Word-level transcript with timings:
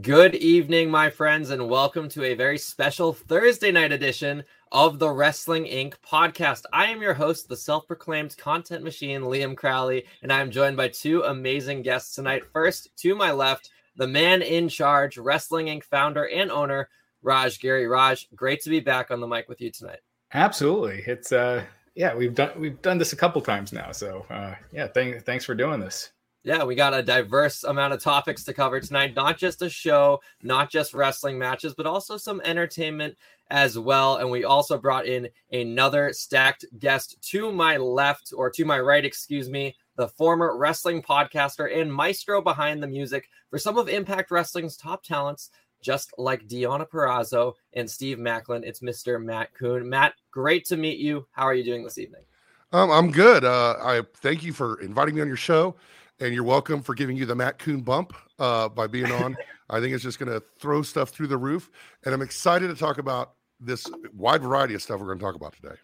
Good 0.00 0.34
evening, 0.34 0.90
my 0.90 1.10
friends, 1.10 1.50
and 1.50 1.68
welcome 1.68 2.08
to 2.08 2.24
a 2.24 2.34
very 2.34 2.58
special 2.58 3.12
Thursday 3.12 3.70
night 3.70 3.92
edition 3.92 4.42
of 4.72 4.98
the 4.98 5.08
Wrestling 5.08 5.64
Inc. 5.64 5.94
podcast. 6.04 6.62
I 6.72 6.86
am 6.86 7.00
your 7.00 7.14
host, 7.14 7.48
the 7.48 7.56
self 7.56 7.86
proclaimed 7.86 8.36
content 8.36 8.82
machine, 8.82 9.20
Liam 9.20 9.56
Crowley, 9.56 10.04
and 10.22 10.32
I 10.32 10.40
am 10.40 10.50
joined 10.50 10.76
by 10.76 10.88
two 10.88 11.22
amazing 11.22 11.82
guests 11.82 12.16
tonight. 12.16 12.42
First, 12.52 12.96
to 12.96 13.14
my 13.14 13.30
left, 13.30 13.70
the 13.94 14.08
man 14.08 14.42
in 14.42 14.68
charge, 14.68 15.18
Wrestling 15.18 15.66
Inc. 15.66 15.84
founder 15.84 16.28
and 16.28 16.50
owner, 16.50 16.88
Raj 17.22 17.60
Giri. 17.60 17.86
Raj, 17.86 18.28
great 18.34 18.60
to 18.62 18.70
be 18.70 18.80
back 18.80 19.12
on 19.12 19.20
the 19.20 19.28
mic 19.28 19.48
with 19.48 19.60
you 19.60 19.70
tonight. 19.70 20.00
Absolutely. 20.34 21.04
It's, 21.06 21.30
uh, 21.30 21.62
yeah, 21.94 22.12
we've 22.12 22.34
done 22.34 22.50
we've 22.56 22.82
done 22.82 22.98
this 22.98 23.12
a 23.12 23.16
couple 23.16 23.40
times 23.40 23.72
now. 23.72 23.92
So 23.92 24.26
uh, 24.30 24.56
yeah, 24.72 24.88
thank, 24.88 25.24
thanks 25.24 25.44
for 25.44 25.54
doing 25.54 25.78
this. 25.78 26.10
Yeah, 26.46 26.62
we 26.62 26.76
got 26.76 26.94
a 26.94 27.02
diverse 27.02 27.64
amount 27.64 27.92
of 27.92 28.00
topics 28.00 28.44
to 28.44 28.54
cover 28.54 28.78
tonight. 28.78 29.16
Not 29.16 29.36
just 29.36 29.62
a 29.62 29.68
show, 29.68 30.20
not 30.44 30.70
just 30.70 30.94
wrestling 30.94 31.36
matches, 31.36 31.74
but 31.74 31.86
also 31.86 32.16
some 32.16 32.40
entertainment 32.44 33.16
as 33.50 33.76
well. 33.76 34.18
And 34.18 34.30
we 34.30 34.44
also 34.44 34.78
brought 34.78 35.06
in 35.06 35.28
another 35.50 36.12
stacked 36.12 36.64
guest 36.78 37.20
to 37.30 37.50
my 37.50 37.78
left, 37.78 38.32
or 38.32 38.48
to 38.50 38.64
my 38.64 38.78
right, 38.78 39.04
excuse 39.04 39.50
me, 39.50 39.74
the 39.96 40.06
former 40.06 40.56
wrestling 40.56 41.02
podcaster 41.02 41.80
and 41.80 41.92
maestro 41.92 42.40
behind 42.40 42.80
the 42.80 42.86
music 42.86 43.28
for 43.50 43.58
some 43.58 43.76
of 43.76 43.88
Impact 43.88 44.30
Wrestling's 44.30 44.76
top 44.76 45.02
talents, 45.02 45.50
just 45.82 46.12
like 46.16 46.46
Deonna 46.46 46.88
Purrazzo 46.88 47.54
and 47.72 47.90
Steve 47.90 48.18
Maclin. 48.18 48.62
It's 48.62 48.78
Mr. 48.78 49.20
Matt 49.20 49.52
Coon. 49.52 49.88
Matt, 49.88 50.14
great 50.30 50.64
to 50.66 50.76
meet 50.76 51.00
you. 51.00 51.26
How 51.32 51.42
are 51.42 51.54
you 51.54 51.64
doing 51.64 51.82
this 51.82 51.98
evening? 51.98 52.22
Um, 52.70 52.92
I'm 52.92 53.10
good. 53.10 53.44
Uh, 53.44 53.74
I 53.82 54.02
thank 54.18 54.44
you 54.44 54.52
for 54.52 54.80
inviting 54.80 55.16
me 55.16 55.22
on 55.22 55.26
your 55.26 55.36
show 55.36 55.74
and 56.20 56.34
you're 56.34 56.44
welcome 56.44 56.82
for 56.82 56.94
giving 56.94 57.16
you 57.16 57.26
the 57.26 57.34
Matt 57.34 57.58
Coon 57.58 57.80
bump 57.80 58.14
uh, 58.38 58.68
by 58.68 58.86
being 58.86 59.10
on. 59.10 59.36
I 59.70 59.80
think 59.80 59.94
it's 59.94 60.04
just 60.04 60.18
going 60.18 60.32
to 60.32 60.42
throw 60.60 60.82
stuff 60.82 61.10
through 61.10 61.26
the 61.26 61.36
roof, 61.36 61.70
and 62.04 62.14
I'm 62.14 62.22
excited 62.22 62.68
to 62.68 62.74
talk 62.74 62.98
about 62.98 63.32
this 63.58 63.86
wide 64.14 64.42
variety 64.42 64.74
of 64.74 64.82
stuff 64.82 65.00
we're 65.00 65.06
going 65.06 65.18
to 65.18 65.24
talk 65.24 65.34
about 65.34 65.54
today. 65.54 65.76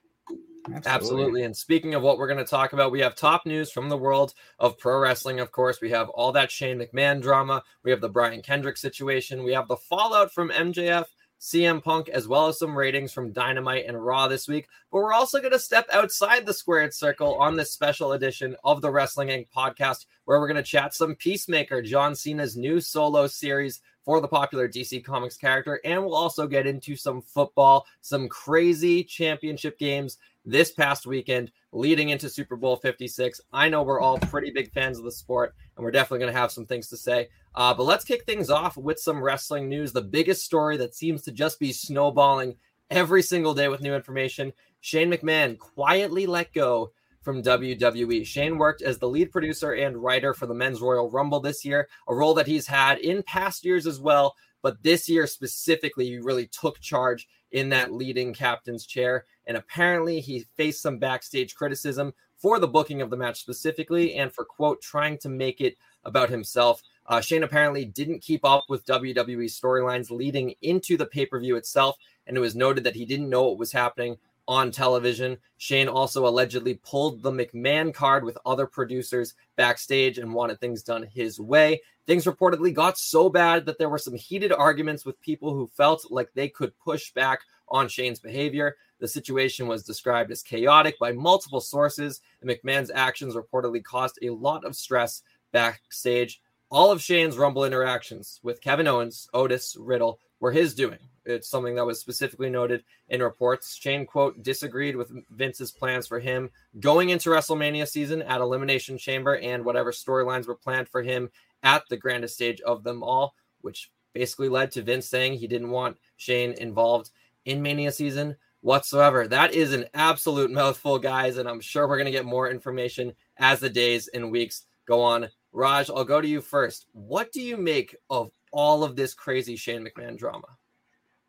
Absolutely. 0.66 0.90
Absolutely. 0.90 1.42
And 1.42 1.56
speaking 1.56 1.94
of 1.94 2.02
what 2.02 2.18
we're 2.18 2.28
going 2.28 2.38
to 2.38 2.44
talk 2.44 2.72
about, 2.72 2.92
we 2.92 3.00
have 3.00 3.16
top 3.16 3.46
news 3.46 3.72
from 3.72 3.88
the 3.88 3.96
world 3.96 4.32
of 4.60 4.78
pro 4.78 4.98
wrestling. 5.00 5.40
Of 5.40 5.50
course, 5.50 5.80
we 5.80 5.90
have 5.90 6.08
all 6.10 6.30
that 6.32 6.52
Shane 6.52 6.78
McMahon 6.78 7.20
drama. 7.20 7.64
We 7.82 7.90
have 7.90 8.00
the 8.00 8.08
Brian 8.08 8.42
Kendrick 8.42 8.76
situation. 8.76 9.42
We 9.42 9.54
have 9.54 9.66
the 9.66 9.76
fallout 9.76 10.32
from 10.32 10.50
MJF 10.50 11.06
CM 11.42 11.82
Punk, 11.82 12.08
as 12.08 12.28
well 12.28 12.46
as 12.46 12.60
some 12.60 12.78
ratings 12.78 13.12
from 13.12 13.32
Dynamite 13.32 13.86
and 13.88 14.00
Raw 14.00 14.28
this 14.28 14.46
week. 14.46 14.68
But 14.92 14.98
we're 14.98 15.12
also 15.12 15.40
going 15.40 15.50
to 15.50 15.58
step 15.58 15.88
outside 15.92 16.46
the 16.46 16.54
squared 16.54 16.94
circle 16.94 17.34
on 17.34 17.56
this 17.56 17.72
special 17.72 18.12
edition 18.12 18.54
of 18.62 18.80
the 18.80 18.92
Wrestling 18.92 19.26
Inc. 19.26 19.48
podcast, 19.54 20.06
where 20.24 20.38
we're 20.38 20.46
going 20.46 20.54
to 20.54 20.62
chat 20.62 20.94
some 20.94 21.16
Peacemaker, 21.16 21.82
John 21.82 22.14
Cena's 22.14 22.56
new 22.56 22.80
solo 22.80 23.26
series 23.26 23.80
for 24.04 24.20
the 24.20 24.28
popular 24.28 24.68
DC 24.68 25.04
Comics 25.04 25.36
character. 25.36 25.80
And 25.84 26.04
we'll 26.04 26.14
also 26.14 26.46
get 26.46 26.68
into 26.68 26.94
some 26.94 27.20
football, 27.20 27.86
some 28.02 28.28
crazy 28.28 29.02
championship 29.02 29.80
games 29.80 30.18
this 30.44 30.70
past 30.70 31.06
weekend 31.06 31.50
leading 31.72 32.10
into 32.10 32.28
Super 32.28 32.56
Bowl 32.56 32.76
56. 32.76 33.40
I 33.52 33.68
know 33.68 33.82
we're 33.82 34.00
all 34.00 34.18
pretty 34.18 34.50
big 34.50 34.72
fans 34.72 34.98
of 34.98 35.04
the 35.04 35.12
sport, 35.12 35.54
and 35.76 35.84
we're 35.84 35.90
definitely 35.90 36.20
going 36.20 36.32
to 36.32 36.38
have 36.38 36.52
some 36.52 36.66
things 36.66 36.88
to 36.88 36.96
say. 36.96 37.28
Uh, 37.54 37.74
but 37.74 37.84
let's 37.84 38.04
kick 38.04 38.24
things 38.24 38.50
off 38.50 38.76
with 38.76 38.98
some 38.98 39.22
wrestling 39.22 39.68
news. 39.68 39.92
The 39.92 40.02
biggest 40.02 40.44
story 40.44 40.76
that 40.78 40.94
seems 40.94 41.22
to 41.22 41.32
just 41.32 41.58
be 41.58 41.72
snowballing 41.72 42.56
every 42.90 43.22
single 43.22 43.54
day 43.54 43.68
with 43.68 43.80
new 43.80 43.94
information 43.94 44.52
Shane 44.82 45.12
McMahon 45.12 45.56
quietly 45.58 46.26
let 46.26 46.52
go 46.52 46.90
from 47.22 47.40
WWE. 47.40 48.26
Shane 48.26 48.58
worked 48.58 48.82
as 48.82 48.98
the 48.98 49.08
lead 49.08 49.30
producer 49.30 49.72
and 49.72 49.96
writer 49.96 50.34
for 50.34 50.46
the 50.46 50.54
Men's 50.54 50.80
Royal 50.80 51.08
Rumble 51.08 51.38
this 51.38 51.64
year, 51.64 51.88
a 52.08 52.14
role 52.14 52.34
that 52.34 52.48
he's 52.48 52.66
had 52.66 52.98
in 52.98 53.22
past 53.22 53.64
years 53.64 53.86
as 53.86 54.00
well. 54.00 54.34
But 54.60 54.82
this 54.82 55.08
year 55.08 55.28
specifically, 55.28 56.06
he 56.06 56.18
really 56.18 56.48
took 56.48 56.80
charge 56.80 57.28
in 57.52 57.68
that 57.68 57.92
leading 57.92 58.34
captain's 58.34 58.84
chair. 58.84 59.24
And 59.46 59.56
apparently, 59.56 60.20
he 60.20 60.46
faced 60.56 60.82
some 60.82 60.98
backstage 60.98 61.54
criticism 61.54 62.12
for 62.36 62.58
the 62.58 62.68
booking 62.68 63.02
of 63.02 63.10
the 63.10 63.16
match 63.16 63.40
specifically 63.40 64.14
and 64.14 64.32
for, 64.32 64.44
quote, 64.44 64.82
trying 64.82 65.18
to 65.18 65.28
make 65.28 65.60
it 65.60 65.76
about 66.04 66.30
himself. 66.30 66.82
Uh, 67.06 67.20
Shane 67.20 67.42
apparently 67.42 67.84
didn't 67.84 68.20
keep 68.20 68.44
up 68.44 68.64
with 68.68 68.86
WWE 68.86 69.46
storylines 69.46 70.10
leading 70.10 70.54
into 70.62 70.96
the 70.96 71.06
pay 71.06 71.26
per 71.26 71.40
view 71.40 71.56
itself. 71.56 71.96
And 72.26 72.36
it 72.36 72.40
was 72.40 72.54
noted 72.54 72.84
that 72.84 72.96
he 72.96 73.04
didn't 73.04 73.30
know 73.30 73.44
what 73.44 73.58
was 73.58 73.72
happening 73.72 74.16
on 74.48 74.70
television. 74.70 75.36
Shane 75.58 75.88
also 75.88 76.26
allegedly 76.26 76.74
pulled 76.82 77.22
the 77.22 77.30
McMahon 77.30 77.94
card 77.94 78.24
with 78.24 78.38
other 78.44 78.66
producers 78.66 79.34
backstage 79.56 80.18
and 80.18 80.34
wanted 80.34 80.60
things 80.60 80.82
done 80.82 81.02
his 81.02 81.38
way. 81.38 81.80
Things 82.06 82.24
reportedly 82.24 82.74
got 82.74 82.98
so 82.98 83.28
bad 83.28 83.64
that 83.66 83.78
there 83.78 83.88
were 83.88 83.98
some 83.98 84.14
heated 84.14 84.52
arguments 84.52 85.04
with 85.04 85.20
people 85.20 85.54
who 85.54 85.70
felt 85.76 86.10
like 86.10 86.30
they 86.34 86.48
could 86.48 86.76
push 86.78 87.12
back 87.12 87.40
on 87.68 87.88
Shane's 87.88 88.18
behavior. 88.18 88.76
The 88.98 89.08
situation 89.08 89.66
was 89.66 89.84
described 89.84 90.30
as 90.30 90.42
chaotic 90.42 90.98
by 90.98 91.12
multiple 91.12 91.60
sources, 91.60 92.20
and 92.40 92.50
McMahon's 92.50 92.90
actions 92.92 93.34
reportedly 93.34 93.82
caused 93.82 94.18
a 94.22 94.30
lot 94.30 94.64
of 94.64 94.76
stress 94.76 95.22
backstage. 95.52 96.40
All 96.70 96.90
of 96.90 97.02
Shane's 97.02 97.36
Rumble 97.36 97.64
interactions 97.64 98.40
with 98.42 98.60
Kevin 98.60 98.88
Owens, 98.88 99.28
Otis, 99.34 99.76
Riddle 99.78 100.18
were 100.40 100.52
his 100.52 100.74
doing. 100.74 100.98
It's 101.24 101.48
something 101.48 101.74
that 101.76 101.86
was 101.86 102.00
specifically 102.00 102.50
noted 102.50 102.84
in 103.08 103.22
reports. 103.22 103.76
Shane, 103.76 104.06
quote, 104.06 104.42
disagreed 104.42 104.96
with 104.96 105.12
Vince's 105.30 105.70
plans 105.70 106.06
for 106.06 106.18
him 106.18 106.50
going 106.80 107.10
into 107.10 107.30
WrestleMania 107.30 107.88
season 107.88 108.22
at 108.22 108.40
Elimination 108.40 108.98
Chamber 108.98 109.36
and 109.36 109.64
whatever 109.64 109.92
storylines 109.92 110.46
were 110.46 110.56
planned 110.56 110.88
for 110.88 111.02
him 111.02 111.30
at 111.62 111.84
the 111.88 111.96
grandest 111.96 112.34
stage 112.34 112.60
of 112.62 112.82
them 112.82 113.02
all, 113.02 113.34
which 113.60 113.90
basically 114.12 114.48
led 114.48 114.70
to 114.72 114.82
Vince 114.82 115.08
saying 115.08 115.34
he 115.34 115.46
didn't 115.46 115.70
want 115.70 115.96
Shane 116.16 116.52
involved 116.52 117.10
in 117.44 117.62
Mania 117.62 117.92
season 117.92 118.36
whatsoever. 118.60 119.28
That 119.28 119.54
is 119.54 119.72
an 119.72 119.86
absolute 119.94 120.50
mouthful, 120.50 120.98
guys, 120.98 121.36
and 121.36 121.48
I'm 121.48 121.60
sure 121.60 121.86
we're 121.86 121.96
going 121.96 122.06
to 122.06 122.12
get 122.12 122.24
more 122.24 122.50
information 122.50 123.12
as 123.38 123.60
the 123.60 123.70
days 123.70 124.08
and 124.08 124.30
weeks 124.30 124.66
go 124.86 125.00
on. 125.02 125.28
Raj, 125.52 125.90
I'll 125.90 126.04
go 126.04 126.20
to 126.20 126.28
you 126.28 126.40
first. 126.40 126.86
What 126.92 127.30
do 127.32 127.40
you 127.40 127.56
make 127.56 127.94
of 128.08 128.30
all 128.52 128.84
of 128.84 128.96
this 128.96 129.14
crazy 129.14 129.56
Shane 129.56 129.86
McMahon 129.86 130.16
drama? 130.16 130.46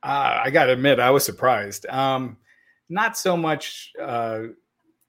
Uh, 0.04 0.42
I 0.44 0.50
got 0.50 0.66
to 0.66 0.74
admit, 0.74 1.00
I 1.00 1.10
was 1.12 1.24
surprised. 1.24 1.86
Um, 1.88 2.38
not 2.90 3.18
so 3.18 3.38
much 3.38 3.92
uh, 4.02 4.42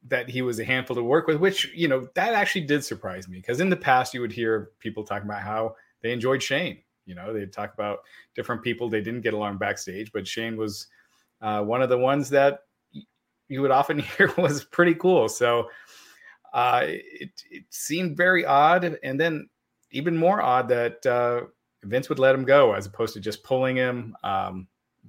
that 0.06 0.28
he 0.28 0.42
was 0.42 0.58
a 0.60 0.64
handful 0.64 0.94
to 0.96 1.02
work 1.02 1.26
with, 1.26 1.38
which 1.38 1.72
you 1.74 1.88
know 1.88 2.08
that 2.14 2.34
actually 2.34 2.62
did 2.62 2.84
surprise 2.84 3.28
me 3.28 3.38
because 3.38 3.60
in 3.60 3.70
the 3.70 3.76
past 3.76 4.14
you 4.14 4.20
would 4.20 4.32
hear 4.32 4.70
people 4.78 5.02
talking 5.02 5.28
about 5.28 5.42
how 5.42 5.74
they 6.02 6.12
enjoyed 6.12 6.42
Shane. 6.42 6.78
You 7.06 7.14
know, 7.14 7.32
they'd 7.32 7.52
talk 7.52 7.74
about 7.74 7.98
different 8.34 8.62
people 8.62 8.88
they 8.88 9.00
didn't 9.00 9.22
get 9.22 9.34
along 9.34 9.58
backstage, 9.58 10.12
but 10.12 10.26
Shane 10.26 10.56
was 10.56 10.86
uh, 11.42 11.62
one 11.62 11.82
of 11.82 11.88
the 11.88 11.98
ones 11.98 12.30
that 12.30 12.60
you 13.48 13.60
would 13.62 13.70
often 13.70 13.98
hear 14.16 14.32
was 14.38 14.64
pretty 14.64 14.94
cool. 14.94 15.28
So 15.28 15.68
uh, 16.52 16.82
it, 16.84 17.30
it 17.50 17.64
seemed 17.70 18.16
very 18.16 18.46
odd, 18.46 18.98
and 19.02 19.20
then 19.20 19.48
even 19.90 20.16
more 20.16 20.40
odd 20.40 20.68
that 20.68 21.04
uh, 21.04 21.42
Vince 21.82 22.08
would 22.08 22.18
let 22.18 22.34
him 22.34 22.44
go 22.44 22.72
as 22.72 22.86
opposed 22.86 23.14
to 23.14 23.20
just 23.20 23.42
pulling 23.44 23.76
him, 23.76 24.16
um, 24.22 24.66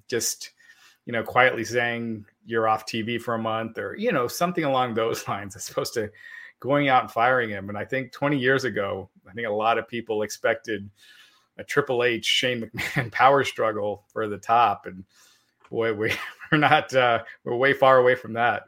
just 0.08 0.52
you 1.06 1.14
know, 1.14 1.24
quietly 1.24 1.64
saying 1.64 2.26
you're 2.46 2.68
off 2.68 2.86
TV 2.86 3.22
for 3.22 3.36
a 3.36 3.40
month 3.40 3.78
or 3.78 3.96
you 3.96 4.12
know 4.12 4.28
something 4.28 4.64
along 4.64 4.94
those 4.94 5.28
lines, 5.28 5.56
as 5.56 5.70
opposed 5.70 5.94
to 5.94 6.12
going 6.60 6.90
out 6.90 7.04
and 7.04 7.12
firing 7.12 7.50
him. 7.50 7.70
And 7.70 7.78
I 7.78 7.86
think 7.86 8.12
20 8.12 8.38
years 8.38 8.64
ago, 8.64 9.10
I 9.30 9.34
think 9.34 9.48
a 9.48 9.52
lot 9.52 9.78
of 9.78 9.88
people 9.88 10.24
expected 10.24 10.90
a 11.58 11.64
Triple 11.64 12.04
H 12.04 12.26
Shane 12.26 12.62
McMahon 12.62 13.12
power 13.12 13.44
struggle 13.44 14.04
for 14.12 14.28
the 14.28 14.38
top, 14.38 14.86
and 14.88 15.06
boy, 15.70 15.94
we, 15.94 16.14
we're 16.52 16.58
not 16.58 16.94
uh, 16.94 17.24
we're 17.44 17.56
way 17.56 17.74
far 17.74 17.98
away 17.98 18.16
from 18.16 18.34
that. 18.34 18.64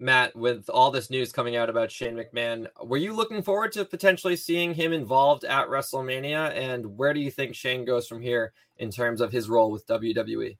Matt, 0.00 0.34
with 0.34 0.70
all 0.70 0.90
this 0.90 1.10
news 1.10 1.30
coming 1.30 1.56
out 1.56 1.68
about 1.68 1.90
Shane 1.90 2.16
McMahon, 2.16 2.66
were 2.82 2.96
you 2.96 3.12
looking 3.12 3.42
forward 3.42 3.72
to 3.72 3.84
potentially 3.84 4.34
seeing 4.34 4.72
him 4.72 4.94
involved 4.94 5.44
at 5.44 5.68
WrestleMania? 5.68 6.52
And 6.54 6.96
where 6.96 7.12
do 7.12 7.20
you 7.20 7.30
think 7.30 7.54
Shane 7.54 7.84
goes 7.84 8.08
from 8.08 8.22
here 8.22 8.54
in 8.78 8.90
terms 8.90 9.20
of 9.20 9.30
his 9.30 9.50
role 9.50 9.70
with 9.70 9.86
WWE? 9.86 10.56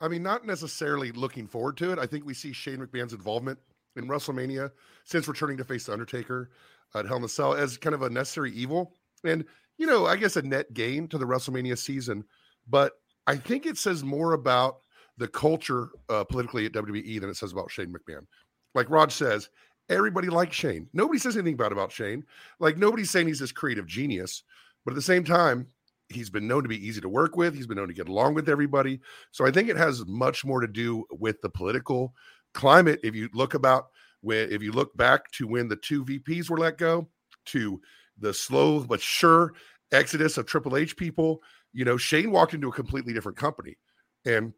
I 0.00 0.08
mean, 0.08 0.24
not 0.24 0.44
necessarily 0.44 1.12
looking 1.12 1.46
forward 1.46 1.76
to 1.78 1.92
it. 1.92 2.00
I 2.00 2.06
think 2.06 2.26
we 2.26 2.34
see 2.34 2.52
Shane 2.52 2.78
McMahon's 2.78 3.12
involvement 3.12 3.60
in 3.94 4.08
WrestleMania 4.08 4.72
since 5.04 5.28
returning 5.28 5.56
to 5.58 5.64
face 5.64 5.86
the 5.86 5.92
Undertaker 5.92 6.50
at 6.96 7.06
Hell 7.06 7.18
in 7.18 7.24
a 7.24 7.28
Cell 7.28 7.54
as 7.54 7.76
kind 7.76 7.94
of 7.94 8.02
a 8.02 8.10
necessary 8.10 8.50
evil. 8.52 8.92
And, 9.22 9.44
you 9.78 9.86
know, 9.86 10.06
I 10.06 10.16
guess 10.16 10.36
a 10.36 10.42
net 10.42 10.74
gain 10.74 11.06
to 11.08 11.18
the 11.18 11.26
WrestleMania 11.26 11.78
season. 11.78 12.24
But 12.68 12.94
I 13.28 13.36
think 13.36 13.66
it 13.66 13.78
says 13.78 14.02
more 14.02 14.32
about 14.32 14.78
the 15.16 15.28
culture 15.28 15.90
uh, 16.08 16.24
politically 16.24 16.66
at 16.66 16.72
WWE 16.72 17.20
than 17.20 17.30
it 17.30 17.36
says 17.36 17.52
about 17.52 17.70
Shane 17.70 17.92
McMahon. 17.92 18.26
Like 18.74 18.90
Raj 18.90 19.12
says, 19.12 19.48
everybody 19.88 20.28
likes 20.28 20.56
Shane. 20.56 20.88
Nobody 20.92 21.18
says 21.18 21.36
anything 21.36 21.56
bad 21.56 21.72
about 21.72 21.92
Shane. 21.92 22.24
Like 22.60 22.76
nobody's 22.76 23.10
saying 23.10 23.28
he's 23.28 23.38
this 23.38 23.52
creative 23.52 23.86
genius, 23.86 24.42
but 24.84 24.92
at 24.92 24.96
the 24.96 25.02
same 25.02 25.24
time, 25.24 25.66
he's 26.08 26.30
been 26.30 26.46
known 26.46 26.62
to 26.62 26.68
be 26.68 26.86
easy 26.86 27.00
to 27.00 27.08
work 27.08 27.36
with. 27.36 27.54
He's 27.54 27.66
been 27.66 27.78
known 27.78 27.88
to 27.88 27.94
get 27.94 28.08
along 28.08 28.34
with 28.34 28.48
everybody. 28.48 29.00
So 29.30 29.46
I 29.46 29.50
think 29.50 29.68
it 29.68 29.76
has 29.76 30.04
much 30.06 30.44
more 30.44 30.60
to 30.60 30.68
do 30.68 31.04
with 31.10 31.40
the 31.40 31.48
political 31.48 32.14
climate. 32.52 33.00
If 33.02 33.14
you 33.14 33.28
look 33.32 33.54
about 33.54 33.86
when, 34.20 34.52
if 34.52 34.62
you 34.62 34.72
look 34.72 34.96
back 34.96 35.30
to 35.32 35.46
when 35.46 35.68
the 35.68 35.76
two 35.76 36.04
VPs 36.04 36.50
were 36.50 36.58
let 36.58 36.78
go, 36.78 37.08
to 37.46 37.80
the 38.18 38.32
slow 38.32 38.80
but 38.80 39.00
sure 39.00 39.52
exodus 39.92 40.38
of 40.38 40.46
Triple 40.46 40.76
H 40.76 40.96
people, 40.96 41.42
you 41.72 41.84
know, 41.84 41.96
Shane 41.96 42.30
walked 42.30 42.54
into 42.54 42.68
a 42.68 42.72
completely 42.72 43.12
different 43.12 43.38
company, 43.38 43.76
and 44.24 44.52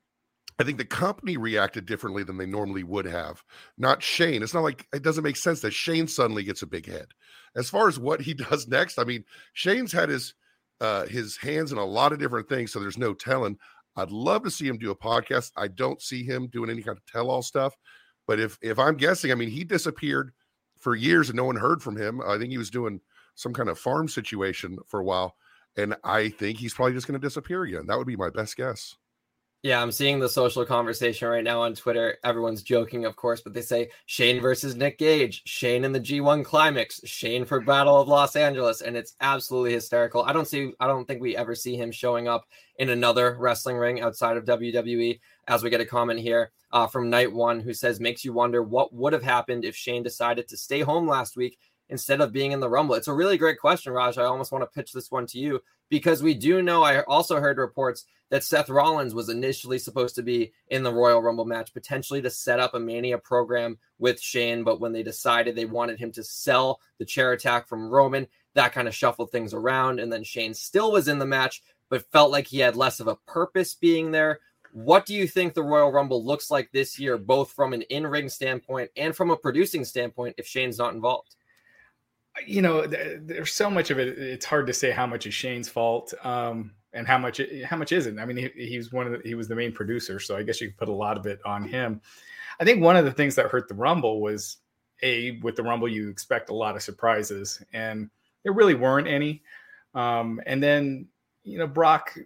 I 0.59 0.65
think 0.65 0.79
the 0.79 0.85
company 0.85 1.37
reacted 1.37 1.85
differently 1.85 2.25
than 2.25 2.39
they 2.39 2.47
normally 2.47 2.83
would 2.83 3.05
have. 3.05 3.43
Not 3.77 4.03
Shane. 4.03 4.43
It's 4.43 4.55
not 4.55 4.63
like 4.63 4.87
it 4.95 5.03
doesn't 5.03 5.25
make 5.25 5.37
sense 5.37 5.61
that 5.61 5.73
Shane 5.73 6.09
suddenly 6.09 6.45
gets 6.45 6.63
a 6.63 6.67
big 6.67 6.87
head. 6.87 7.09
As 7.55 7.69
far 7.69 7.89
as 7.89 7.99
what 7.99 8.21
he 8.21 8.35
does 8.51 8.67
next, 8.67 8.99
I 8.99 9.05
mean, 9.05 9.25
Shane's 9.53 9.93
had 9.93 10.09
his 10.09 10.35
uh 10.81 11.07
his 11.07 11.37
hands 11.37 11.73
in 11.73 11.79
a 11.79 11.85
lot 11.85 12.13
of 12.13 12.19
different 12.19 12.49
things, 12.49 12.73
so 12.73 12.81
there's 12.81 12.99
no 12.99 13.15
telling. 13.15 13.59
I'd 13.97 14.11
love 14.11 14.45
to 14.45 14.51
see 14.51 14.67
him 14.67 14.79
do 14.79 14.91
a 14.91 14.97
podcast. 14.97 15.53
I 15.57 15.69
don't 15.69 16.03
see 16.03 16.23
him 16.23 16.49
doing 16.49 16.69
any 16.69 16.83
kind 16.83 16.99
of 16.99 17.07
tell-all 17.07 17.43
stuff. 17.43 17.75
But 18.27 18.41
if 18.41 18.59
if 18.63 18.79
I'm 18.79 18.97
guessing, 18.97 19.33
I 19.33 19.35
mean, 19.35 19.51
he 19.51 19.65
disappeared 19.65 20.33
for 20.79 20.95
years 20.95 21.29
and 21.29 21.37
no 21.37 21.45
one 21.45 21.57
heard 21.57 21.83
from 21.83 21.97
him. 21.97 22.21
I 22.27 22.39
think 22.39 22.51
he 22.51 22.59
was 22.59 22.71
doing 22.71 23.01
some 23.35 23.53
kind 23.53 23.69
of 23.69 23.79
farm 23.79 24.09
situation 24.09 24.79
for 24.89 25.01
a 25.01 25.05
while. 25.05 25.37
And 25.77 25.95
I 26.05 26.31
think 26.31 26.59
he's 26.59 26.75
probably 26.75 26.95
just 26.95 27.07
going 27.07 27.21
to 27.21 27.27
disappear 27.27 27.65
again. 27.65 27.87
That 27.87 27.99
would 27.99 28.07
be 28.07 28.17
my 28.17 28.31
best 28.31 28.57
guess. 28.57 28.97
Yeah, 29.67 29.83
I'm 29.83 29.91
seeing 29.91 30.21
the 30.21 30.29
social 30.29 30.65
conversation 30.65 31.27
right 31.27 31.43
now 31.43 31.63
on 31.63 31.75
Twitter. 31.75 32.19
Everyone's 32.23 32.63
joking, 32.63 33.05
of 33.05 33.17
course, 33.17 33.41
but 33.41 33.53
they 33.53 33.63
say 33.63 33.91
Shane 34.07 34.41
versus 34.41 34.77
Nick 34.77 34.97
Gage, 34.97 35.43
Shane 35.45 35.83
in 35.83 35.91
the 35.91 35.99
G1 35.99 36.45
climax, 36.45 37.01
Shane 37.03 37.45
for 37.45 37.61
Battle 37.61 38.01
of 38.01 38.07
Los 38.07 38.37
Angeles, 38.37 38.81
and 38.81 38.97
it's 38.97 39.17
absolutely 39.21 39.73
hysterical. 39.73 40.23
I 40.23 40.33
don't 40.33 40.47
see 40.47 40.71
I 40.79 40.87
don't 40.87 41.05
think 41.05 41.21
we 41.21 41.37
ever 41.37 41.57
see 41.57 41.75
him 41.75 41.91
showing 41.91 42.29
up 42.29 42.47
in 42.79 42.91
another 42.91 43.37
wrestling 43.41 43.77
ring 43.77 44.01
outside 44.01 44.37
of 44.37 44.45
WWE. 44.45 45.19
As 45.49 45.65
we 45.65 45.71
get 45.71 45.81
a 45.81 45.85
comment 45.85 46.21
here 46.21 46.53
uh, 46.71 46.87
from 46.87 47.11
Night 47.11 47.33
One 47.33 47.59
who 47.59 47.75
says 47.75 47.99
makes 47.99 48.25
you 48.25 48.33
wonder 48.33 48.63
what 48.63 48.95
would 48.95 49.15
have 49.15 49.25
happened 49.25 49.65
if 49.65 49.75
Shane 49.75 50.05
decided 50.05 50.47
to 50.47 50.57
stay 50.57 50.83
home 50.83 51.09
last 51.09 51.37
week 51.37 51.59
instead 51.89 52.21
of 52.21 52.33
being 52.33 52.53
in 52.53 52.61
the 52.61 52.69
Rumble? 52.69 52.95
It's 52.95 53.09
a 53.09 53.13
really 53.13 53.39
great 53.39 53.59
question, 53.59 53.93
Raj. 53.93 54.19
I 54.19 54.25
almost 54.25 54.53
want 54.53 54.63
to 54.63 54.75
pitch 54.75 54.93
this 54.93 55.11
one 55.11 55.27
to 55.27 55.39
you 55.39 55.63
because 55.89 56.23
we 56.23 56.35
do 56.35 56.63
know. 56.63 56.83
I 56.83 57.03
also 57.03 57.41
heard 57.41 57.59
reports 57.59 58.05
that 58.31 58.45
Seth 58.45 58.69
Rollins 58.69 59.15
was 59.15 59.29
initially 59.29 59.79
supposed 59.79 60.17
to 60.17 60.23
be 60.23 60.53
in 60.69 60.83
the 60.83 60.93
Royal 60.93 61.23
Rumble 61.23 61.45
match, 61.45 61.73
potentially 61.73 62.21
to 62.23 62.31
set 62.31 62.59
up 62.59 62.75
a 62.75 62.81
Mania 62.81 63.19
program 63.19 63.79
with 63.99 64.21
Shane. 64.21 64.65
But 64.65 64.81
when 64.81 64.93
they 64.93 65.03
decided 65.03 65.55
they 65.55 65.65
wanted 65.65 65.99
him 65.99 66.11
to 66.13 66.25
sell 66.25 66.81
the 66.99 67.05
chair 67.05 67.33
attack 67.33 67.69
from 67.69 67.89
Roman, 67.89 68.27
that 68.55 68.73
kind 68.73 68.89
of 68.89 68.95
shuffled 68.95 69.31
things 69.31 69.55
around. 69.55 70.01
And 70.01 70.13
then 70.13 70.25
Shane 70.25 70.55
still 70.55 70.93
was 70.93 71.09
in 71.09 71.19
the 71.19 71.27
match, 71.27 71.63
but 71.89 72.11
felt 72.11 72.33
like 72.33 72.49
he 72.49 72.59
had 72.59 72.75
less 72.75 72.99
of 72.99 73.07
a 73.07 73.17
purpose 73.27 73.75
being 73.75 74.11
there. 74.11 74.41
What 74.73 75.07
do 75.07 75.15
you 75.15 75.29
think 75.29 75.55
the 75.55 75.63
Royal 75.63 75.93
Rumble 75.93 76.25
looks 76.25 76.51
like 76.51 76.71
this 76.73 76.99
year, 76.99 77.17
both 77.17 77.53
from 77.53 77.73
an 77.73 77.83
in 77.83 78.07
ring 78.07 78.29
standpoint 78.29 78.91
and 78.97 79.15
from 79.15 79.31
a 79.31 79.37
producing 79.37 79.85
standpoint, 79.85 80.35
if 80.37 80.47
Shane's 80.47 80.79
not 80.79 80.95
involved? 80.95 81.37
You 82.45 82.63
know, 82.63 82.87
there's 82.87 83.53
so 83.53 83.71
much 83.71 83.91
of 83.91 83.99
it. 83.99 84.19
It's 84.19 84.45
hard 84.45 84.67
to 84.67 84.73
say 84.73 84.91
how 84.91 85.07
much 85.07 85.27
is 85.27 85.35
Shane's 85.35 85.69
fault 85.69 86.13
um, 86.25 86.73
and 86.93 87.07
how 87.07 87.19
much 87.19 87.41
how 87.65 87.77
much 87.77 87.93
isn't. 87.93 88.19
I 88.19 88.25
mean, 88.25 88.51
he, 88.55 88.77
was 88.77 88.93
one 88.93 89.07
of 89.07 89.13
the, 89.13 89.29
he 89.29 89.35
was 89.35 89.49
the 89.49 89.55
main 89.55 89.73
producer, 89.73 90.19
so 90.19 90.37
I 90.37 90.43
guess 90.43 90.61
you 90.61 90.69
could 90.69 90.77
put 90.77 90.89
a 90.89 90.93
lot 90.93 91.17
of 91.17 91.27
it 91.27 91.41
on 91.45 91.67
him. 91.67 92.01
I 92.59 92.65
think 92.65 92.83
one 92.83 92.97
of 92.97 93.05
the 93.05 93.13
things 93.13 93.35
that 93.37 93.47
hurt 93.47 93.69
the 93.69 93.75
Rumble 93.75 94.21
was 94.21 94.59
a 95.03 95.39
with 95.43 95.57
the 95.57 95.63
Rumble 95.63 95.89
you 95.89 96.09
expect 96.09 96.51
a 96.51 96.55
lot 96.55 96.77
of 96.77 96.83
surprises, 96.83 97.63
and 97.73 98.11
there 98.43 98.53
really 98.53 98.75
weren't 98.75 99.09
any. 99.09 99.43
Um, 99.95 100.41
and 100.47 100.63
then 100.63 101.09
you 101.45 101.59
know 101.59 101.67
Brock 101.67 102.17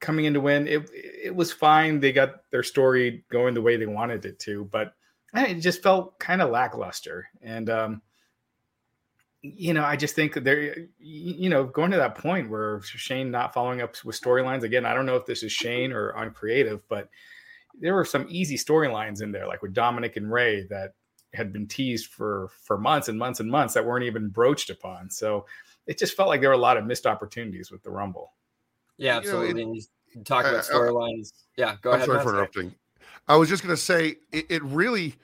coming 0.00 0.26
in 0.26 0.34
to 0.34 0.40
win, 0.40 0.66
it 0.66 0.88
it 0.92 1.34
was 1.34 1.52
fine. 1.52 2.00
They 2.00 2.12
got 2.12 2.50
their 2.50 2.62
story 2.62 3.24
going 3.30 3.54
the 3.54 3.62
way 3.62 3.76
they 3.76 3.86
wanted 3.86 4.24
it 4.24 4.38
to, 4.40 4.64
but 4.66 4.94
it 5.34 5.60
just 5.60 5.82
felt 5.82 6.18
kind 6.18 6.40
of 6.40 6.50
lackluster. 6.50 7.28
And 7.42 7.68
um, 7.70 8.02
you 9.56 9.74
know, 9.74 9.84
I 9.84 9.96
just 9.96 10.14
think 10.14 10.34
there, 10.34 10.76
you 10.98 11.48
know, 11.48 11.64
going 11.64 11.90
to 11.90 11.96
that 11.96 12.14
point 12.14 12.50
where 12.50 12.80
Shane 12.82 13.30
not 13.30 13.54
following 13.54 13.80
up 13.80 13.94
with 14.04 14.20
storylines 14.20 14.62
again. 14.62 14.84
I 14.84 14.94
don't 14.94 15.06
know 15.06 15.16
if 15.16 15.26
this 15.26 15.42
is 15.42 15.52
Shane 15.52 15.92
or 15.92 16.10
uncreative, 16.10 16.80
but 16.88 17.08
there 17.80 17.94
were 17.94 18.04
some 18.04 18.26
easy 18.28 18.56
storylines 18.56 19.22
in 19.22 19.32
there, 19.32 19.46
like 19.46 19.62
with 19.62 19.74
Dominik 19.74 20.16
and 20.16 20.30
Rey 20.30 20.66
that 20.70 20.94
had 21.34 21.52
been 21.52 21.66
teased 21.66 22.06
for 22.06 22.50
for 22.62 22.78
months 22.78 23.08
and 23.08 23.18
months 23.18 23.40
and 23.40 23.50
months 23.50 23.74
that 23.74 23.84
weren't 23.84 24.04
even 24.04 24.28
broached 24.28 24.70
upon. 24.70 25.10
So 25.10 25.46
it 25.86 25.98
just 25.98 26.16
felt 26.16 26.28
like 26.28 26.40
there 26.40 26.50
were 26.50 26.54
a 26.54 26.58
lot 26.58 26.76
of 26.76 26.86
missed 26.86 27.06
opportunities 27.06 27.70
with 27.70 27.82
the 27.82 27.90
Rumble. 27.90 28.32
Yeah, 28.96 29.18
absolutely. 29.18 29.62
You 29.62 29.74
know, 30.16 30.22
talk 30.24 30.44
about 30.46 30.64
storylines. 30.64 31.32
Yeah, 31.56 31.76
go 31.82 31.90
I'm 31.90 31.96
ahead. 31.96 32.06
Sorry 32.06 32.22
for 32.22 32.30
interrupting. 32.30 32.74
I 33.26 33.36
was 33.36 33.48
just 33.48 33.62
going 33.62 33.74
to 33.74 33.80
say 33.80 34.16
it, 34.32 34.46
it 34.48 34.62
really 34.62 35.16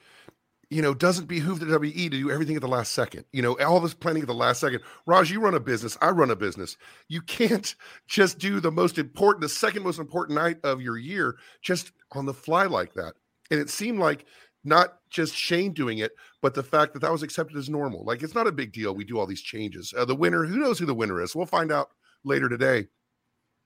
you 0.71 0.83
know, 0.83 0.95
doesn't 0.95 1.27
behoove 1.27 1.61
the 1.61 1.79
WE 1.79 2.09
to 2.09 2.11
do 2.11 2.31
everything 2.31 2.57
at 2.57 2.63
the 2.63 2.69
last 2.69 2.93
second. 2.93 3.25
You 3.33 3.43
know, 3.43 3.59
all 3.61 3.81
this 3.81 3.95
planning 3.95 4.23
at 4.23 4.29
the 4.29 4.35
last 4.35 4.61
second. 4.61 4.81
Raj, 5.07 5.31
you 5.31 5.41
run 5.41 5.55
a 5.55 5.61
business. 5.61 5.97
I 6.01 6.11
run 6.11 6.31
a 6.31 6.37
business. 6.37 6.77
You 7.09 7.21
can't 7.23 7.75
just 8.07 8.39
do 8.39 8.61
the 8.61 8.73
most 8.73 8.99
important, 8.99 9.43
the 9.43 9.49
second 9.49 9.83
most 9.83 9.99
important 9.99 10.39
night 10.39 10.59
of 10.65 10.81
your 10.81 10.99
year 10.99 11.37
just 11.63 11.93
on 12.13 12.27
the 12.27 12.35
fly 12.35 12.65
like 12.65 12.95
that. 12.95 13.15
And 13.51 13.61
it 13.61 13.71
seemed 13.71 13.99
like 13.99 14.25
not 14.65 14.99
just 15.11 15.35
Shane 15.35 15.73
doing 15.73 15.99
it, 15.99 16.13
but 16.41 16.55
the 16.55 16.63
fact 16.63 16.95
that 16.95 17.01
that 17.01 17.13
was 17.13 17.23
accepted 17.23 17.57
as 17.57 17.69
normal. 17.69 18.05
Like 18.05 18.23
it's 18.23 18.35
not 18.35 18.47
a 18.47 18.53
big 18.53 18.73
deal. 18.73 18.95
We 18.95 19.05
do 19.05 19.19
all 19.19 19.27
these 19.27 19.43
changes. 19.43 19.93
Uh, 19.97 20.05
the 20.05 20.17
winner, 20.17 20.45
who 20.45 20.59
knows 20.59 20.79
who 20.79 20.87
the 20.87 20.95
winner 20.95 21.21
is? 21.21 21.35
We'll 21.35 21.47
find 21.47 21.71
out 21.71 21.91
later 22.25 22.49
today. 22.49 22.89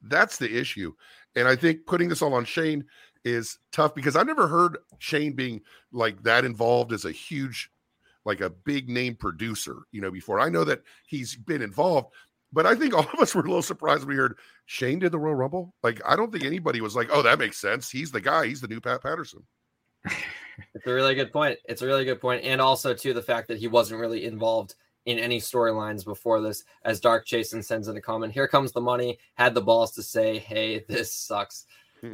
That's 0.03 0.39
the 0.39 0.59
issue. 0.59 0.93
And 1.37 1.47
I 1.47 1.57
think 1.57 1.87
putting 1.87 2.09
this 2.09 2.23
all 2.23 2.35
on 2.35 2.45
Shane 2.45 2.85
is 3.29 3.59
tough 3.73 3.95
because 3.95 4.17
I've 4.17 4.27
never 4.27 4.49
heard 4.49 4.79
Shane 4.99 5.33
being 5.33 5.61
like 5.93 6.23
that 6.23 6.45
involved 6.45 6.93
as 6.93 7.05
a 7.05 7.13
huge, 7.13 7.71
like 8.25 8.41
a 8.41 8.51
big 8.51 8.89
name 8.89 9.15
producer, 9.15 9.77
you 9.93 10.01
know, 10.01 10.11
before. 10.11 10.41
I 10.41 10.49
know 10.49 10.65
that 10.65 10.83
he's 11.07 11.37
been 11.37 11.63
involved, 11.63 12.13
but 12.53 12.67
I 12.67 12.75
think 12.75 12.95
all 12.97 13.07
of 13.13 13.21
us 13.21 13.35
were 13.35 13.43
a 13.43 13.45
little 13.45 13.63
surprised 13.63 14.01
when 14.01 14.17
we 14.17 14.17
heard 14.17 14.39
Shane 14.67 14.99
did 14.99 15.13
the 15.13 15.19
Royal 15.19 15.35
Rumble. 15.35 15.75
Like, 15.83 16.01
I 16.07 16.17
don't 16.17 16.33
think 16.33 16.45
anybody 16.45 16.81
was 16.81 16.97
like, 16.97 17.09
oh, 17.13 17.23
that 17.23 17.39
makes 17.39 17.59
sense. 17.59 17.91
He's 17.91 18.11
the 18.11 18.21
guy, 18.21 18.47
he's 18.47 18.61
the 18.61 18.69
new 18.69 18.81
Pat 18.81 19.03
Patterson. 19.03 19.43
it's 20.05 20.87
a 20.87 20.93
really 20.93 21.15
good 21.15 21.33
point. 21.33 21.59
It's 21.65 21.83
a 21.83 21.87
really 21.87 22.05
good 22.05 22.21
point. 22.21 22.45
And 22.45 22.61
also, 22.61 22.95
to 22.95 23.15
the 23.15 23.23
fact 23.23 23.49
that 23.49 23.59
he 23.59 23.69
wasn't 23.69 24.01
really 24.01 24.25
involved 24.25 24.75
in 25.09 25.19
any 25.19 25.41
storylines 25.41 26.05
before 26.05 26.43
this. 26.43 26.65
As 26.85 27.01
Dark 27.01 27.27
Jason 27.27 27.63
sends 27.63 27.89
in 27.89 27.97
a 27.97 28.01
comment, 28.01 28.31
here 28.31 28.47
comes 28.47 28.73
the 28.73 28.81
money. 28.83 29.19
Had 29.35 29.55
the 29.55 29.63
balls 29.63 29.93
to 29.93 30.03
say, 30.03 30.39
hey, 30.39 30.85
this 30.89 31.15
sucks. 31.15 31.65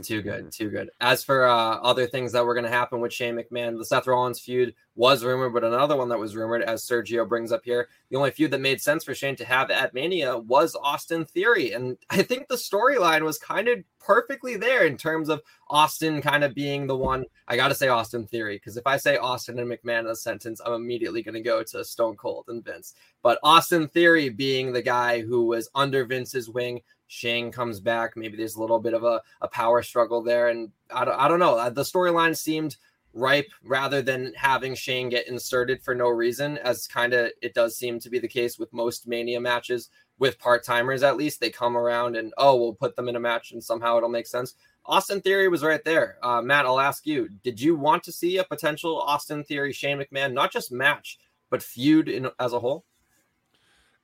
Too 0.02 0.22
good, 0.22 0.50
too 0.50 0.70
good. 0.70 0.90
As 1.00 1.22
for 1.22 1.46
uh, 1.46 1.76
other 1.76 2.06
things 2.06 2.32
that 2.32 2.44
were 2.44 2.54
going 2.54 2.64
to 2.64 2.70
happen 2.70 3.00
with 3.00 3.12
Shane 3.12 3.36
McMahon, 3.36 3.76
the 3.76 3.84
Seth 3.84 4.06
Rollins 4.06 4.40
feud 4.40 4.74
was 4.94 5.24
rumored, 5.24 5.52
but 5.52 5.64
another 5.64 5.96
one 5.96 6.08
that 6.08 6.18
was 6.18 6.36
rumored, 6.36 6.62
as 6.62 6.84
Sergio 6.84 7.28
brings 7.28 7.52
up 7.52 7.62
here, 7.64 7.88
the 8.08 8.16
only 8.16 8.30
feud 8.30 8.50
that 8.52 8.60
made 8.60 8.80
sense 8.80 9.04
for 9.04 9.14
Shane 9.14 9.36
to 9.36 9.44
have 9.44 9.70
at 9.70 9.92
Mania 9.92 10.38
was 10.38 10.76
Austin 10.80 11.24
Theory, 11.24 11.72
and 11.72 11.98
I 12.10 12.22
think 12.22 12.48
the 12.48 12.54
storyline 12.54 13.22
was 13.22 13.38
kind 13.38 13.68
of 13.68 13.84
perfectly 13.98 14.56
there 14.56 14.84
in 14.86 14.96
terms 14.96 15.28
of 15.28 15.42
Austin 15.68 16.22
kind 16.22 16.44
of 16.44 16.54
being 16.54 16.86
the 16.86 16.96
one. 16.96 17.24
I 17.48 17.56
got 17.56 17.68
to 17.68 17.74
say 17.74 17.88
Austin 17.88 18.26
Theory 18.26 18.56
because 18.56 18.76
if 18.76 18.86
I 18.86 18.96
say 18.96 19.16
Austin 19.16 19.58
and 19.58 19.70
McMahon 19.70 20.00
in 20.00 20.06
a 20.06 20.16
sentence, 20.16 20.60
I'm 20.64 20.74
immediately 20.74 21.22
going 21.22 21.34
to 21.34 21.40
go 21.40 21.62
to 21.62 21.84
Stone 21.84 22.16
Cold 22.16 22.44
and 22.48 22.64
Vince. 22.64 22.94
But 23.22 23.38
Austin 23.42 23.88
Theory 23.88 24.28
being 24.28 24.72
the 24.72 24.82
guy 24.82 25.22
who 25.22 25.46
was 25.46 25.70
under 25.74 26.04
Vince's 26.04 26.50
wing 26.50 26.82
Shane 27.14 27.52
comes 27.52 27.78
back. 27.78 28.16
Maybe 28.16 28.36
there's 28.36 28.56
a 28.56 28.60
little 28.60 28.80
bit 28.80 28.92
of 28.92 29.04
a, 29.04 29.22
a 29.40 29.46
power 29.46 29.82
struggle 29.82 30.20
there. 30.20 30.48
And 30.48 30.72
I 30.92 31.04
don't, 31.04 31.14
I 31.14 31.28
don't 31.28 31.38
know. 31.38 31.56
Uh, 31.56 31.70
the 31.70 31.82
storyline 31.82 32.36
seemed 32.36 32.76
ripe 33.12 33.52
rather 33.62 34.02
than 34.02 34.32
having 34.36 34.74
Shane 34.74 35.10
get 35.10 35.28
inserted 35.28 35.80
for 35.80 35.94
no 35.94 36.08
reason, 36.08 36.58
as 36.58 36.88
kind 36.88 37.14
of 37.14 37.30
it 37.40 37.54
does 37.54 37.78
seem 37.78 38.00
to 38.00 38.10
be 38.10 38.18
the 38.18 38.26
case 38.26 38.58
with 38.58 38.72
most 38.72 39.06
Mania 39.06 39.40
matches 39.40 39.90
with 40.18 40.40
part 40.40 40.64
timers, 40.64 41.04
at 41.04 41.16
least. 41.16 41.40
They 41.40 41.50
come 41.50 41.76
around 41.76 42.16
and, 42.16 42.34
oh, 42.36 42.56
we'll 42.56 42.74
put 42.74 42.96
them 42.96 43.08
in 43.08 43.14
a 43.14 43.20
match 43.20 43.52
and 43.52 43.62
somehow 43.62 43.96
it'll 43.96 44.08
make 44.08 44.26
sense. 44.26 44.54
Austin 44.84 45.20
Theory 45.20 45.46
was 45.46 45.62
right 45.62 45.84
there. 45.84 46.18
Uh, 46.20 46.42
Matt, 46.42 46.66
I'll 46.66 46.80
ask 46.80 47.06
you 47.06 47.28
did 47.44 47.60
you 47.60 47.76
want 47.76 48.02
to 48.02 48.12
see 48.12 48.38
a 48.38 48.44
potential 48.44 49.00
Austin 49.00 49.44
Theory 49.44 49.72
Shane 49.72 49.98
McMahon, 49.98 50.32
not 50.32 50.52
just 50.52 50.72
match, 50.72 51.20
but 51.48 51.62
feud 51.62 52.08
in, 52.08 52.28
as 52.40 52.52
a 52.52 52.58
whole? 52.58 52.84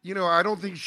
You 0.03 0.15
know, 0.15 0.27
I 0.27 0.43
don't 0.43 0.61
think. 0.61 0.79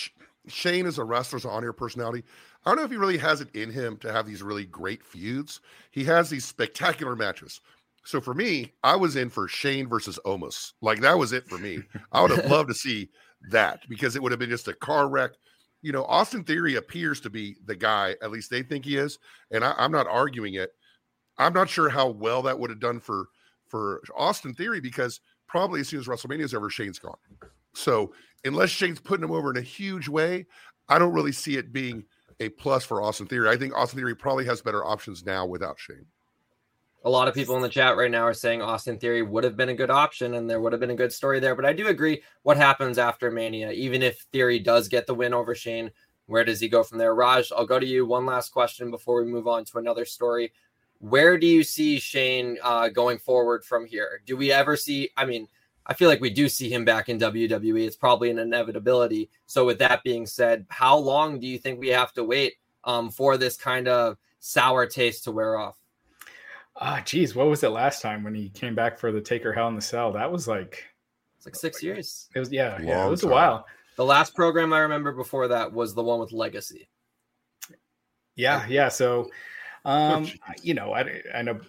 Sh- 0.48 0.54
Shane 0.54 0.86
is 0.86 0.98
a 0.98 1.04
wrestler's 1.04 1.46
on 1.46 1.64
air 1.64 1.74
personality. 1.74 2.24
I 2.66 2.70
don't 2.70 2.78
know 2.78 2.84
if 2.84 2.92
he 2.92 2.98
really 2.98 3.18
has 3.18 3.42
it 3.42 3.54
in 3.56 3.70
him 3.72 3.98
to 3.98 4.12
have 4.12 4.26
these 4.26 4.42
really 4.42 4.66
great 4.66 5.04
feuds. 5.04 5.60
He 5.92 6.04
has 6.06 6.30
these 6.30 6.46
spectacular 6.46 7.16
matches. 7.16 7.62
So 8.06 8.20
for 8.20 8.34
me, 8.34 8.74
I 8.84 8.96
was 8.96 9.16
in 9.16 9.30
for 9.30 9.48
Shane 9.48 9.88
versus 9.88 10.20
Omos. 10.26 10.74
Like 10.82 11.02
that 11.02 11.18
was 11.18 11.34
it 11.34 11.48
for 11.48 11.58
me. 11.58 11.80
I 12.12 12.22
would 12.22 12.32
have 12.32 12.46
loved 12.52 12.70
to 12.70 12.76
see 12.76 13.10
that 13.50 13.82
because 13.90 14.16
it 14.16 14.22
would 14.22 14.32
have 14.32 14.40
been 14.40 14.50
just 14.50 14.68
a 14.68 14.74
car 14.74 15.08
wreck. 15.10 15.32
You 15.82 15.92
know, 15.92 16.06
Austin 16.06 16.44
Theory 16.44 16.76
appears 16.76 17.20
to 17.22 17.30
be 17.30 17.58
the 17.66 17.76
guy, 17.76 18.16
at 18.22 18.32
least 18.32 18.50
they 18.50 18.64
think 18.64 18.86
he 18.86 18.98
is. 18.98 19.20
And 19.52 19.64
I, 19.64 19.74
I'm 19.78 19.92
not 19.92 20.08
arguing 20.08 20.56
it. 20.56 20.72
I'm 21.38 21.54
not 21.54 21.70
sure 21.70 21.90
how 21.90 22.10
well 22.10 22.42
that 22.44 22.58
would 22.58 22.70
have 22.70 22.80
done 22.80 23.00
for 23.00 23.28
for 23.68 24.02
Austin 24.16 24.54
Theory 24.54 24.80
because 24.80 25.20
probably 25.48 25.80
as 25.80 25.88
soon 25.88 26.00
as 26.00 26.08
WrestleMania 26.08 26.44
is 26.44 26.54
over, 26.54 26.70
Shane's 26.70 27.00
gone. 27.00 27.18
So 27.74 28.14
unless 28.46 28.70
Shane's 28.70 29.00
putting 29.00 29.24
him 29.24 29.32
over 29.32 29.52
in 29.52 29.58
a 29.58 29.62
huge 29.62 30.08
way, 30.08 30.46
I 30.90 31.00
don't 31.00 31.14
really 31.14 31.32
see 31.32 31.58
it 31.58 31.74
being 31.74 32.06
a 32.40 32.50
plus 32.50 32.84
for 32.84 33.02
Austin 33.02 33.28
Theory. 33.28 33.50
I 33.50 33.58
think 33.58 33.76
Austin 33.76 34.00
Theory 34.00 34.16
probably 34.16 34.46
has 34.46 34.62
better 34.62 34.86
options 34.86 35.26
now 35.26 35.46
without 35.46 35.80
Shane. 35.80 36.06
A 37.06 37.10
lot 37.10 37.28
of 37.28 37.34
people 37.34 37.56
in 37.58 37.62
the 37.62 37.70
chat 37.70 37.98
right 37.98 38.12
now 38.12 38.24
are 38.24 38.34
saying 38.34 38.62
Austin 38.62 38.98
Theory 38.98 39.24
would 39.24 39.44
have 39.44 39.58
been 39.58 39.70
a 39.70 39.76
good 39.76 39.90
option 39.90 40.36
and 40.36 40.50
there 40.50 40.62
would 40.62 40.72
have 40.72 40.80
been 40.80 40.92
a 40.92 40.96
good 40.96 41.12
story 41.12 41.40
there. 41.40 41.54
But 41.54 41.66
I 41.66 41.74
do 41.74 41.88
agree 41.88 42.22
what 42.44 42.56
happens 42.56 42.98
after 42.98 43.30
Mania, 43.30 43.72
even 43.72 44.02
if 44.02 44.20
Theory 44.32 44.60
does 44.60 44.88
get 44.88 45.06
the 45.06 45.14
win 45.14 45.34
over 45.34 45.54
Shane, 45.54 45.92
where 46.28 46.46
does 46.46 46.62
he 46.62 46.70
go 46.70 46.82
from 46.82 47.00
there? 47.00 47.14
Raj, 47.14 47.52
I'll 47.52 47.66
go 47.66 47.78
to 47.80 47.86
you. 47.86 48.06
One 48.06 48.26
last 48.26 48.50
question 48.50 48.90
before 48.90 49.22
we 49.22 49.30
move 49.30 49.48
on 49.48 49.66
to 49.66 49.80
another 49.80 50.06
story. 50.06 50.54
Where 51.00 51.38
do 51.38 51.46
you 51.46 51.64
see 51.64 52.00
Shane 52.00 52.58
uh, 52.64 52.88
going 52.88 53.18
forward 53.18 53.66
from 53.66 53.86
here? 53.86 54.22
Do 54.26 54.38
we 54.38 54.54
ever 54.54 54.78
see? 54.78 55.10
I 55.18 55.26
mean, 55.26 55.50
I 55.86 55.94
feel 55.94 56.08
like 56.08 56.22
we 56.22 56.30
do 56.30 56.48
see 56.48 56.70
him 56.70 56.86
back 56.86 57.10
in 57.10 57.20
WWE. 57.20 57.86
It's 57.86 57.96
probably 57.96 58.30
an 58.30 58.40
inevitability. 58.40 59.30
So, 59.46 59.66
with 59.66 59.80
that 59.80 60.04
being 60.04 60.26
said, 60.26 60.66
how 60.70 60.98
long 60.98 61.40
do 61.40 61.48
you 61.48 61.58
think 61.58 61.80
we 61.80 61.90
have 61.90 62.14
to 62.14 62.24
wait 62.24 62.54
um, 62.84 63.12
for 63.12 63.38
this 63.38 63.58
kind 63.58 63.88
of 63.88 64.18
sour 64.40 64.86
taste 64.86 65.26
to 65.26 65.32
wear 65.32 65.58
off? 65.58 65.78
Ah, 66.76 67.02
geez, 67.06 67.36
what 67.36 67.48
was 67.48 67.64
it 67.64 67.70
last 67.70 68.02
time 68.02 68.24
when 68.24 68.34
he 68.34 68.50
came 68.50 68.76
back 68.76 68.98
for 68.98 69.12
the 69.12 69.22
Taker 69.22 69.54
Hell 69.54 69.68
in 69.68 69.76
the 69.76 69.82
Cell? 69.82 70.12
That 70.12 70.32
was 70.32 70.48
like, 70.48 70.84
it's 71.38 71.46
like 71.46 71.56
six 71.56 71.84
years. 71.84 72.30
It 72.34 72.40
was 72.40 72.52
yeah, 72.52 72.74
Long 72.74 72.88
yeah, 72.88 73.06
it 73.06 73.10
was 73.10 73.22
time. 73.22 73.32
a 73.32 73.34
while. 73.34 73.66
The 73.96 74.06
last 74.06 74.34
program 74.36 74.74
I 74.74 74.80
remember 74.80 75.12
before 75.12 75.50
that 75.50 75.72
was 75.72 75.94
the 75.94 76.04
one 76.04 76.20
with 76.20 76.32
Legacy. 76.32 76.90
Yeah, 78.36 78.66
yeah. 78.68 78.90
So, 78.90 79.30
um, 79.86 80.26
oh, 80.26 80.54
you 80.62 80.74
know, 80.74 80.94
I, 80.94 81.22
I 81.36 81.42
know 81.44 81.60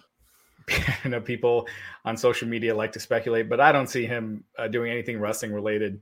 I 1.03 1.07
know 1.07 1.21
people 1.21 1.67
on 2.03 2.17
social 2.17 2.47
media 2.47 2.75
like 2.75 2.91
to 2.93 2.99
speculate, 2.99 3.49
but 3.49 3.59
I 3.59 3.71
don't 3.71 3.87
see 3.87 4.05
him 4.05 4.43
uh, 4.57 4.67
doing 4.67 4.91
anything 4.91 5.19
wrestling 5.19 5.53
related 5.53 6.01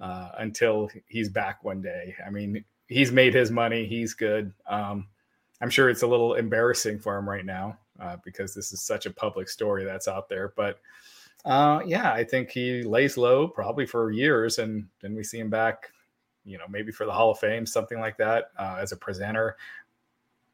uh, 0.00 0.30
until 0.38 0.90
he's 1.06 1.28
back 1.28 1.64
one 1.64 1.82
day. 1.82 2.14
I 2.24 2.30
mean, 2.30 2.64
he's 2.88 3.12
made 3.12 3.34
his 3.34 3.50
money. 3.50 3.86
He's 3.86 4.14
good. 4.14 4.52
Um, 4.66 5.08
I'm 5.60 5.70
sure 5.70 5.88
it's 5.88 6.02
a 6.02 6.06
little 6.06 6.34
embarrassing 6.34 6.98
for 6.98 7.16
him 7.16 7.28
right 7.28 7.44
now 7.44 7.78
uh, 8.00 8.16
because 8.24 8.54
this 8.54 8.72
is 8.72 8.82
such 8.82 9.06
a 9.06 9.10
public 9.10 9.48
story 9.48 9.84
that's 9.84 10.08
out 10.08 10.28
there. 10.28 10.52
But 10.56 10.80
uh, 11.44 11.80
yeah, 11.86 12.12
I 12.12 12.24
think 12.24 12.50
he 12.50 12.82
lays 12.82 13.16
low 13.16 13.48
probably 13.48 13.86
for 13.86 14.10
years, 14.10 14.58
and 14.58 14.86
then 15.00 15.14
we 15.14 15.24
see 15.24 15.38
him 15.38 15.50
back. 15.50 15.90
You 16.44 16.58
know, 16.58 16.64
maybe 16.68 16.92
for 16.92 17.06
the 17.06 17.12
Hall 17.12 17.30
of 17.30 17.38
Fame, 17.38 17.64
something 17.64 17.98
like 17.98 18.18
that, 18.18 18.50
uh, 18.58 18.76
as 18.78 18.92
a 18.92 18.96
presenter. 18.96 19.56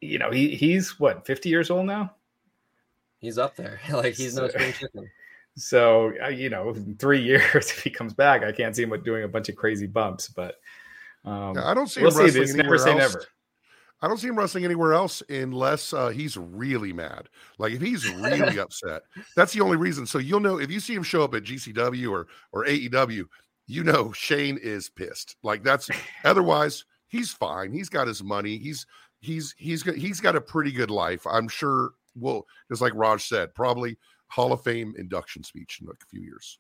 You 0.00 0.18
know, 0.18 0.30
he 0.30 0.54
he's 0.54 0.98
what 0.98 1.26
50 1.26 1.48
years 1.48 1.70
old 1.70 1.86
now. 1.86 2.14
He's 3.20 3.38
up 3.38 3.54
there. 3.54 3.80
like 3.92 4.14
he's 4.14 4.34
no 4.34 4.48
spring 4.48 4.72
chicken. 4.72 5.10
So 5.56 6.12
uh, 6.22 6.28
you 6.28 6.48
know, 6.48 6.74
three 6.98 7.20
years 7.22 7.70
if 7.70 7.82
he 7.82 7.90
comes 7.90 8.14
back, 8.14 8.44
I 8.44 8.52
can't 8.52 8.74
see 8.74 8.84
him 8.84 9.02
doing 9.02 9.24
a 9.24 9.28
bunch 9.28 9.48
of 9.48 9.56
crazy 9.56 9.88
bumps. 9.88 10.28
But 10.28 10.54
um, 11.24 11.56
yeah, 11.56 11.68
I 11.68 11.74
don't 11.74 11.88
see 11.88 12.00
we'll 12.00 12.12
him 12.12 12.24
wrestling 12.24 12.60
anywhere 12.60 12.78
never 12.78 13.00
else. 13.00 13.14
Never. 13.14 13.24
I 14.00 14.08
don't 14.08 14.16
see 14.18 14.28
him 14.28 14.38
wrestling 14.38 14.64
anywhere 14.64 14.94
else 14.94 15.24
unless 15.28 15.92
uh, 15.92 16.08
he's 16.10 16.36
really 16.36 16.92
mad. 16.92 17.28
Like 17.58 17.72
if 17.72 17.82
he's 17.82 18.08
really 18.08 18.58
upset, 18.60 19.02
that's 19.36 19.52
the 19.52 19.60
only 19.60 19.76
reason. 19.76 20.06
So 20.06 20.18
you'll 20.18 20.40
know 20.40 20.60
if 20.60 20.70
you 20.70 20.78
see 20.78 20.94
him 20.94 21.02
show 21.02 21.24
up 21.24 21.34
at 21.34 21.42
GCW 21.42 22.10
or 22.10 22.28
or 22.52 22.64
AEW, 22.64 23.24
you 23.66 23.84
know 23.84 24.12
Shane 24.12 24.56
is 24.56 24.88
pissed. 24.88 25.36
Like 25.42 25.64
that's 25.64 25.90
otherwise 26.24 26.84
he's 27.08 27.32
fine. 27.32 27.72
He's 27.72 27.88
got 27.88 28.06
his 28.06 28.22
money. 28.22 28.56
He's 28.56 28.86
he's 29.20 29.52
he's 29.58 29.82
got 29.82 29.96
he's 29.96 30.20
got 30.20 30.36
a 30.36 30.40
pretty 30.40 30.70
good 30.70 30.92
life. 30.92 31.26
I'm 31.26 31.48
sure 31.48 31.90
will 32.14 32.46
just 32.68 32.82
like 32.82 32.92
Raj 32.94 33.26
said, 33.26 33.54
probably 33.54 33.98
Hall 34.28 34.52
of 34.52 34.62
Fame 34.62 34.94
induction 34.98 35.42
speech 35.42 35.80
in 35.82 35.88
a 35.88 35.92
few 36.08 36.22
years. 36.22 36.58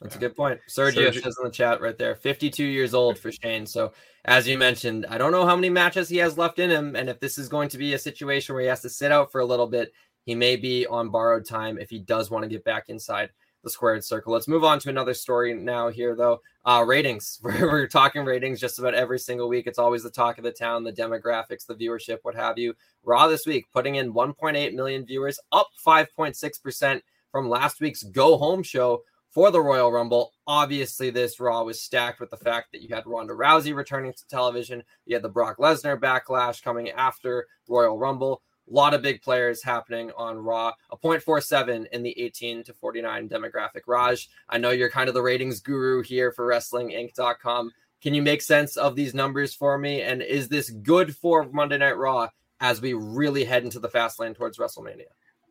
That's 0.00 0.16
a 0.16 0.18
good 0.18 0.36
point. 0.36 0.60
Sergio, 0.68 1.08
Sergio 1.08 1.22
says 1.22 1.36
in 1.38 1.44
the 1.44 1.50
chat 1.50 1.80
right 1.80 1.96
there, 1.96 2.16
52 2.16 2.64
years 2.64 2.94
old 2.94 3.18
for 3.18 3.30
Shane. 3.30 3.64
So, 3.64 3.92
as 4.24 4.46
you 4.48 4.58
mentioned, 4.58 5.06
I 5.08 5.18
don't 5.18 5.30
know 5.30 5.46
how 5.46 5.54
many 5.54 5.70
matches 5.70 6.08
he 6.08 6.16
has 6.16 6.36
left 6.36 6.58
in 6.58 6.68
him. 6.68 6.96
And 6.96 7.08
if 7.08 7.20
this 7.20 7.38
is 7.38 7.48
going 7.48 7.68
to 7.70 7.78
be 7.78 7.94
a 7.94 7.98
situation 7.98 8.54
where 8.54 8.62
he 8.62 8.68
has 8.68 8.82
to 8.82 8.88
sit 8.88 9.12
out 9.12 9.30
for 9.30 9.40
a 9.40 9.46
little 9.46 9.68
bit, 9.68 9.92
he 10.24 10.34
may 10.34 10.56
be 10.56 10.86
on 10.86 11.10
borrowed 11.10 11.46
time 11.46 11.78
if 11.78 11.90
he 11.90 12.00
does 12.00 12.30
want 12.30 12.42
to 12.42 12.48
get 12.48 12.64
back 12.64 12.88
inside 12.88 13.30
the 13.64 13.70
squared 13.70 14.04
circle. 14.04 14.32
Let's 14.32 14.48
move 14.48 14.62
on 14.62 14.78
to 14.80 14.90
another 14.90 15.14
story 15.14 15.54
now 15.54 15.88
here, 15.88 16.14
though. 16.14 16.40
Uh, 16.64 16.84
ratings. 16.86 17.40
We're, 17.42 17.70
we're, 17.70 17.86
talking 17.88 18.24
ratings 18.24 18.60
just 18.60 18.78
about 18.78 18.94
every 18.94 19.18
single 19.18 19.48
week. 19.48 19.66
It's 19.66 19.78
always 19.78 20.02
the 20.02 20.10
talk 20.10 20.38
of 20.38 20.44
the 20.44 20.52
town, 20.52 20.84
the 20.84 20.92
demographics, 20.92 21.66
the 21.66 21.74
viewership, 21.74 22.18
what 22.22 22.34
have 22.34 22.56
you. 22.58 22.74
Raw 23.02 23.26
this 23.26 23.46
week, 23.46 23.66
putting 23.72 23.96
in 23.96 24.14
1.8 24.14 24.72
million 24.74 25.04
viewers, 25.04 25.38
up 25.52 25.68
5.6% 25.84 27.00
from 27.30 27.48
last 27.50 27.80
week's 27.80 28.02
Go 28.02 28.38
Home 28.38 28.62
show 28.62 29.02
for 29.34 29.50
the 29.50 29.60
Royal 29.60 29.92
Rumble. 29.92 30.32
Obviously, 30.46 31.10
this 31.10 31.40
Raw 31.40 31.64
was 31.64 31.82
stacked 31.82 32.20
with 32.20 32.30
the 32.30 32.36
fact 32.36 32.68
that 32.72 32.82
you 32.82 32.94
had 32.94 33.06
Ronda 33.06 33.34
Rousey 33.34 33.74
returning 33.74 34.12
to 34.12 34.26
television, 34.28 34.82
you 35.04 35.16
had 35.16 35.22
the 35.22 35.28
Brock 35.28 35.58
Lesnar 35.58 35.98
backlash 35.98 36.62
coming 36.62 36.90
after 36.90 37.46
Royal 37.68 37.98
Rumble. 37.98 38.40
A 38.70 38.72
lot 38.72 38.94
of 38.94 39.02
big 39.02 39.20
players 39.20 39.62
happening 39.62 40.10
on 40.16 40.38
Raw. 40.38 40.72
A 40.90 40.96
0.47 40.96 41.86
in 41.88 42.02
the 42.02 42.18
18 42.18 42.64
to 42.64 42.72
49 42.72 43.28
demographic. 43.28 43.82
Raj, 43.86 44.28
I 44.48 44.58
know 44.58 44.70
you're 44.70 44.90
kind 44.90 45.08
of 45.08 45.14
the 45.14 45.22
ratings 45.22 45.60
guru 45.60 46.02
here 46.02 46.32
for 46.32 46.46
WrestlingInc.com. 46.46 47.72
Can 48.00 48.14
you 48.14 48.22
make 48.22 48.42
sense 48.42 48.76
of 48.76 48.96
these 48.96 49.14
numbers 49.14 49.54
for 49.54 49.78
me? 49.78 50.02
And 50.02 50.22
is 50.22 50.48
this 50.48 50.70
good 50.70 51.14
for 51.14 51.48
Monday 51.50 51.78
Night 51.78 51.96
Raw 51.96 52.28
as 52.60 52.80
we 52.80 52.94
really 52.94 53.44
head 53.44 53.64
into 53.64 53.78
the 53.78 53.88
fast 53.88 54.18
lane 54.18 54.34
towards 54.34 54.58
WrestleMania? 54.58 55.04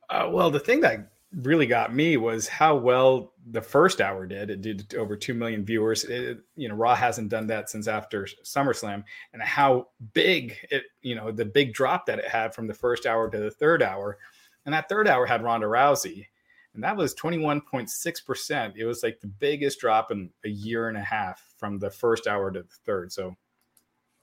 Uh, 0.09 0.29
well, 0.31 0.51
the 0.51 0.59
thing 0.59 0.81
that 0.81 1.07
really 1.35 1.65
got 1.65 1.93
me 1.93 2.17
was 2.17 2.47
how 2.47 2.75
well 2.75 3.33
the 3.51 3.61
first 3.61 4.01
hour 4.01 4.25
did. 4.25 4.49
It 4.49 4.61
did 4.61 4.95
over 4.95 5.15
2 5.15 5.33
million 5.33 5.65
viewers. 5.65 6.03
It, 6.03 6.39
you 6.55 6.69
know, 6.69 6.75
Raw 6.75 6.95
hasn't 6.95 7.29
done 7.29 7.47
that 7.47 7.69
since 7.69 7.87
after 7.87 8.27
SummerSlam 8.43 9.03
and 9.33 9.41
how 9.41 9.87
big 10.13 10.57
it, 10.69 10.83
you 11.01 11.15
know, 11.15 11.31
the 11.31 11.45
big 11.45 11.73
drop 11.73 12.05
that 12.05 12.19
it 12.19 12.27
had 12.27 12.53
from 12.53 12.67
the 12.67 12.73
first 12.73 13.05
hour 13.05 13.29
to 13.29 13.39
the 13.39 13.51
third 13.51 13.81
hour. 13.81 14.17
And 14.65 14.73
that 14.73 14.89
third 14.89 15.07
hour 15.07 15.25
had 15.25 15.43
Ronda 15.43 15.67
Rousey 15.67 16.27
and 16.73 16.83
that 16.83 16.97
was 16.97 17.13
21.6%. 17.15 18.73
It 18.75 18.85
was 18.85 19.03
like 19.03 19.19
the 19.19 19.27
biggest 19.27 19.79
drop 19.79 20.11
in 20.11 20.29
a 20.43 20.49
year 20.49 20.87
and 20.87 20.97
a 20.97 21.01
half 21.01 21.53
from 21.57 21.77
the 21.77 21.89
first 21.89 22.25
hour 22.25 22.51
to 22.51 22.63
the 22.63 22.75
third. 22.85 23.11
So 23.11 23.35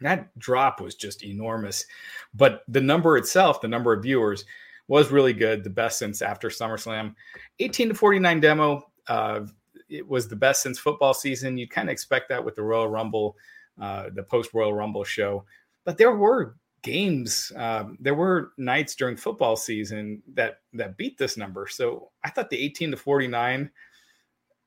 that 0.00 0.36
drop 0.38 0.80
was 0.80 0.96
just 0.96 1.22
enormous. 1.22 1.86
But 2.34 2.62
the 2.66 2.80
number 2.80 3.16
itself, 3.16 3.60
the 3.60 3.68
number 3.68 3.92
of 3.92 4.02
viewers, 4.02 4.44
was 4.90 5.12
really 5.12 5.32
good, 5.32 5.62
the 5.62 5.70
best 5.70 6.00
since 6.00 6.20
after 6.20 6.48
SummerSlam. 6.48 7.14
18 7.60 7.90
to 7.90 7.94
49 7.94 8.40
demo, 8.40 8.82
uh, 9.06 9.42
it 9.88 10.06
was 10.06 10.26
the 10.26 10.34
best 10.34 10.64
since 10.64 10.80
football 10.80 11.14
season. 11.14 11.56
You'd 11.56 11.70
kind 11.70 11.88
of 11.88 11.92
expect 11.92 12.28
that 12.28 12.44
with 12.44 12.56
the 12.56 12.62
Royal 12.62 12.88
Rumble, 12.88 13.36
uh, 13.80 14.10
the 14.12 14.24
post 14.24 14.52
Royal 14.52 14.74
Rumble 14.74 15.04
show. 15.04 15.44
But 15.84 15.96
there 15.96 16.16
were 16.16 16.56
games. 16.82 17.52
Um, 17.54 17.98
there 18.00 18.16
were 18.16 18.50
nights 18.58 18.96
during 18.96 19.16
football 19.16 19.54
season 19.54 20.24
that 20.34 20.58
that 20.72 20.96
beat 20.96 21.16
this 21.16 21.36
number. 21.36 21.68
So 21.68 22.10
I 22.24 22.30
thought 22.30 22.50
the 22.50 22.58
18 22.58 22.90
to 22.90 22.96
49 22.96 23.70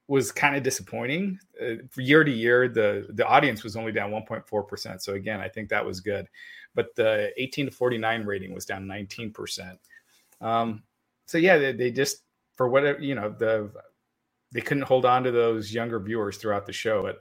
was 0.08 0.32
kind 0.32 0.56
of 0.56 0.64
disappointing. 0.64 1.38
Uh, 1.62 1.84
year 1.98 2.24
to 2.24 2.32
year, 2.32 2.70
the 2.70 3.08
the 3.10 3.28
audience 3.28 3.62
was 3.62 3.76
only 3.76 3.92
down 3.92 4.12
1.4 4.12 4.68
percent. 4.70 5.04
So 5.04 5.16
again, 5.16 5.42
I 5.42 5.50
think 5.50 5.68
that 5.68 5.86
was 5.86 6.00
good, 6.00 6.30
but 6.76 6.96
the 6.96 7.34
18 7.36 7.66
to 7.66 7.72
49 7.74 8.24
rating 8.24 8.54
was 8.54 8.66
down 8.66 8.88
19 8.88 9.34
percent. 9.34 9.80
Um, 10.44 10.84
so 11.26 11.38
yeah, 11.38 11.58
they, 11.58 11.72
they 11.72 11.92
just 11.92 12.18
for 12.56 12.68
whatever 12.68 13.00
you 13.00 13.16
know 13.16 13.34
the 13.38 13.72
they 14.52 14.62
couldn't 14.62 14.84
hold 14.84 15.06
on 15.06 15.24
to 15.24 15.32
those 15.32 15.74
younger 15.74 16.00
viewers 16.00 16.38
throughout 16.38 16.66
the 16.66 16.74
show. 16.74 17.02
But 17.02 17.18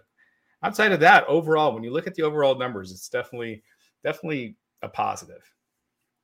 outside 0.63 0.93
of 0.93 1.01
that, 1.01 1.27
overall, 1.27 1.73
when 1.73 1.83
you 1.83 1.91
look 1.91 2.07
at 2.07 2.15
the 2.15 2.23
overall 2.23 2.59
numbers, 2.59 2.91
it's 2.91 3.09
definitely 3.09 3.63
definitely 4.05 4.57
a 4.83 4.89
positive. 4.89 5.43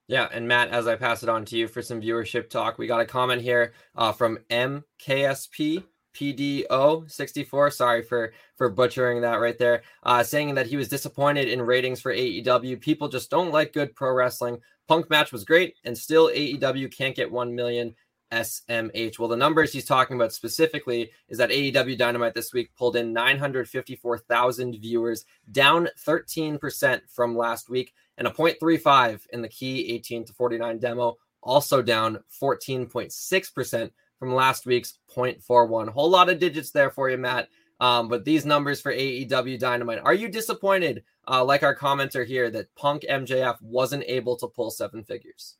Yeah, 0.08 0.28
and 0.32 0.48
Matt, 0.48 0.70
as 0.70 0.86
I 0.86 0.96
pass 0.96 1.22
it 1.22 1.28
on 1.28 1.44
to 1.46 1.56
you 1.56 1.68
for 1.68 1.82
some 1.82 2.00
viewership 2.00 2.48
talk, 2.48 2.78
we 2.78 2.86
got 2.86 3.00
a 3.00 3.06
comment 3.06 3.42
here 3.42 3.74
uh, 3.94 4.10
from 4.10 4.38
MKSP 4.50 5.84
PDO 6.14 7.10
64. 7.10 7.70
Sorry 7.70 8.02
for 8.02 8.32
for 8.56 8.70
butchering 8.70 9.20
that 9.20 9.40
right 9.40 9.58
there. 9.58 9.82
Uh, 10.02 10.22
saying 10.22 10.54
that 10.54 10.66
he 10.66 10.76
was 10.76 10.88
disappointed 10.88 11.48
in 11.48 11.62
ratings 11.62 12.00
for 12.00 12.12
AEW. 12.12 12.80
People 12.80 13.08
just 13.08 13.30
don't 13.30 13.52
like 13.52 13.72
good 13.72 13.94
pro 13.94 14.12
wrestling. 14.12 14.58
Punk 14.88 15.10
match 15.10 15.32
was 15.32 15.44
great, 15.44 15.76
and 15.84 15.96
still 15.96 16.28
AEW 16.28 16.90
can't 16.90 17.14
get 17.14 17.30
one 17.30 17.54
million 17.54 17.94
SMH. 18.32 19.18
Well, 19.18 19.28
the 19.28 19.36
numbers 19.36 19.72
he's 19.72 19.84
talking 19.84 20.16
about 20.16 20.32
specifically 20.32 21.10
is 21.28 21.38
that 21.38 21.50
AEW 21.50 21.96
Dynamite 21.96 22.34
this 22.34 22.52
week 22.52 22.74
pulled 22.76 22.96
in 22.96 23.12
954,000 23.12 24.80
viewers, 24.80 25.24
down 25.52 25.88
13% 26.06 27.00
from 27.08 27.36
last 27.36 27.68
week, 27.68 27.92
and 28.16 28.26
a 28.26 28.30
0.35 28.30 29.26
in 29.32 29.42
the 29.42 29.48
key 29.48 29.92
18 29.92 30.24
to 30.24 30.32
49 30.32 30.78
demo, 30.78 31.16
also 31.42 31.82
down 31.82 32.18
14.6% 32.40 33.90
from 34.18 34.34
last 34.34 34.66
week's 34.66 34.98
0.41. 35.14 35.88
Whole 35.88 36.10
lot 36.10 36.28
of 36.28 36.38
digits 36.38 36.70
there 36.70 36.90
for 36.90 37.08
you, 37.08 37.18
Matt. 37.18 37.48
Um, 37.80 38.08
but 38.08 38.24
these 38.24 38.44
numbers 38.44 38.80
for 38.80 38.92
AEW 38.92 39.58
Dynamite, 39.58 40.00
are 40.00 40.14
you 40.14 40.28
disappointed, 40.28 41.04
uh, 41.28 41.44
like 41.44 41.62
our 41.62 41.76
commenter 41.76 42.26
here, 42.26 42.50
that 42.50 42.74
Punk 42.74 43.04
MJF 43.08 43.60
wasn't 43.62 44.04
able 44.06 44.36
to 44.36 44.48
pull 44.48 44.70
seven 44.70 45.04
figures? 45.04 45.56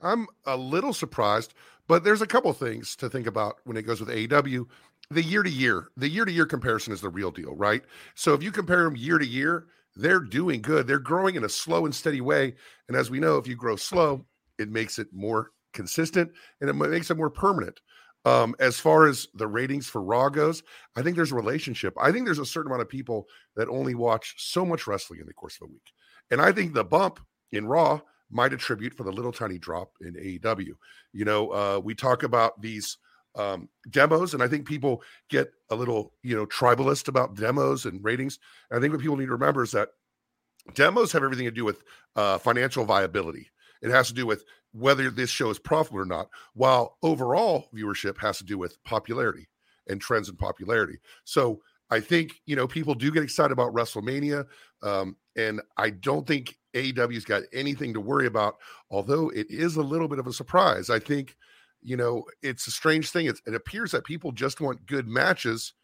I'm 0.00 0.26
a 0.46 0.56
little 0.56 0.94
surprised, 0.94 1.52
but 1.86 2.04
there's 2.04 2.22
a 2.22 2.26
couple 2.26 2.52
things 2.52 2.96
to 2.96 3.10
think 3.10 3.26
about 3.26 3.56
when 3.64 3.76
it 3.76 3.82
goes 3.82 4.00
with 4.00 4.08
AEW. 4.08 4.66
The 5.10 5.22
year 5.22 5.42
to 5.42 5.50
year, 5.50 5.88
the 5.96 6.08
year 6.08 6.24
to 6.24 6.32
year 6.32 6.46
comparison 6.46 6.92
is 6.92 7.00
the 7.00 7.08
real 7.08 7.30
deal, 7.30 7.54
right? 7.54 7.82
So 8.14 8.32
if 8.32 8.42
you 8.42 8.50
compare 8.52 8.84
them 8.84 8.96
year 8.96 9.18
to 9.18 9.26
year, 9.26 9.66
they're 9.96 10.20
doing 10.20 10.62
good. 10.62 10.86
They're 10.86 10.98
growing 10.98 11.34
in 11.34 11.44
a 11.44 11.48
slow 11.48 11.84
and 11.84 11.94
steady 11.94 12.20
way. 12.20 12.54
And 12.88 12.96
as 12.96 13.10
we 13.10 13.18
know, 13.18 13.36
if 13.36 13.46
you 13.46 13.56
grow 13.56 13.76
slow, 13.76 14.24
it 14.58 14.70
makes 14.70 14.98
it 14.98 15.08
more 15.12 15.50
consistent 15.72 16.30
and 16.60 16.70
it 16.70 16.74
makes 16.74 17.10
it 17.10 17.16
more 17.16 17.30
permanent. 17.30 17.80
Um, 18.26 18.54
as 18.58 18.78
far 18.78 19.06
as 19.06 19.26
the 19.34 19.46
ratings 19.46 19.86
for 19.86 20.02
Raw 20.02 20.28
goes, 20.28 20.62
I 20.96 21.02
think 21.02 21.16
there's 21.16 21.32
a 21.32 21.36
relationship. 21.36 21.94
I 21.98 22.12
think 22.12 22.26
there's 22.26 22.38
a 22.38 22.44
certain 22.44 22.70
amount 22.70 22.82
of 22.82 22.88
people 22.88 23.26
that 23.56 23.68
only 23.68 23.94
watch 23.94 24.34
so 24.36 24.66
much 24.66 24.86
wrestling 24.86 25.20
in 25.20 25.26
the 25.26 25.32
course 25.32 25.56
of 25.60 25.68
a 25.68 25.72
week. 25.72 25.92
And 26.30 26.40
I 26.40 26.52
think 26.52 26.74
the 26.74 26.84
bump 26.84 27.20
in 27.52 27.66
Raw 27.66 28.00
might 28.30 28.52
attribute 28.52 28.94
for 28.94 29.04
the 29.04 29.12
little 29.12 29.32
tiny 29.32 29.58
drop 29.58 29.92
in 30.00 30.14
AEW. 30.14 30.72
You 31.12 31.24
know, 31.24 31.50
uh, 31.50 31.80
we 31.82 31.94
talk 31.94 32.22
about 32.22 32.60
these 32.60 32.98
um, 33.36 33.68
demos, 33.90 34.34
and 34.34 34.42
I 34.42 34.48
think 34.48 34.66
people 34.66 35.02
get 35.28 35.52
a 35.70 35.74
little, 35.74 36.12
you 36.22 36.36
know, 36.36 36.46
tribalist 36.46 37.08
about 37.08 37.36
demos 37.36 37.86
and 37.86 38.02
ratings. 38.04 38.38
And 38.70 38.78
I 38.78 38.80
think 38.80 38.92
what 38.92 39.00
people 39.00 39.16
need 39.16 39.26
to 39.26 39.32
remember 39.32 39.62
is 39.62 39.72
that 39.72 39.90
demos 40.74 41.12
have 41.12 41.24
everything 41.24 41.46
to 41.46 41.50
do 41.50 41.64
with 41.64 41.82
uh, 42.16 42.38
financial 42.38 42.84
viability. 42.84 43.50
It 43.82 43.90
has 43.90 44.08
to 44.08 44.14
do 44.14 44.26
with 44.26 44.44
whether 44.72 45.10
this 45.10 45.30
show 45.30 45.50
is 45.50 45.58
profitable 45.58 46.00
or 46.00 46.06
not, 46.06 46.28
while 46.54 46.96
overall 47.02 47.68
viewership 47.74 48.18
has 48.18 48.38
to 48.38 48.44
do 48.44 48.58
with 48.58 48.82
popularity 48.84 49.48
and 49.88 50.00
trends 50.00 50.28
in 50.28 50.36
popularity. 50.36 50.98
So 51.24 51.60
I 51.90 52.00
think 52.00 52.40
you 52.46 52.56
know 52.56 52.68
people 52.68 52.94
do 52.94 53.10
get 53.10 53.22
excited 53.22 53.52
about 53.52 53.74
WrestleMania, 53.74 54.46
um, 54.82 55.16
and 55.36 55.60
I 55.76 55.90
don't 55.90 56.26
think 56.26 56.56
AEW's 56.74 57.24
got 57.24 57.42
anything 57.52 57.92
to 57.94 58.00
worry 58.00 58.26
about. 58.26 58.56
Although 58.90 59.30
it 59.30 59.48
is 59.50 59.76
a 59.76 59.82
little 59.82 60.08
bit 60.08 60.20
of 60.20 60.26
a 60.26 60.32
surprise, 60.32 60.88
I 60.88 61.00
think 61.00 61.36
you 61.82 61.96
know 61.96 62.24
it's 62.42 62.66
a 62.66 62.70
strange 62.70 63.10
thing. 63.10 63.26
It's, 63.26 63.42
it 63.46 63.54
appears 63.54 63.90
that 63.90 64.04
people 64.04 64.30
just 64.30 64.60
want 64.60 64.86
good 64.86 65.08
matches 65.08 65.74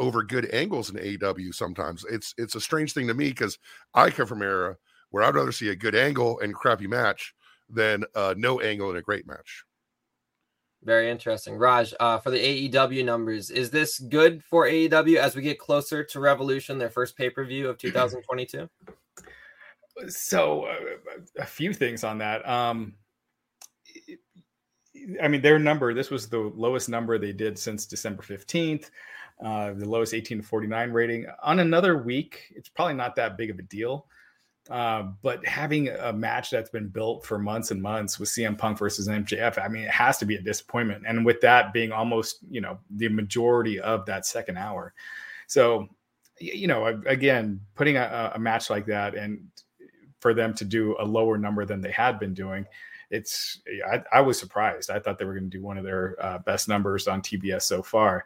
over 0.00 0.24
good 0.24 0.52
angles 0.52 0.90
in 0.90 0.96
AEW. 0.96 1.54
Sometimes 1.54 2.04
it's 2.10 2.34
it's 2.36 2.56
a 2.56 2.60
strange 2.60 2.92
thing 2.92 3.06
to 3.06 3.14
me 3.14 3.28
because 3.28 3.58
I 3.94 4.10
come 4.10 4.26
from 4.26 4.42
era 4.42 4.76
where 5.10 5.22
I'd 5.22 5.36
rather 5.36 5.52
see 5.52 5.68
a 5.68 5.76
good 5.76 5.94
angle 5.94 6.40
and 6.40 6.52
crappy 6.52 6.88
match 6.88 7.32
than 7.68 8.04
uh, 8.14 8.34
no 8.36 8.60
angle 8.60 8.90
in 8.90 8.96
a 8.96 9.02
great 9.02 9.26
match. 9.26 9.64
Very 10.84 11.10
interesting. 11.10 11.56
Raj, 11.56 11.94
uh, 11.98 12.18
for 12.18 12.30
the 12.30 12.68
AEW 12.68 13.04
numbers, 13.04 13.50
is 13.50 13.70
this 13.70 13.98
good 13.98 14.44
for 14.44 14.66
AEW 14.66 15.16
as 15.16 15.34
we 15.34 15.40
get 15.40 15.58
closer 15.58 16.04
to 16.04 16.20
Revolution, 16.20 16.78
their 16.78 16.90
first 16.90 17.16
pay 17.16 17.30
per 17.30 17.44
view 17.44 17.68
of 17.68 17.78
2022? 17.78 18.68
So, 20.08 20.64
uh, 20.64 21.20
a 21.38 21.46
few 21.46 21.72
things 21.72 22.04
on 22.04 22.18
that. 22.18 22.46
Um, 22.46 22.94
I 25.22 25.28
mean, 25.28 25.40
their 25.40 25.58
number, 25.58 25.94
this 25.94 26.10
was 26.10 26.28
the 26.28 26.52
lowest 26.54 26.88
number 26.88 27.18
they 27.18 27.32
did 27.32 27.58
since 27.58 27.86
December 27.86 28.22
15th, 28.22 28.90
uh, 29.42 29.72
the 29.72 29.88
lowest 29.88 30.14
18 30.14 30.38
to 30.38 30.44
49 30.44 30.90
rating. 30.90 31.26
On 31.42 31.60
another 31.60 32.02
week, 32.02 32.52
it's 32.54 32.68
probably 32.68 32.94
not 32.94 33.16
that 33.16 33.38
big 33.38 33.50
of 33.50 33.58
a 33.58 33.62
deal. 33.62 34.06
Uh, 34.70 35.08
but 35.22 35.46
having 35.46 35.88
a 35.88 36.12
match 36.12 36.50
that's 36.50 36.70
been 36.70 36.88
built 36.88 37.24
for 37.24 37.38
months 37.38 37.70
and 37.70 37.82
months 37.82 38.18
with 38.18 38.30
CM 38.30 38.56
Punk 38.56 38.78
versus 38.78 39.08
MJF, 39.08 39.62
I 39.62 39.68
mean, 39.68 39.82
it 39.82 39.90
has 39.90 40.16
to 40.18 40.24
be 40.24 40.36
a 40.36 40.40
disappointment. 40.40 41.04
And 41.06 41.24
with 41.24 41.40
that 41.42 41.72
being 41.72 41.92
almost, 41.92 42.38
you 42.50 42.62
know, 42.62 42.78
the 42.90 43.08
majority 43.08 43.78
of 43.78 44.06
that 44.06 44.24
second 44.24 44.56
hour. 44.56 44.94
So, 45.48 45.88
you 46.40 46.66
know, 46.66 46.86
again, 47.06 47.60
putting 47.74 47.96
a, 47.98 48.32
a 48.34 48.38
match 48.38 48.70
like 48.70 48.86
that 48.86 49.14
and 49.14 49.46
for 50.20 50.32
them 50.32 50.54
to 50.54 50.64
do 50.64 50.96
a 50.98 51.04
lower 51.04 51.36
number 51.36 51.66
than 51.66 51.82
they 51.82 51.92
had 51.92 52.18
been 52.18 52.32
doing, 52.32 52.64
it's, 53.10 53.60
I, 53.86 54.02
I 54.12 54.20
was 54.22 54.38
surprised. 54.38 54.90
I 54.90 54.98
thought 54.98 55.18
they 55.18 55.26
were 55.26 55.34
going 55.34 55.50
to 55.50 55.56
do 55.56 55.62
one 55.62 55.76
of 55.76 55.84
their 55.84 56.16
uh, 56.18 56.38
best 56.38 56.68
numbers 56.68 57.06
on 57.06 57.20
TBS 57.20 57.62
so 57.62 57.82
far. 57.82 58.24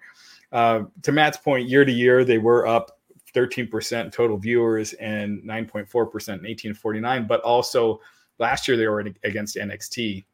Uh, 0.52 0.84
to 1.02 1.12
Matt's 1.12 1.36
point, 1.36 1.68
year 1.68 1.84
to 1.84 1.92
year, 1.92 2.24
they 2.24 2.38
were 2.38 2.66
up 2.66 2.97
13% 3.38 4.12
total 4.12 4.36
viewers 4.36 4.92
and 4.94 5.42
9.4% 5.42 5.48
in 5.48 5.84
1849. 5.84 7.26
But 7.26 7.40
also 7.42 8.00
last 8.38 8.66
year 8.66 8.76
they 8.76 8.88
were 8.88 9.00
against 9.24 9.56
NXT. 9.56 10.24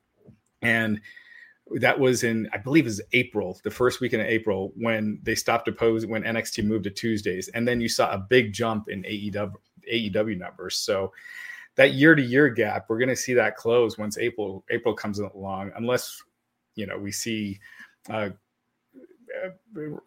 And 0.62 1.00
that 1.72 1.98
was 1.98 2.24
in, 2.24 2.48
I 2.52 2.58
believe, 2.58 2.86
is 2.86 3.02
April, 3.12 3.58
the 3.64 3.70
first 3.70 4.00
weekend 4.00 4.22
of 4.22 4.28
April, 4.28 4.72
when 4.76 5.18
they 5.22 5.34
stopped 5.34 5.68
opposing 5.68 6.10
when 6.10 6.22
NXT 6.22 6.64
moved 6.64 6.84
to 6.84 6.90
Tuesdays, 6.90 7.48
and 7.48 7.66
then 7.66 7.80
you 7.80 7.88
saw 7.88 8.12
a 8.12 8.18
big 8.18 8.52
jump 8.52 8.88
in 8.88 9.02
AEW 9.02 9.52
AEW 9.92 10.38
numbers. 10.38 10.76
So 10.76 11.12
that 11.76 11.92
year 11.92 12.14
to 12.14 12.22
year 12.22 12.48
gap, 12.48 12.86
we're 12.88 12.98
going 12.98 13.08
to 13.08 13.16
see 13.16 13.34
that 13.34 13.56
close 13.56 13.98
once 13.98 14.18
April 14.18 14.64
April 14.70 14.94
comes 14.94 15.18
along, 15.18 15.72
unless 15.76 16.22
you 16.74 16.86
know 16.86 16.98
we 16.98 17.12
see 17.12 17.58
uh, 18.10 18.30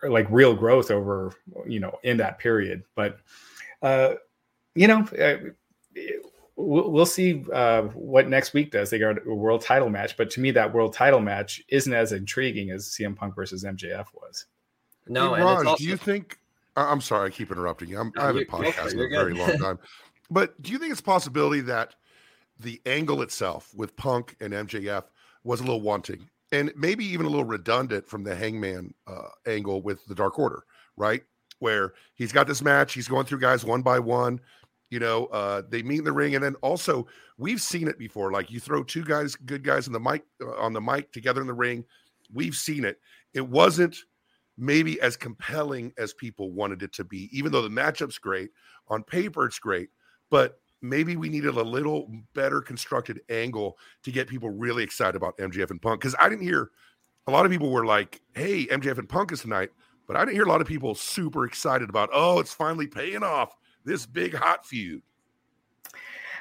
like 0.03 0.27
real 0.29 0.53
growth 0.53 0.91
over 0.91 1.33
you 1.65 1.79
know 1.79 1.97
in 2.03 2.17
that 2.17 2.39
period. 2.39 2.83
But 2.95 3.19
uh 3.81 4.15
you 4.75 4.87
know 4.87 5.07
uh, 5.19 5.37
we'll, 6.55 6.91
we'll 6.91 7.05
see 7.05 7.45
uh 7.53 7.83
what 7.83 8.27
next 8.29 8.53
week 8.53 8.71
does. 8.71 8.89
They 8.89 8.99
got 8.99 9.25
a 9.25 9.33
world 9.33 9.61
title 9.61 9.89
match 9.89 10.17
but 10.17 10.29
to 10.31 10.39
me 10.39 10.51
that 10.51 10.73
world 10.73 10.93
title 10.93 11.19
match 11.19 11.61
isn't 11.69 11.93
as 11.93 12.11
intriguing 12.11 12.71
as 12.71 12.89
CM 12.89 13.15
Punk 13.15 13.35
versus 13.35 13.63
MJF 13.63 14.07
was. 14.13 14.45
No 15.07 15.33
hey, 15.33 15.43
Raj, 15.43 15.65
also- 15.65 15.77
do 15.77 15.83
you 15.83 15.97
think 15.97 16.37
I'm 16.75 17.01
sorry 17.01 17.27
I 17.27 17.29
keep 17.31 17.51
interrupting 17.51 17.89
you. 17.89 17.99
I'm, 17.99 18.11
I 18.17 18.27
haven't 18.27 18.49
podcasted 18.49 18.93
in 18.93 18.99
a 18.99 19.09
very 19.09 19.33
long 19.33 19.57
time. 19.57 19.79
But 20.29 20.61
do 20.61 20.71
you 20.71 20.77
think 20.77 20.91
it's 20.91 20.99
a 20.99 21.03
possibility 21.03 21.61
that 21.61 21.95
the 22.59 22.81
angle 22.85 23.21
itself 23.21 23.73
with 23.75 23.95
Punk 23.95 24.35
and 24.39 24.53
MJF 24.53 25.05
was 25.43 25.59
a 25.59 25.63
little 25.63 25.81
wanting 25.81 26.29
and 26.51 26.71
maybe 26.75 27.05
even 27.05 27.25
a 27.25 27.29
little 27.29 27.45
redundant 27.45 28.07
from 28.07 28.23
the 28.23 28.35
hangman 28.35 28.93
uh, 29.07 29.29
angle 29.45 29.81
with 29.81 30.05
the 30.05 30.15
dark 30.15 30.39
order 30.39 30.63
right? 30.97 31.23
Where 31.59 31.93
he's 32.15 32.31
got 32.31 32.47
this 32.47 32.61
match 32.61 32.93
he's 32.93 33.07
going 33.07 33.25
through 33.25 33.39
guys 33.39 33.63
one 33.63 33.81
by 33.81 33.99
one 33.99 34.39
you 34.89 34.99
know 34.99 35.25
uh, 35.27 35.61
they 35.69 35.81
meet 35.81 35.99
in 35.99 36.05
the 36.05 36.11
ring 36.11 36.35
and 36.35 36.43
then 36.43 36.55
also 36.55 37.07
we've 37.37 37.61
seen 37.61 37.87
it 37.87 37.97
before 37.97 38.31
like 38.31 38.51
you 38.51 38.59
throw 38.59 38.83
two 38.83 39.03
guys 39.03 39.35
good 39.35 39.63
guys 39.63 39.87
in 39.87 39.93
the 39.93 39.99
mic 39.99 40.23
uh, 40.41 40.55
on 40.57 40.73
the 40.73 40.81
mic 40.81 41.11
together 41.11 41.41
in 41.41 41.47
the 41.47 41.53
ring 41.53 41.83
we've 42.33 42.55
seen 42.55 42.83
it. 42.83 42.99
It 43.33 43.47
wasn't 43.47 43.95
maybe 44.57 44.99
as 45.01 45.15
compelling 45.15 45.93
as 45.97 46.13
people 46.13 46.51
wanted 46.51 46.83
it 46.83 46.93
to 46.93 47.03
be 47.03 47.29
even 47.31 47.51
though 47.51 47.61
the 47.61 47.69
matchup's 47.69 48.17
great 48.17 48.49
on 48.87 49.03
paper 49.03 49.45
it's 49.45 49.59
great 49.59 49.89
but 50.29 50.59
maybe 50.81 51.15
we 51.15 51.29
needed 51.29 51.55
a 51.55 51.63
little 51.63 52.11
better 52.33 52.61
constructed 52.61 53.21
angle 53.29 53.77
to 54.03 54.11
get 54.11 54.27
people 54.27 54.49
really 54.49 54.83
excited 54.83 55.15
about 55.15 55.37
MJF 55.37 55.71
and 55.71 55.81
Punk. 55.81 56.01
Because 56.01 56.15
I 56.19 56.29
didn't 56.29 56.43
hear 56.43 56.71
a 57.27 57.31
lot 57.31 57.45
of 57.45 57.51
people 57.51 57.69
were 57.69 57.85
like, 57.85 58.21
hey, 58.33 58.65
MJF 58.67 58.97
and 58.97 59.09
Punk 59.09 59.31
is 59.31 59.41
tonight. 59.41 59.69
But 60.07 60.15
I 60.15 60.21
didn't 60.21 60.35
hear 60.35 60.45
a 60.45 60.49
lot 60.49 60.61
of 60.61 60.67
people 60.67 60.95
super 60.95 61.45
excited 61.45 61.89
about, 61.89 62.09
oh, 62.13 62.39
it's 62.39 62.53
finally 62.53 62.87
paying 62.87 63.23
off 63.23 63.55
this 63.83 64.05
big 64.05 64.33
hot 64.33 64.65
feud. 64.65 65.01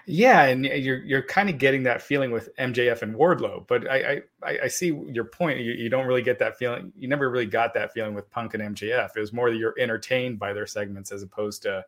Yeah, 0.09 0.45
and 0.45 0.65
you're 0.65 1.03
you're 1.03 1.23
kind 1.23 1.51
of 1.51 1.59
getting 1.59 1.83
that 1.83 2.01
feeling 2.01 2.31
with 2.31 2.55
MJF 2.59 3.03
and 3.03 3.17
Wardlow, 3.17 3.67
but 3.67 3.91
I 3.91 4.23
I, 4.41 4.59
I 4.63 4.69
see 4.69 4.97
your 5.09 5.25
point. 5.25 5.59
You, 5.59 5.73
you, 5.73 5.89
don't 5.89 6.07
really 6.07 6.23
get 6.23 6.39
that 6.39 6.57
feeling. 6.57 6.93
You 6.97 7.09
never 7.09 7.29
really 7.29 7.47
got 7.47 7.75
that 7.75 7.93
feeling 7.93 8.15
with 8.15 8.31
Punk 8.31 8.55
and 8.55 8.77
MJF. 8.77 9.17
It 9.17 9.21
was 9.21 9.33
more 9.33 9.51
that 9.51 9.57
you're 9.57 9.75
entertained 9.81 10.39
by 10.39 10.53
their 10.53 10.67
segments 10.67 11.11
as 11.11 11.25
opposed 11.25 11.63
to 11.63 11.85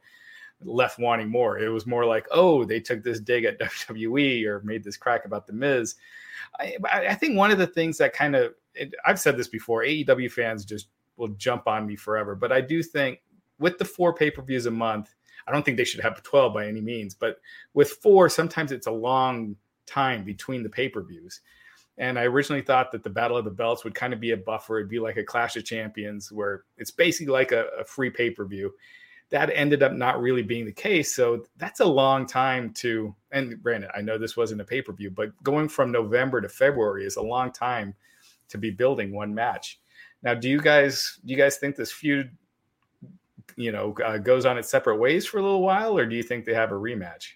left 0.62 0.98
wanting 0.98 1.28
more. 1.28 1.58
It 1.58 1.68
was 1.68 1.86
more 1.86 2.04
like, 2.04 2.26
oh, 2.30 2.64
they 2.64 2.80
took 2.80 3.02
this 3.02 3.20
dig 3.20 3.44
at 3.44 3.58
WWE 3.60 4.44
or 4.46 4.60
made 4.62 4.84
this 4.84 4.96
crack 4.96 5.24
about 5.24 5.46
the 5.46 5.52
Miz. 5.52 5.94
I, 6.58 6.76
I 6.90 7.14
think 7.14 7.36
one 7.36 7.50
of 7.50 7.58
the 7.58 7.66
things 7.66 7.98
that 7.98 8.12
kind 8.12 8.34
of 8.34 8.54
I've 9.04 9.20
said 9.20 9.36
this 9.36 9.48
before, 9.48 9.82
AEW 9.82 10.30
fans 10.30 10.64
just 10.64 10.88
will 11.16 11.28
jump 11.28 11.66
on 11.66 11.86
me 11.86 11.96
forever, 11.96 12.34
but 12.34 12.52
I 12.52 12.60
do 12.60 12.82
think 12.82 13.22
with 13.58 13.76
the 13.78 13.84
four 13.84 14.14
pay 14.14 14.30
per 14.30 14.42
views 14.42 14.66
a 14.66 14.70
month 14.70 15.14
I 15.48 15.52
don't 15.52 15.64
think 15.64 15.78
they 15.78 15.84
should 15.84 16.02
have 16.02 16.22
12 16.22 16.52
by 16.52 16.66
any 16.66 16.82
means, 16.82 17.14
but 17.14 17.40
with 17.72 17.90
four, 17.90 18.28
sometimes 18.28 18.70
it's 18.70 18.86
a 18.86 18.92
long 18.92 19.56
time 19.86 20.22
between 20.22 20.62
the 20.62 20.68
pay 20.68 20.90
per 20.90 21.02
views. 21.02 21.40
And 21.96 22.18
I 22.18 22.24
originally 22.24 22.62
thought 22.62 22.92
that 22.92 23.02
the 23.02 23.10
Battle 23.10 23.38
of 23.38 23.46
the 23.46 23.50
Belts 23.50 23.82
would 23.82 23.94
kind 23.94 24.12
of 24.12 24.20
be 24.20 24.32
a 24.32 24.36
buffer. 24.36 24.78
It'd 24.78 24.90
be 24.90 25.00
like 25.00 25.16
a 25.16 25.24
Clash 25.24 25.56
of 25.56 25.64
Champions 25.64 26.30
where 26.30 26.64
it's 26.76 26.90
basically 26.90 27.32
like 27.32 27.50
a, 27.50 27.66
a 27.80 27.84
free 27.84 28.10
pay 28.10 28.30
per 28.30 28.44
view. 28.44 28.74
That 29.30 29.50
ended 29.52 29.82
up 29.82 29.92
not 29.92 30.22
really 30.22 30.42
being 30.42 30.64
the 30.64 30.72
case. 30.72 31.14
So 31.14 31.44
that's 31.58 31.80
a 31.80 31.84
long 31.84 32.26
time 32.26 32.72
to, 32.74 33.14
and 33.30 33.62
granted, 33.62 33.90
I 33.94 34.00
know 34.00 34.16
this 34.16 34.36
wasn't 34.36 34.62
a 34.62 34.64
pay 34.64 34.80
per 34.80 34.92
view, 34.92 35.10
but 35.10 35.30
going 35.42 35.68
from 35.68 35.92
November 35.92 36.40
to 36.40 36.48
February 36.48 37.04
is 37.04 37.16
a 37.16 37.22
long 37.22 37.52
time 37.52 37.94
to 38.48 38.58
be 38.58 38.70
building 38.70 39.12
one 39.12 39.34
match. 39.34 39.80
Now, 40.22 40.34
do 40.34 40.48
you 40.48 40.60
guys 40.60 41.20
do 41.24 41.32
you 41.32 41.38
guys 41.38 41.58
think 41.58 41.76
this 41.76 41.92
feud 41.92 42.30
you 43.56 43.72
know 43.72 43.94
uh, 44.04 44.18
goes 44.18 44.46
on 44.46 44.58
its 44.58 44.68
separate 44.68 44.96
ways 44.96 45.26
for 45.26 45.38
a 45.38 45.42
little 45.42 45.62
while, 45.62 45.96
or 45.96 46.06
do 46.06 46.16
you 46.16 46.22
think 46.22 46.44
they 46.44 46.54
have 46.54 46.72
a 46.72 46.74
rematch? 46.74 47.32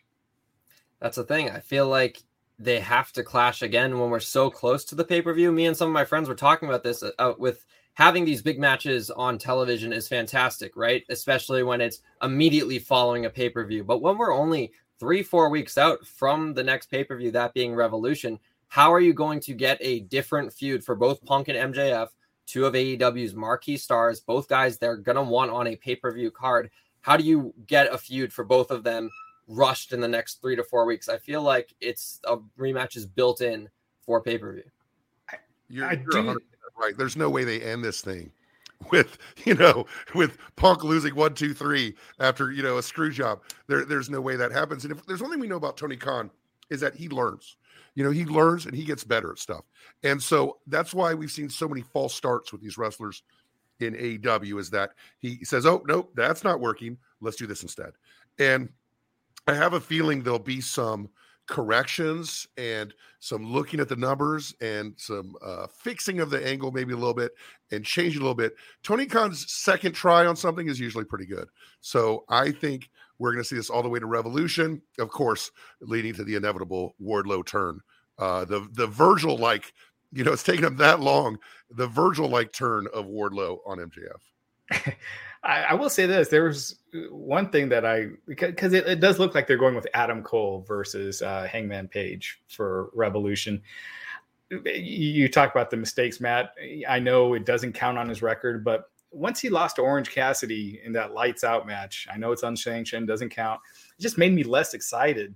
That's 1.00 1.16
the 1.16 1.24
thing. 1.24 1.50
I 1.50 1.61
feel 1.61 1.88
like 1.88 2.22
they 2.59 2.81
have 2.81 3.12
to 3.12 3.22
clash 3.22 3.62
again 3.62 3.98
when 3.98 4.11
we're 4.11 4.20
so 4.20 4.50
close 4.50 4.85
to 4.87 4.94
the 4.94 5.05
pay 5.05 5.22
per 5.22 5.33
view. 5.33 5.52
Me 5.52 5.66
and 5.66 5.76
some 5.76 5.88
of 5.88 5.94
my 5.94 6.05
friends 6.05 6.28
were 6.28 6.35
talking 6.35 6.68
about 6.68 6.83
this 6.83 7.02
uh, 7.18 7.33
with 7.38 7.64
having 7.94 8.24
these 8.24 8.42
big 8.42 8.59
matches 8.59 9.11
on 9.11 9.38
television 9.38 9.92
is 9.92 10.09
fantastic, 10.09 10.72
right? 10.76 11.05
Especially 11.09 11.62
when 11.62 11.81
it's 11.81 12.00
immediately 12.22 12.78
following 12.78 13.26
a 13.26 13.31
pay 13.31 13.48
per 13.48 13.64
view. 13.64 13.85
But 13.85 14.02
when 14.02 14.18
we're 14.18 14.35
only 14.35 14.72
three, 14.98 15.22
four 15.22 15.48
weeks 15.48 15.76
out 15.78 16.07
from 16.07 16.55
the 16.55 16.64
next 16.64 16.90
pay 16.90 17.05
per 17.05 17.16
view, 17.16 17.31
that 17.33 17.55
being 17.55 17.74
Revolution, 17.74 18.38
how 18.68 18.92
are 18.92 19.00
you 19.00 19.12
going 19.12 19.40
to 19.40 19.55
get 19.55 19.78
a 19.81 20.00
different 20.00 20.52
feud 20.52 20.85
for 20.85 20.94
both 20.94 21.24
Punk 21.24 21.48
and 21.48 21.74
MJF 21.74 22.09
two 22.46 22.66
of 22.66 22.74
AEW's 22.74 23.35
marquee 23.35 23.76
stars, 23.76 24.20
both 24.20 24.48
guys 24.48 24.78
they're 24.78 24.96
going 24.96 25.16
to 25.16 25.22
want 25.22 25.50
on 25.50 25.66
a 25.66 25.76
pay 25.76 25.96
per 25.96 26.12
view 26.12 26.31
card. 26.31 26.70
How 27.00 27.16
do 27.16 27.24
you 27.24 27.55
get 27.66 27.92
a 27.92 27.98
feud 27.98 28.33
for 28.33 28.44
both 28.44 28.70
of 28.70 28.85
them 28.85 29.11
rushed 29.48 29.92
in 29.92 30.00
the 30.00 30.09
next 30.09 30.40
three 30.40 30.57
to 30.57 30.64
four 30.64 30.85
weeks? 30.85 31.09
I 31.09 31.18
feel 31.18 31.42
like 31.42 31.74
it's 31.81 32.20
a 32.24 32.37
rematch 32.59 32.96
is 32.96 33.07
built 33.07 33.40
in 33.40 33.68
for 34.02 34.20
pay 34.20 34.38
per 34.38 34.52
view. 34.52 34.70
You're, 35.68 35.92
you're 35.94 36.37
right. 36.79 36.97
There's 36.97 37.17
no 37.17 37.31
way 37.31 37.45
they 37.45 37.61
end 37.61 37.85
this 37.85 38.01
thing 38.01 38.33
with 38.91 39.19
you 39.45 39.55
know 39.55 39.87
with 40.15 40.39
Punk 40.57 40.85
losing 40.85 41.15
one, 41.15 41.35
two, 41.35 41.55
three 41.55 41.95
after 42.19 42.51
you 42.51 42.63
know 42.63 42.79
a 42.79 42.83
screw 42.83 43.11
job. 43.11 43.41
There, 43.67 43.85
there's 43.85 44.11
no 44.11 44.21
way 44.21 44.37
that 44.37 44.53
happens. 44.53 44.85
And 44.85 44.93
if 44.93 45.05
there's 45.07 45.23
one 45.23 45.31
thing 45.31 45.41
we 45.41 45.49
know 45.49 45.57
about 45.57 45.77
Tony 45.77 45.97
Khan 45.97 46.31
is 46.71 46.81
that 46.81 46.95
he 46.95 47.09
learns. 47.09 47.57
You 47.95 48.05
know, 48.05 48.11
he 48.11 48.25
learns 48.25 48.65
and 48.65 48.75
he 48.75 48.85
gets 48.85 49.05
better 49.05 49.33
at 49.33 49.39
stuff. 49.39 49.65
And 50.03 50.23
so 50.23 50.59
that's 50.67 50.95
why 50.95 51.13
we've 51.13 51.31
seen 51.31 51.51
so 51.51 51.69
many 51.69 51.83
false 51.83 52.15
starts 52.15 52.51
with 52.51 52.63
these 52.63 52.79
wrestlers 52.79 53.23
in 53.81 53.95
AEW 53.95 54.59
is 54.59 54.71
that 54.71 54.93
he 55.19 55.45
says, 55.45 55.67
Oh, 55.67 55.83
no, 55.87 56.09
that's 56.15 56.45
not 56.45 56.61
working. 56.61 56.97
Let's 57.21 57.37
do 57.37 57.47
this 57.47 57.63
instead. 57.63 57.93
And 58.39 58.71
I 59.47 59.55
have 59.55 59.75
a 59.75 59.81
feeling 59.81 60.23
there'll 60.23 60.39
be 60.39 60.61
some 60.61 61.11
corrections 61.46 62.46
and 62.57 62.94
some 63.20 63.44
looking 63.44 63.81
at 63.81 63.88
the 63.88 63.96
numbers 63.96 64.55
and 64.61 64.94
some 64.96 65.35
uh, 65.44 65.66
fixing 65.66 66.20
of 66.20 66.31
the 66.31 66.46
angle, 66.46 66.72
maybe 66.72 66.92
a 66.92 66.96
little 66.96 67.14
bit, 67.14 67.33
and 67.70 67.85
changing 67.85 68.20
a 68.20 68.24
little 68.24 68.35
bit. 68.35 68.55
Tony 68.83 69.07
Khan's 69.07 69.50
second 69.52 69.92
try 69.92 70.26
on 70.26 70.37
something 70.37 70.68
is 70.68 70.81
usually 70.81 71.05
pretty 71.05 71.26
good. 71.26 71.48
So 71.81 72.24
I 72.28 72.52
think 72.52 72.90
we're 73.18 73.33
going 73.33 73.42
to 73.42 73.48
see 73.48 73.57
this 73.57 73.70
all 73.70 73.83
the 73.83 73.88
way 73.88 74.00
to 74.00 74.07
Revolution, 74.07 74.83
of 74.98 75.11
course, 75.11 75.50
leading 75.81 76.14
to 76.14 76.24
the 76.24 76.35
inevitable 76.35 76.94
Wardlow 77.00 77.46
turn. 77.46 77.81
Uh, 78.18 78.44
the 78.44 78.68
the 78.72 78.87
Virgil 78.87 79.37
like, 79.37 79.72
you 80.12 80.24
know, 80.24 80.33
it's 80.33 80.42
taken 80.42 80.64
him 80.64 80.76
that 80.76 81.00
long. 81.00 81.38
The 81.70 81.87
Virgil 81.87 82.28
like 82.28 82.52
turn 82.52 82.87
of 82.92 83.07
Wardlow 83.07 83.59
on 83.66 83.78
MJF. 83.78 84.94
I, 85.42 85.62
I, 85.62 85.74
will 85.74 85.90
say 85.90 86.07
this: 86.07 86.28
there 86.28 86.44
was 86.44 86.76
one 87.11 87.50
thing 87.50 87.68
that 87.70 87.85
I 87.85 88.09
because 88.26 88.72
it, 88.72 88.87
it, 88.87 89.00
does 89.00 89.18
look 89.18 89.35
like 89.35 89.46
they're 89.46 89.57
going 89.57 89.74
with 89.74 89.87
Adam 89.94 90.22
Cole 90.22 90.64
versus 90.66 91.20
uh, 91.22 91.48
Hangman 91.50 91.88
Page 91.88 92.40
for 92.48 92.90
Revolution. 92.94 93.62
You 94.50 95.28
talk 95.28 95.50
about 95.50 95.70
the 95.70 95.76
mistakes, 95.76 96.20
Matt. 96.20 96.55
I 96.88 96.98
know 96.98 97.35
it 97.35 97.46
doesn't 97.46 97.72
count 97.72 97.96
on 97.98 98.09
his 98.09 98.20
record, 98.20 98.62
but 98.62 98.90
once 99.11 99.40
he 99.40 99.48
lost 99.48 99.76
to 99.76 99.83
Orange 99.83 100.11
Cassidy 100.11 100.81
in 100.85 100.92
that 100.92 101.14
lights 101.14 101.44
out 101.44 101.66
match, 101.66 102.07
I 102.12 102.18
know 102.18 102.33
it's 102.33 102.42
unsanctioned, 102.42 103.07
doesn't 103.07 103.31
count. 103.31 103.61
It 103.98 104.02
just 104.02 104.18
made 104.18 104.33
me 104.33 104.42
less 104.42 104.74
excited 104.74 105.35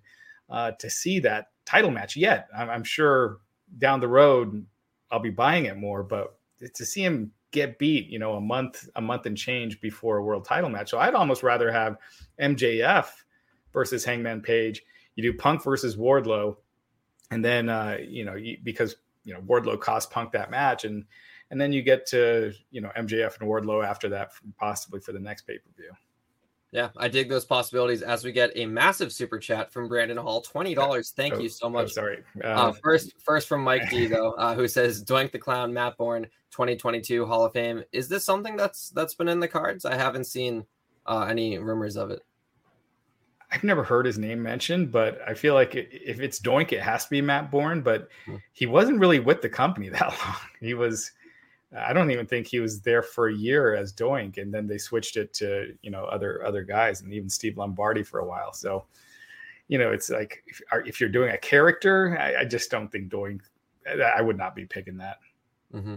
uh, 0.50 0.72
to 0.72 0.90
see 0.90 1.18
that 1.20 1.48
title 1.64 1.90
match 1.90 2.16
yet. 2.16 2.48
I'm, 2.56 2.70
I'm, 2.70 2.84
sure 2.84 3.38
down 3.78 4.00
the 4.00 4.08
road 4.08 4.64
I'll 5.10 5.20
be 5.20 5.30
buying 5.30 5.66
it 5.66 5.76
more, 5.76 6.02
but 6.02 6.38
to 6.74 6.84
see 6.84 7.02
him 7.02 7.32
get 7.56 7.78
beat, 7.78 8.08
you 8.08 8.18
know, 8.18 8.34
a 8.34 8.40
month, 8.40 8.88
a 8.94 9.00
month 9.00 9.26
and 9.26 9.36
change 9.36 9.80
before 9.80 10.18
a 10.18 10.22
world 10.22 10.44
title 10.44 10.68
match. 10.68 10.90
So 10.90 10.98
I'd 10.98 11.14
almost 11.14 11.42
rather 11.42 11.72
have 11.72 11.96
MJF 12.40 13.06
versus 13.72 14.04
Hangman 14.04 14.42
Page. 14.42 14.82
You 15.16 15.22
do 15.22 15.36
Punk 15.36 15.64
versus 15.64 15.96
Wardlow, 15.96 16.56
and 17.30 17.44
then 17.44 17.68
uh, 17.68 17.96
you 18.00 18.24
know 18.24 18.36
because 18.62 18.96
you 19.24 19.32
know 19.32 19.40
Wardlow 19.40 19.80
cost 19.80 20.10
Punk 20.10 20.32
that 20.32 20.50
match, 20.50 20.84
and 20.84 21.04
and 21.50 21.58
then 21.60 21.72
you 21.72 21.82
get 21.82 22.06
to 22.08 22.52
you 22.70 22.82
know 22.82 22.90
MJF 22.96 23.40
and 23.40 23.48
Wardlow 23.48 23.84
after 23.84 24.10
that, 24.10 24.32
possibly 24.58 25.00
for 25.00 25.12
the 25.12 25.18
next 25.18 25.46
pay 25.46 25.58
per 25.58 25.70
view. 25.76 25.92
Yeah, 26.76 26.90
I 26.98 27.08
dig 27.08 27.30
those 27.30 27.46
possibilities 27.46 28.02
as 28.02 28.22
we 28.22 28.32
get 28.32 28.52
a 28.54 28.66
massive 28.66 29.10
super 29.10 29.38
chat 29.38 29.72
from 29.72 29.88
Brandon 29.88 30.18
Hall, 30.18 30.42
twenty 30.42 30.74
dollars. 30.74 31.10
Thank 31.16 31.32
oh, 31.32 31.38
you 31.38 31.48
so 31.48 31.70
much. 31.70 31.84
Oh, 31.84 31.88
sorry. 31.88 32.18
Uh, 32.44 32.48
uh, 32.48 32.72
first, 32.84 33.14
first 33.18 33.48
from 33.48 33.64
Mike 33.64 33.88
D 33.90 34.06
though, 34.06 34.32
uh, 34.32 34.54
who 34.54 34.68
says 34.68 35.02
Doink 35.02 35.32
the 35.32 35.38
Clown, 35.38 35.72
Matt 35.72 35.96
Borne, 35.96 36.26
twenty 36.50 36.76
twenty 36.76 37.00
two 37.00 37.24
Hall 37.24 37.46
of 37.46 37.54
Fame. 37.54 37.82
Is 37.92 38.10
this 38.10 38.24
something 38.24 38.56
that's 38.56 38.90
that's 38.90 39.14
been 39.14 39.26
in 39.26 39.40
the 39.40 39.48
cards? 39.48 39.86
I 39.86 39.94
haven't 39.94 40.24
seen 40.24 40.66
uh, 41.06 41.26
any 41.30 41.56
rumors 41.56 41.96
of 41.96 42.10
it. 42.10 42.20
I've 43.50 43.64
never 43.64 43.82
heard 43.82 44.04
his 44.04 44.18
name 44.18 44.42
mentioned, 44.42 44.92
but 44.92 45.18
I 45.26 45.32
feel 45.32 45.54
like 45.54 45.74
if 45.74 46.20
it's 46.20 46.38
Doink, 46.38 46.72
it 46.72 46.82
has 46.82 47.04
to 47.04 47.10
be 47.10 47.22
Matt 47.22 47.50
Borne. 47.50 47.80
But 47.80 48.10
hmm. 48.26 48.36
he 48.52 48.66
wasn't 48.66 49.00
really 49.00 49.20
with 49.20 49.40
the 49.40 49.48
company 49.48 49.88
that 49.88 50.08
long. 50.08 50.36
He 50.60 50.74
was 50.74 51.10
I 51.74 51.92
don't 51.92 52.10
even 52.10 52.26
think 52.26 52.46
he 52.46 52.60
was 52.60 52.80
there 52.80 53.02
for 53.02 53.28
a 53.28 53.34
year 53.34 53.74
as 53.74 53.92
Doink, 53.92 54.38
and 54.38 54.54
then 54.54 54.66
they 54.66 54.78
switched 54.78 55.16
it 55.16 55.32
to 55.34 55.74
you 55.82 55.90
know 55.90 56.04
other 56.04 56.44
other 56.44 56.62
guys, 56.62 57.00
and 57.00 57.12
even 57.12 57.28
Steve 57.28 57.58
Lombardi 57.58 58.02
for 58.02 58.20
a 58.20 58.24
while. 58.24 58.52
So, 58.52 58.84
you 59.68 59.78
know, 59.78 59.90
it's 59.90 60.08
like 60.08 60.44
if, 60.46 60.60
if 60.86 61.00
you're 61.00 61.10
doing 61.10 61.30
a 61.30 61.38
character, 61.38 62.16
I, 62.20 62.42
I, 62.42 62.44
just 62.44 62.70
don't 62.70 62.90
think 62.90 63.10
Doink. 63.10 63.40
I 64.16 64.22
would 64.22 64.38
not 64.38 64.54
be 64.54 64.64
picking 64.64 64.96
that. 64.98 65.18
Mm-hmm. 65.74 65.96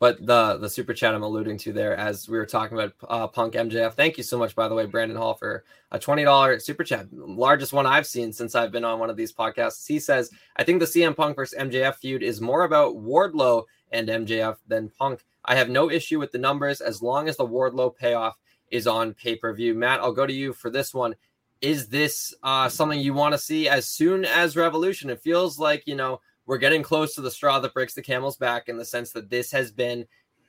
But 0.00 0.24
the 0.24 0.58
the 0.58 0.70
super 0.70 0.94
chat 0.94 1.12
I'm 1.12 1.24
alluding 1.24 1.58
to 1.58 1.72
there, 1.72 1.96
as 1.96 2.28
we 2.28 2.38
were 2.38 2.46
talking 2.46 2.78
about 2.78 2.92
uh, 3.08 3.26
Punk 3.26 3.54
MJF. 3.54 3.94
Thank 3.94 4.16
you 4.16 4.22
so 4.22 4.38
much, 4.38 4.54
by 4.54 4.68
the 4.68 4.74
way, 4.76 4.86
Brandon 4.86 5.16
Hall, 5.16 5.34
for 5.34 5.64
a 5.90 5.98
twenty 5.98 6.22
dollar 6.22 6.60
super 6.60 6.84
chat, 6.84 7.08
largest 7.12 7.72
one 7.72 7.84
I've 7.84 8.06
seen 8.06 8.32
since 8.32 8.54
I've 8.54 8.70
been 8.70 8.84
on 8.84 9.00
one 9.00 9.10
of 9.10 9.16
these 9.16 9.32
podcasts. 9.32 9.88
He 9.88 9.98
says, 9.98 10.30
"I 10.54 10.62
think 10.62 10.78
the 10.78 10.86
CM 10.86 11.16
Punk 11.16 11.34
versus 11.34 11.58
MJF 11.58 11.96
feud 11.96 12.22
is 12.22 12.40
more 12.40 12.62
about 12.62 12.94
Wardlow 12.94 13.64
and 13.92 14.08
MJF 14.08 14.56
than 14.66 14.90
Punk. 14.90 15.24
I 15.44 15.54
have 15.54 15.70
no 15.70 15.90
issue 15.90 16.18
with 16.18 16.32
the 16.32 16.38
numbers 16.38 16.80
as 16.80 17.02
long 17.02 17.28
as 17.28 17.36
the 17.36 17.46
Wardlow 17.46 17.96
payoff 17.96 18.36
is 18.70 18.86
on 18.86 19.14
pay 19.14 19.36
per 19.36 19.52
view. 19.52 19.74
Matt, 19.74 20.00
I'll 20.00 20.12
go 20.12 20.26
to 20.26 20.32
you 20.32 20.52
for 20.52 20.70
this 20.70 20.92
one. 20.92 21.14
Is 21.60 21.88
this 21.88 22.34
uh, 22.42 22.68
something 22.68 23.00
you 23.00 23.14
want 23.14 23.32
to 23.32 23.38
see 23.38 23.68
as 23.68 23.88
soon 23.88 24.24
as 24.24 24.56
Revolution? 24.56 25.10
It 25.10 25.22
feels 25.22 25.58
like, 25.58 25.82
you 25.86 25.96
know, 25.96 26.20
we're 26.46 26.58
getting 26.58 26.82
close 26.82 27.14
to 27.14 27.20
the 27.20 27.30
straw 27.30 27.58
that 27.60 27.74
breaks 27.74 27.94
the 27.94 28.02
camel's 28.02 28.36
back 28.36 28.68
in 28.68 28.76
the 28.76 28.84
sense 28.84 29.12
that 29.12 29.28
this 29.28 29.50
has 29.52 29.72
been 29.72 30.06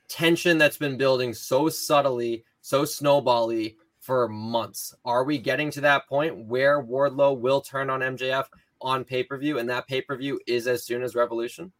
tension 0.08 0.58
that's 0.58 0.76
been 0.76 0.96
building 0.96 1.34
so 1.34 1.68
subtly, 1.68 2.44
so 2.60 2.82
snowbally 2.82 3.76
for 4.00 4.28
months. 4.28 4.94
Are 5.04 5.24
we 5.24 5.38
getting 5.38 5.70
to 5.72 5.80
that 5.82 6.08
point 6.08 6.46
where 6.46 6.82
Wardlow 6.82 7.38
will 7.38 7.60
turn 7.60 7.90
on 7.90 8.00
MJF 8.00 8.46
on 8.80 9.04
pay 9.04 9.22
per 9.22 9.36
view 9.36 9.58
and 9.58 9.68
that 9.68 9.86
pay 9.86 10.00
per 10.00 10.16
view 10.16 10.40
is 10.46 10.66
as 10.66 10.84
soon 10.84 11.02
as 11.02 11.14
Revolution? 11.14 11.72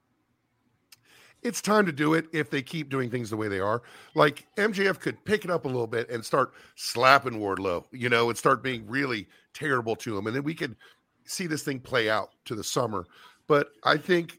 It's 1.42 1.60
time 1.62 1.86
to 1.86 1.92
do 1.92 2.14
it 2.14 2.26
if 2.32 2.50
they 2.50 2.62
keep 2.62 2.90
doing 2.90 3.10
things 3.10 3.30
the 3.30 3.36
way 3.36 3.48
they 3.48 3.60
are. 3.60 3.82
Like 4.14 4.46
MJF 4.56 5.00
could 5.00 5.24
pick 5.24 5.44
it 5.44 5.50
up 5.50 5.64
a 5.64 5.68
little 5.68 5.86
bit 5.86 6.10
and 6.10 6.24
start 6.24 6.52
slapping 6.76 7.34
Wardlow, 7.34 7.84
you 7.92 8.08
know, 8.08 8.28
and 8.28 8.38
start 8.38 8.62
being 8.62 8.86
really 8.86 9.26
terrible 9.54 9.96
to 9.96 10.16
him. 10.16 10.26
And 10.26 10.36
then 10.36 10.42
we 10.42 10.54
could 10.54 10.76
see 11.24 11.46
this 11.46 11.62
thing 11.62 11.80
play 11.80 12.10
out 12.10 12.30
to 12.46 12.54
the 12.54 12.64
summer. 12.64 13.06
But 13.46 13.70
I 13.84 13.96
think, 13.96 14.38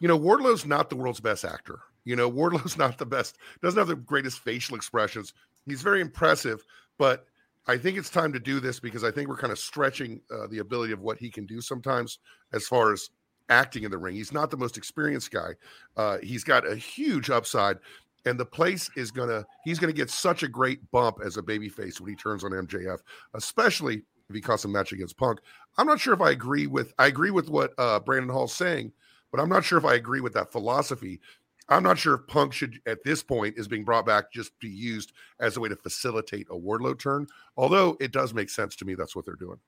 you 0.00 0.08
know, 0.08 0.18
Wardlow's 0.18 0.66
not 0.66 0.90
the 0.90 0.96
world's 0.96 1.20
best 1.20 1.44
actor. 1.44 1.80
You 2.04 2.16
know, 2.16 2.28
Wardlow's 2.30 2.76
not 2.76 2.98
the 2.98 3.06
best, 3.06 3.38
doesn't 3.62 3.78
have 3.78 3.88
the 3.88 3.96
greatest 3.96 4.40
facial 4.40 4.76
expressions. 4.76 5.32
He's 5.66 5.82
very 5.82 6.00
impressive, 6.00 6.64
but 6.98 7.26
I 7.66 7.78
think 7.78 7.96
it's 7.96 8.10
time 8.10 8.32
to 8.34 8.40
do 8.40 8.60
this 8.60 8.78
because 8.78 9.04
I 9.04 9.10
think 9.10 9.28
we're 9.28 9.38
kind 9.38 9.52
of 9.52 9.58
stretching 9.58 10.20
uh, 10.30 10.46
the 10.48 10.58
ability 10.58 10.92
of 10.92 11.00
what 11.00 11.16
he 11.16 11.30
can 11.30 11.46
do 11.46 11.62
sometimes 11.62 12.18
as 12.52 12.66
far 12.66 12.92
as 12.92 13.08
acting 13.48 13.84
in 13.84 13.90
the 13.90 13.98
ring. 13.98 14.14
He's 14.14 14.32
not 14.32 14.50
the 14.50 14.56
most 14.56 14.76
experienced 14.76 15.30
guy. 15.30 15.50
Uh, 15.96 16.18
he's 16.22 16.44
got 16.44 16.66
a 16.66 16.76
huge 16.76 17.30
upside, 17.30 17.78
and 18.24 18.38
the 18.38 18.46
place 18.46 18.90
is 18.96 19.10
gonna. 19.10 19.44
He's 19.64 19.78
gonna 19.78 19.92
get 19.92 20.10
such 20.10 20.42
a 20.42 20.48
great 20.48 20.90
bump 20.90 21.18
as 21.24 21.36
a 21.36 21.42
babyface 21.42 22.00
when 22.00 22.10
he 22.10 22.16
turns 22.16 22.44
on 22.44 22.52
MJF, 22.52 22.98
especially 23.34 24.02
if 24.28 24.34
he 24.34 24.40
costs 24.40 24.64
a 24.64 24.68
match 24.68 24.92
against 24.92 25.16
Punk. 25.16 25.40
I'm 25.76 25.86
not 25.86 26.00
sure 26.00 26.14
if 26.14 26.20
I 26.20 26.30
agree 26.30 26.66
with. 26.66 26.92
I 26.98 27.06
agree 27.06 27.30
with 27.30 27.48
what 27.48 27.72
uh, 27.78 28.00
Brandon 28.00 28.30
Hall's 28.30 28.54
saying, 28.54 28.92
but 29.30 29.40
I'm 29.40 29.48
not 29.48 29.64
sure 29.64 29.78
if 29.78 29.84
I 29.84 29.94
agree 29.94 30.20
with 30.20 30.34
that 30.34 30.52
philosophy. 30.52 31.20
I'm 31.68 31.82
not 31.82 31.98
sure 31.98 32.14
if 32.14 32.26
Punk 32.26 32.52
should, 32.52 32.78
at 32.86 33.02
this 33.04 33.22
point, 33.22 33.56
is 33.56 33.68
being 33.68 33.84
brought 33.84 34.04
back 34.04 34.30
just 34.30 34.50
to 34.50 34.56
be 34.60 34.68
used 34.68 35.12
as 35.40 35.56
a 35.56 35.60
way 35.60 35.70
to 35.70 35.76
facilitate 35.76 36.46
a 36.50 36.54
Wardlow 36.54 36.98
turn. 36.98 37.26
Although 37.56 37.96
it 38.00 38.12
does 38.12 38.34
make 38.34 38.50
sense 38.50 38.76
to 38.76 38.84
me, 38.84 38.94
that's 38.94 39.16
what 39.16 39.24
they're 39.24 39.34
doing. 39.34 39.58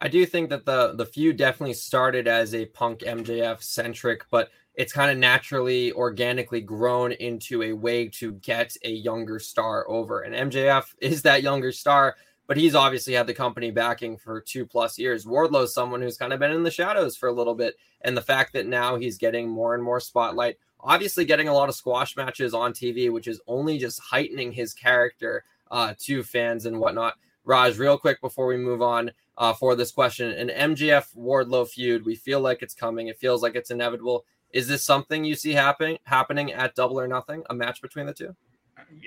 I 0.00 0.08
do 0.08 0.24
think 0.24 0.50
that 0.50 0.64
the 0.64 0.94
the 0.94 1.06
feud 1.06 1.36
definitely 1.36 1.74
started 1.74 2.26
as 2.26 2.54
a 2.54 2.66
Punk 2.66 3.00
MJF 3.00 3.62
centric, 3.62 4.24
but 4.30 4.50
it's 4.74 4.92
kind 4.92 5.10
of 5.10 5.18
naturally, 5.18 5.92
organically 5.92 6.60
grown 6.60 7.12
into 7.12 7.62
a 7.62 7.72
way 7.72 8.08
to 8.08 8.32
get 8.32 8.76
a 8.84 8.90
younger 8.90 9.38
star 9.38 9.88
over. 9.88 10.22
And 10.22 10.50
MJF 10.50 10.94
is 11.00 11.22
that 11.22 11.42
younger 11.42 11.72
star, 11.72 12.16
but 12.46 12.56
he's 12.56 12.74
obviously 12.74 13.12
had 13.12 13.26
the 13.26 13.34
company 13.34 13.70
backing 13.70 14.16
for 14.16 14.40
two 14.40 14.64
plus 14.64 14.98
years. 14.98 15.26
Wardlow's 15.26 15.74
someone 15.74 16.00
who's 16.00 16.16
kind 16.16 16.32
of 16.32 16.40
been 16.40 16.52
in 16.52 16.62
the 16.62 16.70
shadows 16.70 17.16
for 17.16 17.28
a 17.28 17.32
little 17.32 17.54
bit, 17.54 17.76
and 18.00 18.16
the 18.16 18.22
fact 18.22 18.54
that 18.54 18.66
now 18.66 18.96
he's 18.96 19.18
getting 19.18 19.48
more 19.48 19.74
and 19.74 19.82
more 19.82 20.00
spotlight 20.00 20.56
obviously 20.82 21.24
getting 21.24 21.48
a 21.48 21.54
lot 21.54 21.68
of 21.68 21.74
squash 21.74 22.16
matches 22.16 22.54
on 22.54 22.72
TV, 22.72 23.10
which 23.10 23.26
is 23.26 23.40
only 23.46 23.78
just 23.78 24.00
heightening 24.00 24.52
his 24.52 24.72
character 24.72 25.44
uh, 25.70 25.94
to 25.98 26.22
fans 26.22 26.66
and 26.66 26.78
whatnot. 26.78 27.14
Raj, 27.44 27.78
real 27.78 27.98
quick 27.98 28.20
before 28.20 28.46
we 28.46 28.56
move 28.56 28.82
on 28.82 29.10
uh, 29.40 29.54
for 29.54 29.74
this 29.74 29.90
question, 29.90 30.30
an 30.32 30.74
MJF 30.74 31.16
Wardlow 31.16 31.66
feud, 31.66 32.04
we 32.04 32.14
feel 32.14 32.40
like 32.40 32.60
it's 32.60 32.74
coming. 32.74 33.08
It 33.08 33.18
feels 33.18 33.42
like 33.42 33.56
it's 33.56 33.70
inevitable. 33.70 34.26
Is 34.52 34.68
this 34.68 34.84
something 34.84 35.24
you 35.24 35.34
see 35.34 35.52
happening 35.52 35.98
happening 36.04 36.52
at 36.52 36.74
Double 36.74 37.00
or 37.00 37.08
Nothing? 37.08 37.42
A 37.48 37.54
match 37.54 37.80
between 37.80 38.04
the 38.04 38.12
two? 38.12 38.36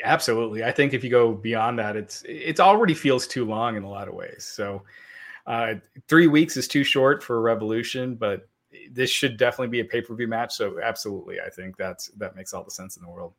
Absolutely. 0.04 0.64
I 0.64 0.72
think 0.72 0.94
if 0.94 1.04
you 1.04 1.12
go 1.12 1.34
beyond 1.34 1.78
that, 1.80 1.96
it's 1.96 2.24
it 2.28 2.60
already 2.60 2.96
feels 2.96 3.28
too 3.28 3.46
long 3.46 3.78
in 3.78 3.84
a 3.84 3.90
lot 3.90 4.08
of 4.08 4.16
ways. 4.16 4.44
So 4.44 4.82
uh, 5.46 5.76
three 6.08 6.28
weeks 6.28 6.58
is 6.58 6.68
too 6.68 6.84
short 6.84 7.22
for 7.22 7.38
a 7.38 7.42
Revolution, 7.42 8.16
but 8.16 8.48
this 8.92 9.12
should 9.12 9.38
definitely 9.38 9.68
be 9.68 9.82
a 9.82 9.86
pay 9.86 10.02
per 10.02 10.16
view 10.16 10.28
match. 10.28 10.56
So 10.56 10.80
absolutely, 10.82 11.42
I 11.42 11.50
think 11.50 11.78
that's 11.78 12.08
that 12.18 12.36
makes 12.36 12.54
all 12.54 12.64
the 12.64 12.72
sense 12.72 12.98
in 12.98 13.04
the 13.04 13.10
world. 13.10 13.34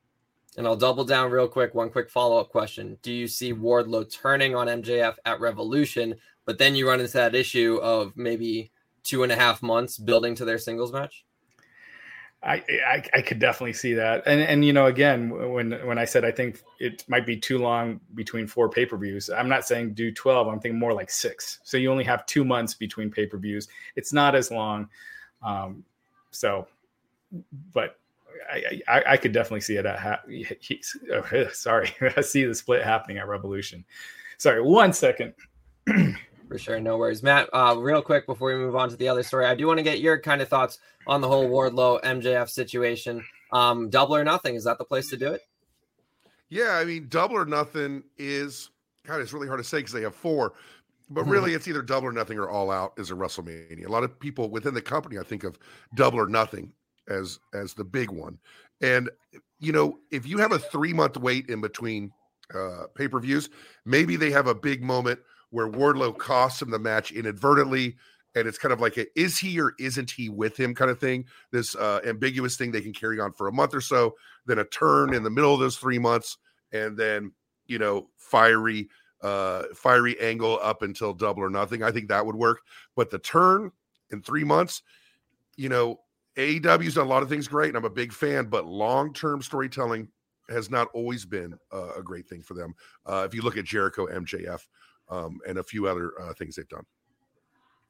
And 0.56 0.66
I'll 0.66 0.76
double 0.76 1.04
down 1.04 1.30
real 1.30 1.48
quick. 1.48 1.74
One 1.74 1.90
quick 1.90 2.10
follow 2.10 2.38
up 2.38 2.50
question: 2.50 2.98
Do 3.02 3.12
you 3.12 3.26
see 3.26 3.52
Wardlow 3.52 4.10
turning 4.12 4.54
on 4.54 4.68
MJF 4.68 5.16
at 5.24 5.40
Revolution, 5.40 6.14
but 6.44 6.58
then 6.58 6.74
you 6.74 6.88
run 6.88 7.00
into 7.00 7.12
that 7.14 7.34
issue 7.34 7.78
of 7.82 8.16
maybe 8.16 8.70
two 9.02 9.22
and 9.22 9.32
a 9.32 9.36
half 9.36 9.62
months 9.62 9.98
building 9.98 10.34
to 10.36 10.44
their 10.44 10.58
singles 10.58 10.92
match? 10.92 11.24
I, 12.44 12.62
I, 12.86 13.02
I 13.14 13.22
could 13.22 13.38
definitely 13.38 13.72
see 13.72 13.94
that, 13.94 14.22
and 14.26 14.42
and 14.42 14.64
you 14.64 14.74
know 14.74 14.86
again 14.86 15.30
when 15.30 15.72
when 15.86 15.96
I 15.96 16.04
said 16.04 16.26
I 16.26 16.30
think 16.30 16.60
it 16.78 17.02
might 17.08 17.24
be 17.24 17.38
too 17.38 17.56
long 17.56 18.00
between 18.14 18.46
four 18.46 18.68
pay 18.68 18.84
per 18.84 18.98
views, 18.98 19.30
I'm 19.30 19.48
not 19.48 19.66
saying 19.66 19.94
do 19.94 20.12
twelve. 20.12 20.46
I'm 20.48 20.60
thinking 20.60 20.78
more 20.78 20.92
like 20.92 21.10
six. 21.10 21.60
So 21.62 21.78
you 21.78 21.90
only 21.90 22.04
have 22.04 22.26
two 22.26 22.44
months 22.44 22.74
between 22.74 23.10
pay 23.10 23.26
per 23.26 23.38
views. 23.38 23.68
It's 23.96 24.12
not 24.12 24.34
as 24.34 24.50
long. 24.50 24.88
Um, 25.42 25.84
so, 26.32 26.68
but 27.72 27.98
I, 28.50 28.80
I, 28.88 29.02
I, 29.08 29.16
could 29.16 29.32
definitely 29.32 29.60
see 29.60 29.76
it 29.76 29.86
at 29.86 29.98
ha- 29.98 30.22
oh, 31.12 31.48
sorry 31.52 31.92
I 32.16 32.20
see 32.20 32.44
the 32.44 32.54
split 32.54 32.82
happening 32.82 33.18
at 33.18 33.28
Revolution. 33.28 33.84
Sorry, 34.38 34.60
one 34.62 34.92
second. 34.92 35.34
For 36.48 36.58
sure, 36.58 36.80
no 36.80 36.98
worries, 36.98 37.22
Matt. 37.22 37.48
Uh, 37.52 37.76
real 37.78 38.02
quick 38.02 38.26
before 38.26 38.48
we 38.48 38.56
move 38.56 38.76
on 38.76 38.90
to 38.90 38.96
the 38.96 39.08
other 39.08 39.22
story, 39.22 39.46
I 39.46 39.54
do 39.54 39.66
want 39.66 39.78
to 39.78 39.82
get 39.82 40.00
your 40.00 40.20
kind 40.20 40.42
of 40.42 40.48
thoughts 40.48 40.78
on 41.06 41.20
the 41.20 41.28
whole 41.28 41.48
Wardlow 41.48 42.02
MJF 42.02 42.48
situation. 42.50 43.24
Um, 43.52 43.88
double 43.88 44.16
or 44.16 44.24
nothing 44.24 44.54
is 44.54 44.64
that 44.64 44.78
the 44.78 44.84
place 44.84 45.08
to 45.10 45.16
do 45.16 45.32
it? 45.32 45.40
Yeah, 46.50 46.72
I 46.72 46.84
mean, 46.84 47.06
double 47.08 47.36
or 47.36 47.46
nothing 47.46 48.02
is 48.18 48.70
God. 49.06 49.20
It's 49.20 49.32
really 49.32 49.48
hard 49.48 49.60
to 49.60 49.64
say 49.64 49.78
because 49.78 49.92
they 49.92 50.02
have 50.02 50.14
four. 50.14 50.52
But 51.10 51.22
mm-hmm. 51.22 51.30
really, 51.30 51.54
it's 51.54 51.68
either 51.68 51.82
double 51.82 52.08
or 52.08 52.12
nothing 52.12 52.38
or 52.38 52.48
all 52.48 52.70
out 52.70 52.94
is 52.96 53.10
a 53.10 53.14
WrestleMania. 53.14 53.86
A 53.86 53.90
lot 53.90 54.04
of 54.04 54.18
people 54.18 54.50
within 54.50 54.74
the 54.74 54.82
company, 54.82 55.18
I 55.18 55.22
think 55.22 55.44
of 55.44 55.58
double 55.94 56.18
or 56.18 56.26
nothing 56.26 56.72
as 57.08 57.38
as 57.52 57.74
the 57.74 57.84
big 57.84 58.10
one. 58.10 58.38
And 58.80 59.10
you 59.60 59.72
know, 59.72 59.98
if 60.10 60.26
you 60.26 60.38
have 60.38 60.52
a 60.52 60.58
three 60.58 60.92
month 60.92 61.16
wait 61.16 61.48
in 61.48 61.60
between 61.60 62.12
uh, 62.54 62.84
pay 62.94 63.08
per 63.08 63.20
views, 63.20 63.48
maybe 63.84 64.16
they 64.16 64.30
have 64.30 64.46
a 64.46 64.54
big 64.54 64.82
moment 64.82 65.20
where 65.50 65.68
Wardlow 65.68 66.16
costs 66.18 66.60
him 66.60 66.70
the 66.70 66.78
match 66.78 67.12
inadvertently, 67.12 67.96
and 68.34 68.48
it's 68.48 68.58
kind 68.58 68.72
of 68.72 68.80
like 68.80 68.96
a 68.96 69.06
is 69.18 69.38
he 69.38 69.60
or 69.60 69.74
isn't 69.78 70.10
he 70.10 70.28
with 70.28 70.58
him 70.58 70.74
kind 70.74 70.90
of 70.90 70.98
thing. 70.98 71.24
This 71.52 71.76
uh, 71.76 72.00
ambiguous 72.04 72.56
thing 72.56 72.72
they 72.72 72.80
can 72.80 72.92
carry 72.92 73.20
on 73.20 73.32
for 73.32 73.48
a 73.48 73.52
month 73.52 73.74
or 73.74 73.80
so, 73.80 74.14
then 74.46 74.58
a 74.58 74.64
turn 74.64 75.14
in 75.14 75.22
the 75.22 75.30
middle 75.30 75.54
of 75.54 75.60
those 75.60 75.76
three 75.76 75.98
months, 75.98 76.38
and 76.72 76.96
then 76.96 77.32
you 77.66 77.78
know, 77.78 78.08
fiery 78.16 78.88
uh, 79.22 79.64
fiery 79.74 80.20
angle 80.20 80.58
up 80.62 80.82
until 80.82 81.14
double 81.14 81.42
or 81.42 81.50
nothing. 81.50 81.82
I 81.82 81.90
think 81.90 82.08
that 82.08 82.26
would 82.26 82.36
work. 82.36 82.60
But 82.94 83.10
the 83.10 83.18
turn 83.18 83.72
in 84.10 84.20
three 84.22 84.44
months, 84.44 84.82
you 85.56 85.68
know, 85.68 86.00
AEW's 86.36 86.94
done 86.94 87.06
a 87.06 87.08
lot 87.08 87.22
of 87.22 87.28
things 87.28 87.48
great, 87.48 87.68
and 87.68 87.76
I'm 87.76 87.84
a 87.84 87.90
big 87.90 88.12
fan, 88.12 88.46
but 88.46 88.66
long 88.66 89.12
term 89.12 89.42
storytelling 89.42 90.08
has 90.50 90.70
not 90.70 90.88
always 90.92 91.24
been 91.24 91.56
uh, 91.72 91.92
a 91.96 92.02
great 92.02 92.28
thing 92.28 92.42
for 92.42 92.54
them. 92.54 92.74
Uh, 93.06 93.24
if 93.26 93.34
you 93.34 93.42
look 93.42 93.56
at 93.56 93.64
Jericho, 93.64 94.06
MJF, 94.06 94.66
um, 95.08 95.38
and 95.46 95.58
a 95.58 95.62
few 95.62 95.86
other 95.86 96.12
uh, 96.20 96.32
things 96.34 96.56
they've 96.56 96.68
done. 96.68 96.84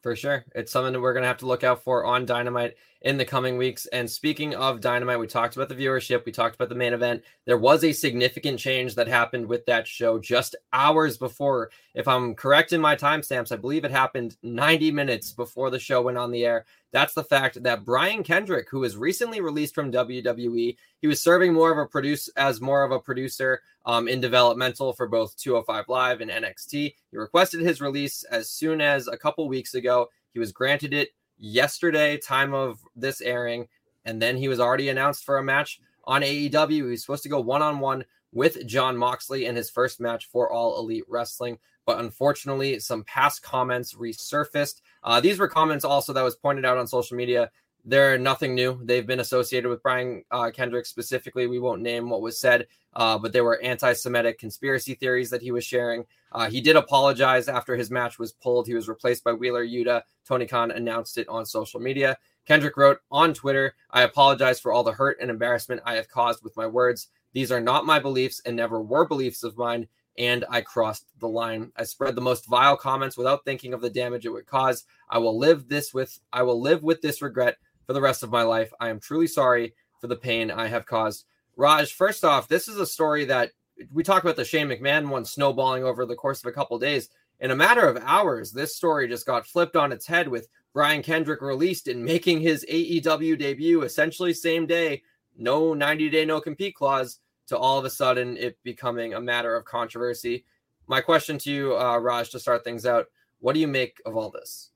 For 0.05 0.15
sure. 0.15 0.45
It's 0.55 0.71
something 0.71 0.93
that 0.93 1.01
we're 1.01 1.15
going 1.15 1.23
to 1.23 1.29
have 1.29 1.39
to 1.39 1.47
look 1.47 1.65
out 1.65 1.83
for 1.83 2.05
on 2.05 2.27
Dynamite 2.27 2.75
in 3.01 3.17
the 3.17 3.25
coming 3.25 3.57
weeks. 3.57 3.87
And 3.87 4.11
speaking 4.11 4.55
of 4.55 4.83
Dynamite, 4.83 5.19
we 5.19 5.27
talked 5.27 5.57
about 5.57 5.71
the 5.71 5.75
viewership, 5.75 6.27
we 6.27 6.33
talked 6.33 6.57
about 6.57 6.69
the 6.69 6.75
main 6.75 6.93
event. 6.93 7.23
There 7.47 7.57
was 7.57 7.85
a 7.85 7.93
significant 7.93 8.59
change 8.59 8.97
that 8.97 9.09
happened 9.09 9.47
with 9.47 9.65
that 9.65 9.89
show 9.89 10.19
just 10.19 10.57
hours 10.75 11.17
before. 11.17 11.71
If 11.95 12.07
I'm 12.07 12.35
correct 12.35 12.75
in 12.75 12.83
my 12.83 12.97
timestamps, 12.97 13.51
I 13.51 13.57
believe 13.57 13.87
it 13.87 13.91
happened 13.91 14.37
90 14.43 14.91
minutes 14.91 15.33
before 15.33 15.71
the 15.71 15.79
show 15.79 16.03
went 16.03 16.19
on 16.19 16.31
the 16.31 16.45
air. 16.45 16.67
That's 16.95 17.13
the 17.13 17.25
fact 17.25 17.61
that 17.65 17.85
Brian 17.85 18.23
Kendrick, 18.23 18.71
who 18.71 18.79
was 18.79 18.97
recently 18.97 19.41
released 19.41 19.75
from 19.75 19.91
WWE, 19.91 20.77
he 21.01 21.07
was 21.09 21.21
serving 21.21 21.53
more 21.53 21.73
of 21.73 21.79
a 21.79 21.87
produce 21.87 22.29
as 22.37 22.61
more 22.61 22.85
of 22.85 22.93
a 22.93 23.01
producer 23.01 23.63
um, 23.85 24.07
in 24.07 24.21
developmental 24.21 24.93
for 24.93 25.09
both 25.09 25.37
205 25.37 25.89
Live 25.89 26.21
and 26.21 26.31
NXT. 26.31 26.95
He 27.11 27.17
requested 27.17 27.63
his 27.63 27.81
release 27.81 28.23
as 28.23 28.49
soon 28.49 28.81
as 28.81 29.09
a 29.09 29.17
couple 29.17 29.49
weeks 29.49 29.75
ago. 29.75 30.09
He 30.35 30.39
was 30.39 30.53
granted 30.53 30.95
it 30.95 31.09
yesterday, 31.37 32.17
time 32.17 32.55
of 32.55 32.79
this 32.95 33.21
airing, 33.21 33.67
and 34.05 34.23
then 34.23 34.37
he 34.37 34.47
was 34.47 34.61
already 34.61 34.89
announced 34.89 35.25
for 35.25 35.39
a 35.39 35.43
match 35.43 35.81
on 36.05 36.23
AEW. 36.23 36.91
He's 36.91 37.01
supposed 37.01 37.25
to 37.25 37.29
go 37.29 37.41
one 37.41 37.61
on 37.61 37.81
one 37.81 38.05
with 38.35 38.67
Jon 38.67 38.97
Moxley 38.97 39.47
in 39.47 39.57
his 39.57 39.71
first 39.71 40.01
match 40.01 40.27
for 40.27 40.53
All 40.53 40.79
Elite 40.79 41.05
Wrestling. 41.09 41.59
But 41.87 42.01
unfortunately, 42.01 42.79
some 42.81 43.05
past 43.05 43.43
comments 43.43 43.95
resurfaced. 43.95 44.83
Uh, 45.03 45.21
these 45.21 45.39
were 45.39 45.49
comments 45.49 45.85
also 45.85 46.13
that 46.13 46.23
was 46.23 46.37
pointed 46.37 46.65
out 46.65 46.77
on 46.77 46.87
social 46.87 47.17
media. 47.17 47.51
They're 47.87 48.17
nothing 48.19 48.55
new. 48.55 48.81
They've 48.83 49.07
been 49.07 49.21
associated 49.21 49.69
with 49.69 49.83
Brian 49.83 50.25
uh, 50.31 50.51
Kendrick 50.51 50.87
specifically. 50.87 51.47
We 51.47 51.59
won't 51.59 51.83
name 51.83 52.09
what 52.09 52.23
was 52.23 52.41
said, 52.41 52.67
uh, 52.95 53.19
but 53.19 53.33
there 53.33 53.45
were 53.45 53.61
anti 53.61 53.93
Semitic 53.93 54.39
conspiracy 54.39 54.95
theories 54.95 55.29
that 55.31 55.43
he 55.43 55.53
was 55.53 55.65
sharing. 55.65 56.07
Uh, 56.33 56.49
he 56.49 56.63
did 56.63 56.77
apologize 56.77 57.47
after 57.47 57.77
his 57.77 57.91
match 57.91 58.19
was 58.19 58.33
pulled. 58.33 58.67
He 58.67 58.75
was 58.75 58.89
replaced 58.89 59.23
by 59.23 59.35
Wheeler 59.35 59.65
Yuta. 59.65 60.03
Tony 60.27 60.47
Khan 60.47 60.71
announced 60.71 61.19
it 61.19 61.29
on 61.29 61.45
social 61.45 61.79
media. 61.79 62.17
Kendrick 62.47 62.77
wrote 62.77 62.99
on 63.11 63.35
Twitter, 63.35 63.75
I 63.91 64.03
apologize 64.03 64.61
for 64.61 64.73
all 64.73 64.83
the 64.83 64.93
hurt 64.93 65.19
and 65.21 65.31
embarrassment 65.31 65.83
I 65.85 65.95
have 65.95 66.09
caused 66.09 66.43
with 66.43 66.57
my 66.57 66.67
words. 66.67 67.09
These 67.35 67.53
are 67.53 67.61
not 67.61 67.85
my 67.85 67.99
beliefs 67.99 68.41
and 68.47 68.57
never 68.57 68.81
were 68.81 69.07
beliefs 69.07 69.43
of 69.43 69.59
mine 69.59 69.89
and 70.17 70.45
I 70.49 70.61
crossed 70.61 71.07
the 71.19 71.29
line. 71.29 71.73
I 71.77 71.85
spread 71.85 72.15
the 72.15 72.21
most 72.21 72.47
vile 72.47 72.77
comments 72.77 73.17
without 73.17 73.45
thinking 73.45 73.75
of 73.75 73.81
the 73.81 73.91
damage 73.91 74.25
it 74.25 74.31
would 74.31 74.47
cause. 74.47 74.85
I 75.09 75.19
will 75.19 75.39
live 75.39 75.69
this 75.69 75.93
with 75.93 76.19
I 76.33 76.43
will 76.43 76.61
live 76.61 76.83
with 76.83 77.01
this 77.03 77.21
regret 77.21 77.57
for 77.87 77.93
the 77.93 78.01
rest 78.01 78.23
of 78.23 78.31
my 78.31 78.43
life. 78.43 78.73
I 78.81 78.89
am 78.89 79.01
truly 79.01 79.27
sorry 79.27 79.75
for 80.01 80.07
the 80.07 80.17
pain 80.17 80.51
I 80.51 80.69
have 80.69 80.87
caused. 80.87 81.25
Raj, 81.57 81.93
first 81.93 82.25
off, 82.25 82.49
this 82.49 82.69
is 82.69 82.79
a 82.79 82.87
story 82.87 83.25
that 83.27 83.51
we 83.93 84.03
talk 84.03 84.23
about 84.23 84.37
the 84.37 84.45
Shane 84.45 84.69
McMahon 84.69 85.09
one 85.09 85.25
snowballing 85.25 85.85
over 85.85 86.07
the 86.07 86.15
course 86.15 86.41
of 86.41 86.49
a 86.49 86.53
couple 86.53 86.77
of 86.77 86.83
days. 86.83 87.09
In 87.41 87.51
a 87.51 87.57
matter 87.57 87.87
of 87.87 88.03
hours, 88.05 88.53
this 88.53 88.77
story 88.77 89.09
just 89.09 89.27
got 89.27 89.47
flipped 89.47 89.75
on 89.75 89.91
its 89.91 90.07
head 90.07 90.29
with 90.29 90.49
Brian 90.73 91.03
Kendrick 91.03 91.43
released 91.43 91.89
and 91.89 92.05
making 92.05 92.41
his 92.41 92.65
AEW 92.71 93.39
debut 93.39 93.83
essentially 93.83 94.33
same 94.33 94.67
day, 94.67 95.03
no 95.37 95.75
90 95.75 96.11
day 96.11 96.25
no 96.25 96.41
compete 96.41 96.77
clause 96.77 97.19
to 97.49 97.59
all 97.59 97.79
of 97.79 97.85
a 97.85 97.91
sudden 97.91 98.37
it 98.37 98.59
becoming 98.63 99.15
a 99.15 99.21
matter 99.21 99.55
of 99.55 99.65
controversy. 99.65 100.45
My 100.87 101.01
question 101.01 101.39
to 101.39 101.51
you, 101.51 101.77
uh, 101.77 101.99
Raj, 101.99 102.31
to 102.31 102.39
start 102.39 102.65
things 102.65 102.87
out, 102.87 103.07
what 103.41 103.55
do 103.55 103.61
you 103.61 103.69
make 103.69 104.01
of 104.07 104.17
all 104.17 104.31
this? 104.31 104.71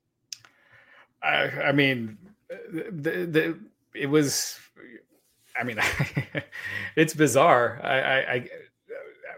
I, 1.23 1.51
I 1.65 1.73
mean, 1.73 2.19
the, 2.71 3.27
the, 3.27 3.59
it 3.95 4.07
was, 4.07 4.59
I 5.59 5.65
mean, 5.65 5.79
it's 6.97 7.15
bizarre. 7.15 7.81
I, 7.83 8.01
I, 8.01 8.33
I, 8.35 8.49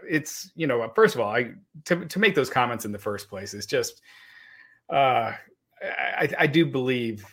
it's 0.07 0.51
you 0.55 0.67
know, 0.67 0.89
first 0.95 1.15
of 1.15 1.21
all, 1.21 1.33
I 1.33 1.51
to 1.85 2.05
to 2.05 2.19
make 2.19 2.35
those 2.35 2.49
comments 2.49 2.85
in 2.85 2.91
the 2.91 2.99
first 2.99 3.29
place 3.29 3.53
is 3.53 3.65
just, 3.65 4.01
uh, 4.89 5.33
I, 5.81 6.29
I 6.37 6.47
do 6.47 6.65
believe 6.65 7.25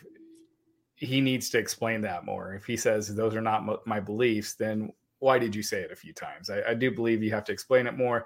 he 0.95 1.21
needs 1.21 1.49
to 1.49 1.57
explain 1.57 2.01
that 2.01 2.25
more. 2.25 2.53
If 2.53 2.65
he 2.65 2.77
says 2.77 3.13
those 3.13 3.35
are 3.35 3.41
not 3.41 3.85
my 3.87 3.99
beliefs, 3.99 4.53
then 4.53 4.91
why 5.19 5.39
did 5.39 5.55
you 5.55 5.63
say 5.63 5.81
it 5.81 5.91
a 5.91 5.95
few 5.95 6.13
times? 6.13 6.49
I, 6.49 6.61
I 6.69 6.73
do 6.73 6.91
believe 6.91 7.23
you 7.23 7.31
have 7.31 7.45
to 7.45 7.51
explain 7.51 7.87
it 7.87 7.97
more. 7.97 8.25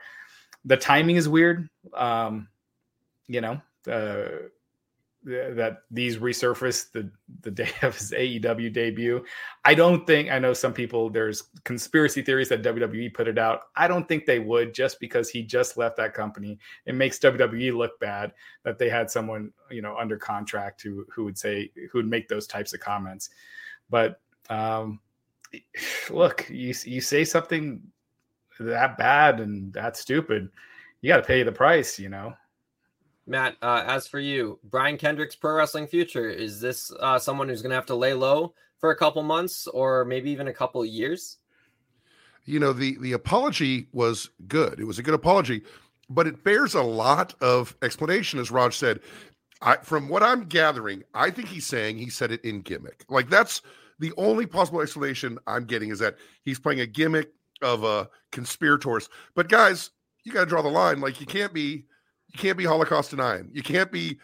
The 0.65 0.77
timing 0.77 1.17
is 1.17 1.27
weird. 1.27 1.69
Um, 1.93 2.47
you 3.27 3.41
know, 3.41 3.62
uh, 3.91 4.47
that 5.25 5.84
these 5.89 6.17
resurfaced 6.17 6.91
the 6.91 7.10
the 7.41 7.51
day 7.51 7.69
of 7.82 7.97
his 7.97 8.12
AEW 8.12 8.73
debut. 8.73 9.23
I 9.63 9.73
don't 9.73 10.06
think 10.06 10.29
I 10.29 10.39
know 10.39 10.53
some 10.53 10.73
people 10.73 11.10
there's 11.10 11.43
conspiracy 11.63 12.21
theories 12.21 12.49
that 12.49 12.63
WWE 12.63 13.13
put 13.13 13.27
it 13.27 13.38
out. 13.38 13.62
I 13.75 13.88
don't 13.88 14.08
think 14.08 14.25
they 14.25 14.39
would 14.39 14.73
just 14.73 14.99
because 14.99 15.29
he 15.29 15.43
just 15.43 15.77
left 15.77 15.97
that 15.97 16.13
company. 16.13 16.60
It 16.86 16.95
makes 16.95 17.19
WWE 17.19 17.75
look 17.75 17.99
bad 17.99 18.34
that 18.63 18.77
they 18.77 18.89
had 18.89 19.10
someone, 19.10 19.51
you 19.71 19.82
know, 19.82 19.95
under 19.97 20.17
contract 20.17 20.82
who 20.82 21.06
who 21.10 21.23
would 21.23 21.38
say 21.38 21.71
who 21.91 21.99
would 21.99 22.10
make 22.10 22.27
those 22.27 22.47
types 22.47 22.73
of 22.73 22.79
comments. 22.79 23.29
But 23.89 24.19
um 24.49 24.99
look, 26.10 26.48
you 26.50 26.74
you 26.86 27.02
say 27.02 27.24
something 27.24 27.82
that 28.60 28.98
bad 28.98 29.39
and 29.39 29.74
that 29.74 29.98
stupid, 29.98 30.50
you 31.02 31.10
got 31.10 31.18
to 31.18 31.24
pay 31.24 31.44
the 31.44 31.52
price, 31.52 32.00
you 32.00 32.10
know. 32.10 32.34
Matt, 33.26 33.56
uh, 33.62 33.84
as 33.88 34.08
for 34.08 34.20
you, 34.20 34.60
Brian 34.66 34.98
Kendrick's 34.98 35.36
pro 35.36 35.56
wrestling 35.56 35.88
future, 35.88 36.30
is 36.30 36.60
this 36.60 36.92
uh, 37.00 37.18
someone 37.18 37.48
who's 37.48 37.62
going 37.62 37.70
to 37.70 37.76
have 37.76 37.86
to 37.86 37.96
lay 37.96 38.13
low 38.13 38.54
for 38.80 38.92
a 38.92 38.96
couple 38.96 39.24
months 39.24 39.66
or 39.68 40.04
maybe 40.04 40.30
even 40.30 40.50
a 40.50 40.54
couple 40.54 40.84
years? 40.84 41.38
You 42.46 42.60
know, 42.60 42.74
the 42.74 42.98
the 43.00 43.13
apology 43.13 43.88
was 43.94 44.30
good. 44.48 44.80
It 44.80 44.86
was 44.86 45.00
a 45.00 45.04
good 45.04 45.13
apology, 45.13 45.62
but 46.10 46.28
it 46.28 46.44
bears 46.44 46.76
a 46.76 46.82
lot 46.82 47.34
of 47.39 47.76
explanation, 47.82 48.39
as 48.39 48.52
Raj 48.52 48.76
said. 48.76 49.00
I, 49.62 49.78
from 49.78 50.10
what 50.10 50.22
I'm 50.22 50.44
gathering, 50.44 51.04
I 51.13 51.30
think 51.30 51.48
he's 51.48 51.66
saying 51.66 51.98
he 51.98 52.10
said 52.10 52.34
it 52.34 52.44
in 52.44 52.60
gimmick. 52.60 53.06
Like 53.08 53.30
that's 53.30 53.62
the 54.04 54.12
only 54.18 54.46
possible 54.46 54.82
explanation 54.82 55.39
I'm 55.48 55.63
getting 55.63 55.89
is 55.89 56.00
that 56.00 56.18
he's 56.44 56.60
playing 56.60 56.82
a 56.82 56.86
gimmick 56.86 57.32
of 57.62 57.86
a 57.86 58.10
conspirators. 58.34 59.08
But 59.34 59.48
guys, 59.48 59.92
you 60.26 60.34
got 60.34 60.42
to 60.42 60.46
draw 60.46 60.62
the 60.62 60.68
line. 60.68 61.00
Like 61.00 61.22
you 61.22 61.26
can't 61.26 61.54
be 61.54 61.86
you 62.28 62.38
can't 62.38 62.58
be 62.58 62.66
Holocaust 62.66 63.12
denying. 63.12 63.50
You 63.54 63.63
can't 63.63 63.94
be 63.94 64.20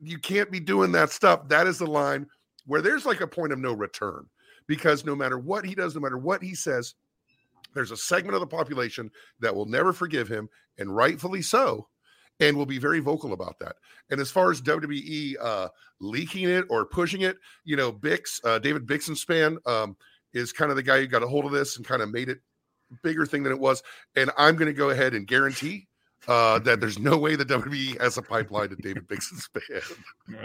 you 0.00 0.18
can't 0.18 0.50
be 0.50 0.58
doing 0.58 0.90
that 0.92 1.10
stuff. 1.10 1.48
That 1.48 1.66
is 1.66 1.76
the 1.76 1.86
line 1.86 2.26
where 2.64 2.80
there's 2.80 3.04
like 3.04 3.20
a 3.20 3.26
point 3.26 3.52
of 3.52 3.58
no 3.58 3.74
return 3.74 4.26
because 4.66 5.04
no 5.04 5.14
matter 5.14 5.38
what 5.38 5.66
he 5.66 5.74
does, 5.74 5.94
no 5.94 6.00
matter 6.00 6.16
what 6.16 6.42
he 6.42 6.54
says, 6.54 6.94
there's 7.74 7.90
a 7.90 7.98
segment 7.98 8.34
of 8.36 8.40
the 8.40 8.46
population 8.46 9.10
that 9.40 9.54
will 9.54 9.66
never 9.66 9.92
forgive 9.92 10.28
him, 10.28 10.48
and 10.78 10.96
rightfully 10.96 11.42
so, 11.42 11.88
and 12.40 12.56
will 12.56 12.66
be 12.66 12.78
very 12.78 13.00
vocal 13.00 13.32
about 13.32 13.58
that. 13.58 13.76
And 14.10 14.20
as 14.20 14.30
far 14.30 14.50
as 14.50 14.60
WWE 14.62 15.34
uh, 15.40 15.68
leaking 16.00 16.48
it 16.48 16.64
or 16.68 16.86
pushing 16.86 17.20
it, 17.22 17.36
you 17.64 17.76
know, 17.76 17.92
Bix, 17.92 18.40
uh, 18.44 18.58
David 18.58 18.86
Bixenspan 18.86 19.56
um, 19.66 19.96
is 20.32 20.52
kind 20.52 20.70
of 20.70 20.76
the 20.76 20.82
guy 20.82 21.00
who 21.00 21.06
got 21.06 21.22
a 21.22 21.28
hold 21.28 21.44
of 21.44 21.52
this 21.52 21.76
and 21.76 21.86
kind 21.86 22.02
of 22.02 22.10
made 22.10 22.28
it 22.28 22.40
bigger 23.02 23.26
thing 23.26 23.42
than 23.42 23.52
it 23.52 23.60
was. 23.60 23.82
And 24.16 24.30
I'm 24.36 24.56
going 24.56 24.66
to 24.66 24.76
go 24.76 24.90
ahead 24.90 25.14
and 25.14 25.26
guarantee 25.26 25.86
uh, 26.28 26.58
that 26.60 26.80
there's 26.80 26.98
no 26.98 27.16
way 27.16 27.36
the 27.36 27.44
WWE 27.44 28.00
has 28.00 28.18
a 28.18 28.22
pipeline 28.22 28.70
to 28.70 28.76
David 28.76 29.06
Bixenspan. 29.06 29.98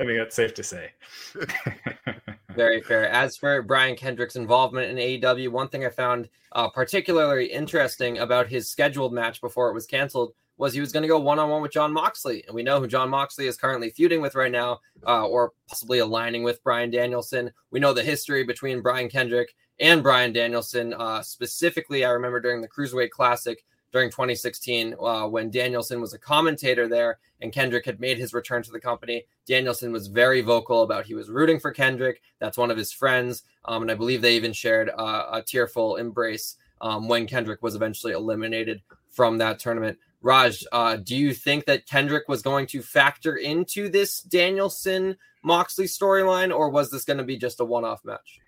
I 0.00 0.04
think 0.04 0.18
that's 0.18 0.36
safe 0.36 0.54
to 0.54 0.62
say. 0.62 0.92
Very 2.54 2.80
fair. 2.80 3.08
As 3.08 3.36
for 3.36 3.62
Brian 3.62 3.96
Kendrick's 3.96 4.36
involvement 4.36 4.90
in 4.90 4.96
AEW, 4.96 5.50
one 5.50 5.68
thing 5.68 5.84
I 5.84 5.90
found 5.90 6.28
uh, 6.52 6.68
particularly 6.70 7.46
interesting 7.46 8.18
about 8.18 8.48
his 8.48 8.70
scheduled 8.70 9.12
match 9.12 9.40
before 9.42 9.68
it 9.68 9.74
was 9.74 9.86
canceled 9.86 10.32
was 10.58 10.72
he 10.72 10.80
was 10.80 10.92
going 10.92 11.02
to 11.02 11.08
go 11.08 11.18
one 11.18 11.38
on 11.38 11.50
one 11.50 11.62
with 11.62 11.72
Jon 11.72 11.92
Moxley. 11.92 12.44
And 12.46 12.54
we 12.54 12.62
know 12.62 12.80
who 12.80 12.86
Jon 12.86 13.10
Moxley 13.10 13.46
is 13.46 13.56
currently 13.56 13.90
feuding 13.90 14.20
with 14.20 14.34
right 14.34 14.52
now, 14.52 14.80
uh, 15.06 15.26
or 15.26 15.52
possibly 15.68 15.98
aligning 15.98 16.42
with 16.42 16.62
Bryan 16.62 16.90
Danielson. 16.90 17.50
We 17.70 17.80
know 17.80 17.92
the 17.92 18.02
history 18.02 18.44
between 18.44 18.82
Brian 18.82 19.08
Kendrick 19.08 19.54
and 19.80 20.02
Bryan 20.02 20.32
Danielson. 20.32 20.94
Uh, 20.94 21.22
specifically, 21.22 22.04
I 22.04 22.10
remember 22.10 22.40
during 22.40 22.62
the 22.62 22.68
Cruiserweight 22.68 23.10
Classic, 23.10 23.62
during 23.92 24.10
2016 24.10 24.94
uh, 25.00 25.26
when 25.26 25.50
Danielson 25.50 26.02
was 26.02 26.12
a 26.12 26.18
commentator 26.18 26.86
there 26.86 27.18
and 27.40 27.52
Kendrick 27.52 27.86
had 27.86 28.00
made 28.00 28.18
his 28.18 28.34
return 28.34 28.62
to 28.62 28.70
the 28.70 28.80
company. 28.80 29.24
Danielson 29.46 29.90
was 29.90 30.08
very 30.08 30.40
vocal 30.40 30.82
about 30.82 31.06
he 31.06 31.14
was 31.14 31.30
rooting 31.30 31.58
for 31.58 31.70
Kendrick. 31.70 32.20
That's 32.38 32.58
one 32.58 32.70
of 32.70 32.76
his 32.76 32.92
friends. 32.92 33.44
Um, 33.64 33.82
and 33.82 33.90
I 33.90 33.94
believe 33.94 34.20
they 34.20 34.36
even 34.36 34.52
shared 34.52 34.90
uh, 34.90 35.26
a 35.32 35.42
tearful 35.42 35.96
embrace 35.96 36.56
um, 36.80 37.08
when 37.08 37.26
Kendrick 37.26 37.62
was 37.62 37.74
eventually 37.74 38.12
eliminated 38.12 38.82
from 39.10 39.38
that 39.38 39.58
tournament. 39.58 39.98
Raj, 40.22 40.64
uh, 40.72 40.96
do 40.96 41.16
you 41.16 41.32
think 41.32 41.66
that 41.66 41.86
Kendrick 41.86 42.28
was 42.28 42.42
going 42.42 42.66
to 42.68 42.82
factor 42.82 43.36
into 43.36 43.88
this 43.88 44.20
Danielson 44.20 45.16
Moxley 45.42 45.86
storyline, 45.86 46.56
or 46.56 46.70
was 46.70 46.90
this 46.90 47.04
going 47.04 47.18
to 47.18 47.24
be 47.24 47.36
just 47.36 47.60
a 47.60 47.64
one 47.64 47.84
off 47.84 48.04
match? 48.04 48.40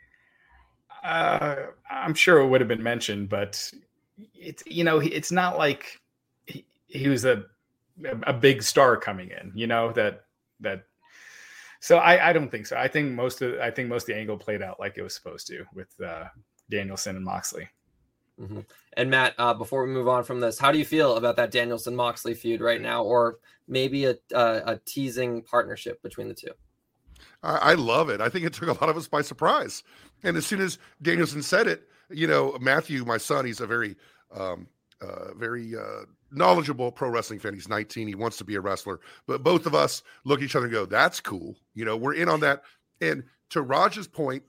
Uh, 1.04 1.56
I'm 1.88 2.14
sure 2.14 2.40
it 2.40 2.48
would 2.48 2.60
have 2.60 2.68
been 2.68 2.82
mentioned, 2.82 3.28
but 3.28 3.72
it's 4.34 4.62
you 4.66 4.84
know 4.84 4.98
it's 4.98 5.30
not 5.30 5.58
like 5.58 6.00
he, 6.46 6.64
he 6.86 7.08
was 7.08 7.24
a 7.24 7.44
a 8.24 8.32
big 8.32 8.62
star 8.62 8.96
coming 8.96 9.30
in 9.30 9.52
you 9.54 9.66
know 9.66 9.92
that 9.92 10.24
that 10.60 10.84
so 11.80 11.98
I, 11.98 12.30
I 12.30 12.32
don't 12.32 12.50
think 12.50 12.66
so 12.66 12.76
i 12.76 12.88
think 12.88 13.12
most 13.12 13.42
of 13.42 13.58
i 13.60 13.70
think 13.70 13.88
most 13.88 14.02
of 14.02 14.06
the 14.08 14.16
angle 14.16 14.36
played 14.36 14.62
out 14.62 14.80
like 14.80 14.96
it 14.96 15.02
was 15.02 15.14
supposed 15.14 15.46
to 15.48 15.64
with 15.74 15.88
uh 16.00 16.24
danielson 16.70 17.16
and 17.16 17.24
moxley 17.24 17.68
mm-hmm. 18.40 18.60
and 18.96 19.10
matt 19.10 19.34
uh, 19.38 19.54
before 19.54 19.84
we 19.84 19.92
move 19.92 20.08
on 20.08 20.24
from 20.24 20.40
this 20.40 20.58
how 20.58 20.72
do 20.72 20.78
you 20.78 20.84
feel 20.84 21.16
about 21.16 21.36
that 21.36 21.50
danielson 21.50 21.94
moxley 21.94 22.34
feud 22.34 22.60
right 22.60 22.80
now 22.80 23.02
or 23.02 23.38
maybe 23.66 24.04
a, 24.06 24.16
a, 24.32 24.62
a 24.66 24.80
teasing 24.84 25.42
partnership 25.42 26.02
between 26.02 26.28
the 26.28 26.34
two 26.34 26.52
I, 27.42 27.56
I 27.56 27.74
love 27.74 28.08
it 28.08 28.20
i 28.20 28.28
think 28.28 28.44
it 28.44 28.52
took 28.52 28.68
a 28.68 28.84
lot 28.84 28.88
of 28.90 28.96
us 28.96 29.08
by 29.08 29.22
surprise 29.22 29.82
and 30.22 30.36
as 30.36 30.46
soon 30.46 30.60
as 30.60 30.78
danielson 31.02 31.42
said 31.42 31.66
it 31.66 31.88
you 32.10 32.26
know, 32.26 32.56
Matthew, 32.60 33.04
my 33.04 33.18
son, 33.18 33.44
he's 33.44 33.60
a 33.60 33.66
very, 33.66 33.96
um, 34.34 34.66
uh, 35.00 35.34
very 35.34 35.76
uh, 35.76 36.04
knowledgeable 36.32 36.90
pro 36.90 37.08
wrestling 37.08 37.38
fan. 37.38 37.54
He's 37.54 37.68
19. 37.68 38.08
He 38.08 38.14
wants 38.14 38.36
to 38.38 38.44
be 38.44 38.54
a 38.54 38.60
wrestler. 38.60 39.00
But 39.26 39.42
both 39.42 39.66
of 39.66 39.74
us 39.74 40.02
look 40.24 40.40
at 40.40 40.44
each 40.44 40.56
other 40.56 40.66
and 40.66 40.72
go, 40.72 40.86
"That's 40.86 41.20
cool." 41.20 41.56
You 41.74 41.84
know, 41.84 41.96
we're 41.96 42.14
in 42.14 42.28
on 42.28 42.40
that. 42.40 42.62
And 43.00 43.24
to 43.50 43.62
Raj's 43.62 44.08
point, 44.08 44.42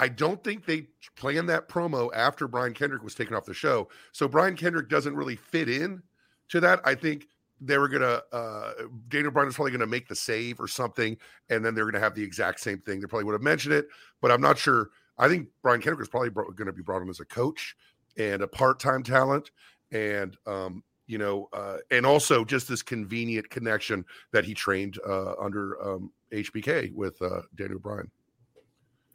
I 0.00 0.08
don't 0.08 0.42
think 0.42 0.64
they 0.64 0.86
planned 1.14 1.50
that 1.50 1.68
promo 1.68 2.10
after 2.14 2.48
Brian 2.48 2.72
Kendrick 2.72 3.04
was 3.04 3.14
taken 3.14 3.36
off 3.36 3.44
the 3.44 3.52
show. 3.52 3.88
So 4.12 4.26
Brian 4.26 4.56
Kendrick 4.56 4.88
doesn't 4.88 5.14
really 5.14 5.36
fit 5.36 5.68
in 5.68 6.02
to 6.48 6.58
that. 6.60 6.80
I 6.84 6.94
think 6.94 7.28
they 7.60 7.76
were 7.76 7.88
gonna 7.88 8.22
uh 8.32 8.72
Daniel 9.08 9.30
Bryan 9.30 9.50
is 9.50 9.56
probably 9.56 9.72
gonna 9.72 9.86
make 9.86 10.08
the 10.08 10.16
save 10.16 10.58
or 10.58 10.66
something, 10.66 11.18
and 11.50 11.62
then 11.62 11.74
they're 11.74 11.84
gonna 11.84 12.02
have 12.02 12.14
the 12.14 12.22
exact 12.22 12.60
same 12.60 12.78
thing. 12.78 13.00
They 13.00 13.06
probably 13.06 13.24
would 13.24 13.34
have 13.34 13.42
mentioned 13.42 13.74
it, 13.74 13.88
but 14.22 14.32
I'm 14.32 14.40
not 14.40 14.56
sure 14.56 14.90
I 15.18 15.28
think 15.28 15.48
Brian 15.62 15.82
Kendrick 15.82 16.02
is 16.02 16.08
probably 16.08 16.30
to 16.30 16.72
be 16.72 16.82
brought 16.82 17.02
in 17.02 17.10
as 17.10 17.20
a 17.20 17.26
coach 17.26 17.76
and 18.16 18.40
a 18.40 18.48
part-time 18.48 19.02
talent, 19.02 19.50
and 19.92 20.34
um, 20.46 20.82
you 21.06 21.18
know, 21.18 21.50
uh, 21.52 21.76
and 21.90 22.06
also 22.06 22.42
just 22.42 22.68
this 22.68 22.80
convenient 22.80 23.50
connection 23.50 24.06
that 24.32 24.46
he 24.46 24.54
trained 24.54 24.98
uh, 25.06 25.34
under 25.38 25.78
um, 25.86 26.10
HBK 26.32 26.94
with 26.94 27.20
uh, 27.20 27.42
Daniel 27.54 27.78
Bryan. 27.80 28.10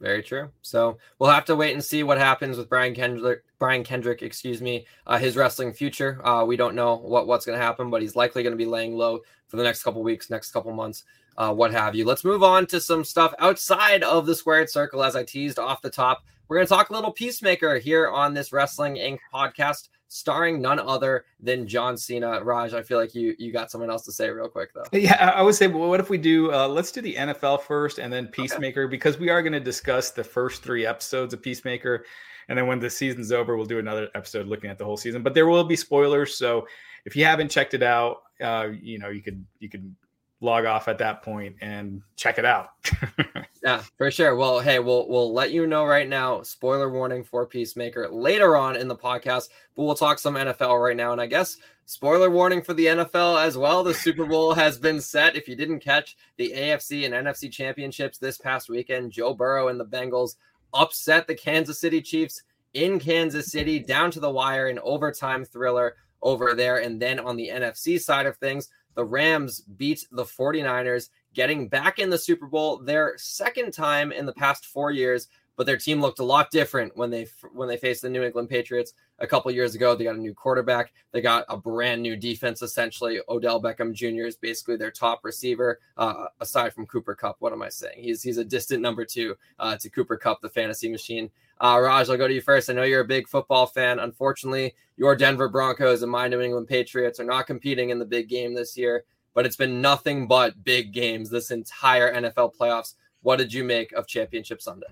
Very 0.00 0.22
true. 0.22 0.50
So 0.60 0.98
we'll 1.18 1.30
have 1.30 1.46
to 1.46 1.56
wait 1.56 1.72
and 1.72 1.82
see 1.82 2.02
what 2.02 2.18
happens 2.18 2.58
with 2.58 2.68
Brian 2.68 2.94
Kendrick. 2.94 3.42
Brian 3.58 3.82
Kendrick, 3.82 4.22
excuse 4.22 4.60
me, 4.60 4.86
uh, 5.06 5.18
his 5.18 5.36
wrestling 5.36 5.72
future. 5.72 6.20
Uh, 6.26 6.44
we 6.44 6.56
don't 6.56 6.74
know 6.74 6.96
what 6.96 7.26
what's 7.26 7.46
going 7.46 7.58
to 7.58 7.64
happen, 7.64 7.88
but 7.88 8.02
he's 8.02 8.14
likely 8.14 8.42
going 8.42 8.52
to 8.52 8.58
be 8.58 8.66
laying 8.66 8.94
low 8.94 9.20
for 9.48 9.56
the 9.56 9.62
next 9.62 9.82
couple 9.82 10.02
weeks, 10.02 10.28
next 10.28 10.52
couple 10.52 10.72
months 10.72 11.04
uh, 11.38 11.52
what 11.52 11.72
have 11.72 11.94
you. 11.94 12.04
Let's 12.04 12.24
move 12.24 12.42
on 12.42 12.66
to 12.66 12.80
some 12.80 13.04
stuff 13.04 13.34
outside 13.38 14.02
of 14.02 14.26
the 14.26 14.34
squared 14.34 14.70
circle, 14.70 15.02
as 15.02 15.16
I 15.16 15.24
teased 15.24 15.58
off 15.58 15.82
the 15.82 15.90
top. 15.90 16.24
We're 16.48 16.56
going 16.56 16.66
to 16.66 16.72
talk 16.72 16.90
a 16.90 16.92
little 16.92 17.12
Peacemaker 17.12 17.78
here 17.78 18.08
on 18.08 18.32
this 18.32 18.52
Wrestling 18.52 18.94
Inc. 18.94 19.18
podcast, 19.34 19.88
starring 20.08 20.60
none 20.60 20.78
other 20.78 21.24
than 21.40 21.66
John 21.66 21.96
Cena. 21.96 22.42
Raj, 22.42 22.74
I 22.74 22.82
feel 22.82 22.98
like 22.98 23.14
you 23.14 23.34
you 23.38 23.52
got 23.52 23.70
someone 23.70 23.90
else 23.90 24.04
to 24.04 24.12
say 24.12 24.30
real 24.30 24.48
quick 24.48 24.70
though. 24.74 24.84
Yeah, 24.92 25.32
I 25.34 25.42
would 25.42 25.54
say, 25.54 25.66
well, 25.66 25.88
what 25.88 26.00
if 26.00 26.10
we 26.10 26.18
do? 26.18 26.52
Uh, 26.52 26.68
let's 26.68 26.92
do 26.92 27.00
the 27.00 27.14
NFL 27.14 27.62
first, 27.62 27.98
and 27.98 28.12
then 28.12 28.28
Peacemaker, 28.28 28.84
okay. 28.84 28.90
because 28.90 29.18
we 29.18 29.30
are 29.30 29.42
going 29.42 29.52
to 29.52 29.60
discuss 29.60 30.10
the 30.10 30.24
first 30.24 30.62
three 30.62 30.86
episodes 30.86 31.34
of 31.34 31.42
Peacemaker, 31.42 32.04
and 32.48 32.58
then 32.58 32.66
when 32.66 32.78
the 32.78 32.90
season's 32.90 33.32
over, 33.32 33.56
we'll 33.56 33.66
do 33.66 33.78
another 33.78 34.08
episode 34.14 34.46
looking 34.46 34.70
at 34.70 34.78
the 34.78 34.84
whole 34.84 34.96
season. 34.96 35.22
But 35.22 35.34
there 35.34 35.46
will 35.46 35.64
be 35.64 35.76
spoilers, 35.76 36.36
so 36.36 36.66
if 37.04 37.14
you 37.16 37.24
haven't 37.24 37.50
checked 37.50 37.74
it 37.74 37.82
out, 37.82 38.22
uh, 38.40 38.68
you 38.80 38.98
know 38.98 39.08
you 39.08 39.22
could 39.22 39.44
you 39.60 39.68
could 39.68 39.94
log 40.40 40.66
off 40.66 40.88
at 40.88 40.98
that 40.98 41.22
point 41.22 41.56
and 41.60 42.02
check 42.16 42.38
it 42.38 42.44
out. 42.44 42.70
yeah, 43.62 43.82
for 43.96 44.10
sure. 44.10 44.36
Well, 44.36 44.60
hey, 44.60 44.78
we'll 44.78 45.08
we'll 45.08 45.32
let 45.32 45.50
you 45.50 45.66
know 45.66 45.84
right 45.84 46.08
now. 46.08 46.42
Spoiler 46.42 46.90
warning 46.90 47.24
for 47.24 47.46
Peacemaker 47.46 48.08
later 48.08 48.56
on 48.56 48.76
in 48.76 48.88
the 48.88 48.96
podcast, 48.96 49.48
but 49.74 49.84
we'll 49.84 49.94
talk 49.94 50.18
some 50.18 50.34
NFL 50.34 50.82
right 50.82 50.96
now. 50.96 51.12
And 51.12 51.20
I 51.20 51.26
guess 51.26 51.56
spoiler 51.86 52.30
warning 52.30 52.62
for 52.62 52.74
the 52.74 52.86
NFL 52.86 53.42
as 53.42 53.56
well. 53.56 53.82
The 53.82 53.94
Super 53.94 54.26
Bowl 54.28 54.52
has 54.54 54.78
been 54.78 55.00
set. 55.00 55.36
If 55.36 55.48
you 55.48 55.56
didn't 55.56 55.80
catch 55.80 56.16
the 56.36 56.52
AFC 56.54 57.06
and 57.06 57.14
NFC 57.14 57.50
championships 57.50 58.18
this 58.18 58.38
past 58.38 58.68
weekend, 58.68 59.12
Joe 59.12 59.34
Burrow 59.34 59.68
and 59.68 59.80
the 59.80 59.86
Bengals 59.86 60.36
upset 60.74 61.26
the 61.26 61.34
Kansas 61.34 61.80
City 61.80 62.02
Chiefs 62.02 62.42
in 62.74 62.98
Kansas 62.98 63.50
City, 63.50 63.78
down 63.78 64.10
to 64.10 64.20
the 64.20 64.30
wire, 64.30 64.68
in 64.68 64.78
overtime 64.80 65.46
thriller 65.46 65.96
over 66.20 66.54
there. 66.54 66.78
And 66.78 67.00
then 67.00 67.18
on 67.18 67.36
the 67.36 67.48
NFC 67.48 67.98
side 67.98 68.26
of 68.26 68.36
things, 68.36 68.68
the 68.96 69.04
Rams 69.04 69.60
beat 69.60 70.04
the 70.10 70.24
49ers, 70.24 71.10
getting 71.34 71.68
back 71.68 72.00
in 72.00 72.10
the 72.10 72.18
Super 72.18 72.46
Bowl 72.46 72.78
their 72.78 73.14
second 73.16 73.72
time 73.72 74.10
in 74.10 74.26
the 74.26 74.32
past 74.32 74.66
four 74.66 74.90
years 74.90 75.28
but 75.56 75.66
their 75.66 75.76
team 75.76 76.00
looked 76.00 76.18
a 76.18 76.24
lot 76.24 76.50
different 76.50 76.96
when 76.96 77.10
they 77.10 77.26
when 77.52 77.68
they 77.68 77.76
faced 77.76 78.02
the 78.02 78.10
New 78.10 78.22
England 78.22 78.48
Patriots 78.48 78.92
a 79.18 79.26
couple 79.26 79.50
years 79.50 79.74
ago. 79.74 79.94
They 79.94 80.04
got 80.04 80.16
a 80.16 80.20
new 80.20 80.34
quarterback. 80.34 80.92
They 81.12 81.20
got 81.20 81.44
a 81.48 81.56
brand 81.56 82.02
new 82.02 82.16
defense. 82.16 82.62
Essentially, 82.62 83.20
Odell 83.28 83.60
Beckham 83.60 83.92
Jr. 83.92 84.26
is 84.26 84.36
basically 84.36 84.76
their 84.76 84.90
top 84.90 85.24
receiver, 85.24 85.80
uh, 85.96 86.26
aside 86.40 86.74
from 86.74 86.86
Cooper 86.86 87.14
Kupp. 87.14 87.36
What 87.40 87.52
am 87.52 87.62
I 87.62 87.70
saying? 87.70 87.96
He's 87.96 88.22
he's 88.22 88.38
a 88.38 88.44
distant 88.44 88.82
number 88.82 89.04
two 89.04 89.36
uh, 89.58 89.76
to 89.78 89.88
Cooper 89.88 90.16
Kupp, 90.16 90.40
the 90.42 90.50
fantasy 90.50 90.90
machine. 90.90 91.30
Uh, 91.58 91.80
Raj, 91.82 92.10
I'll 92.10 92.18
go 92.18 92.28
to 92.28 92.34
you 92.34 92.42
first. 92.42 92.68
I 92.68 92.74
know 92.74 92.82
you're 92.82 93.00
a 93.00 93.06
big 93.06 93.26
football 93.26 93.66
fan. 93.66 93.98
Unfortunately, 93.98 94.74
your 94.98 95.16
Denver 95.16 95.48
Broncos 95.48 96.02
and 96.02 96.12
my 96.12 96.28
New 96.28 96.42
England 96.42 96.68
Patriots 96.68 97.18
are 97.18 97.24
not 97.24 97.46
competing 97.46 97.88
in 97.90 97.98
the 97.98 98.04
big 98.04 98.28
game 98.28 98.54
this 98.54 98.76
year. 98.76 99.04
But 99.32 99.46
it's 99.46 99.56
been 99.56 99.82
nothing 99.82 100.26
but 100.26 100.64
big 100.64 100.92
games 100.92 101.28
this 101.28 101.50
entire 101.50 102.14
NFL 102.14 102.56
playoffs. 102.56 102.94
What 103.22 103.36
did 103.36 103.52
you 103.52 103.64
make 103.64 103.92
of 103.92 104.06
Championship 104.06 104.62
Sunday? 104.62 104.86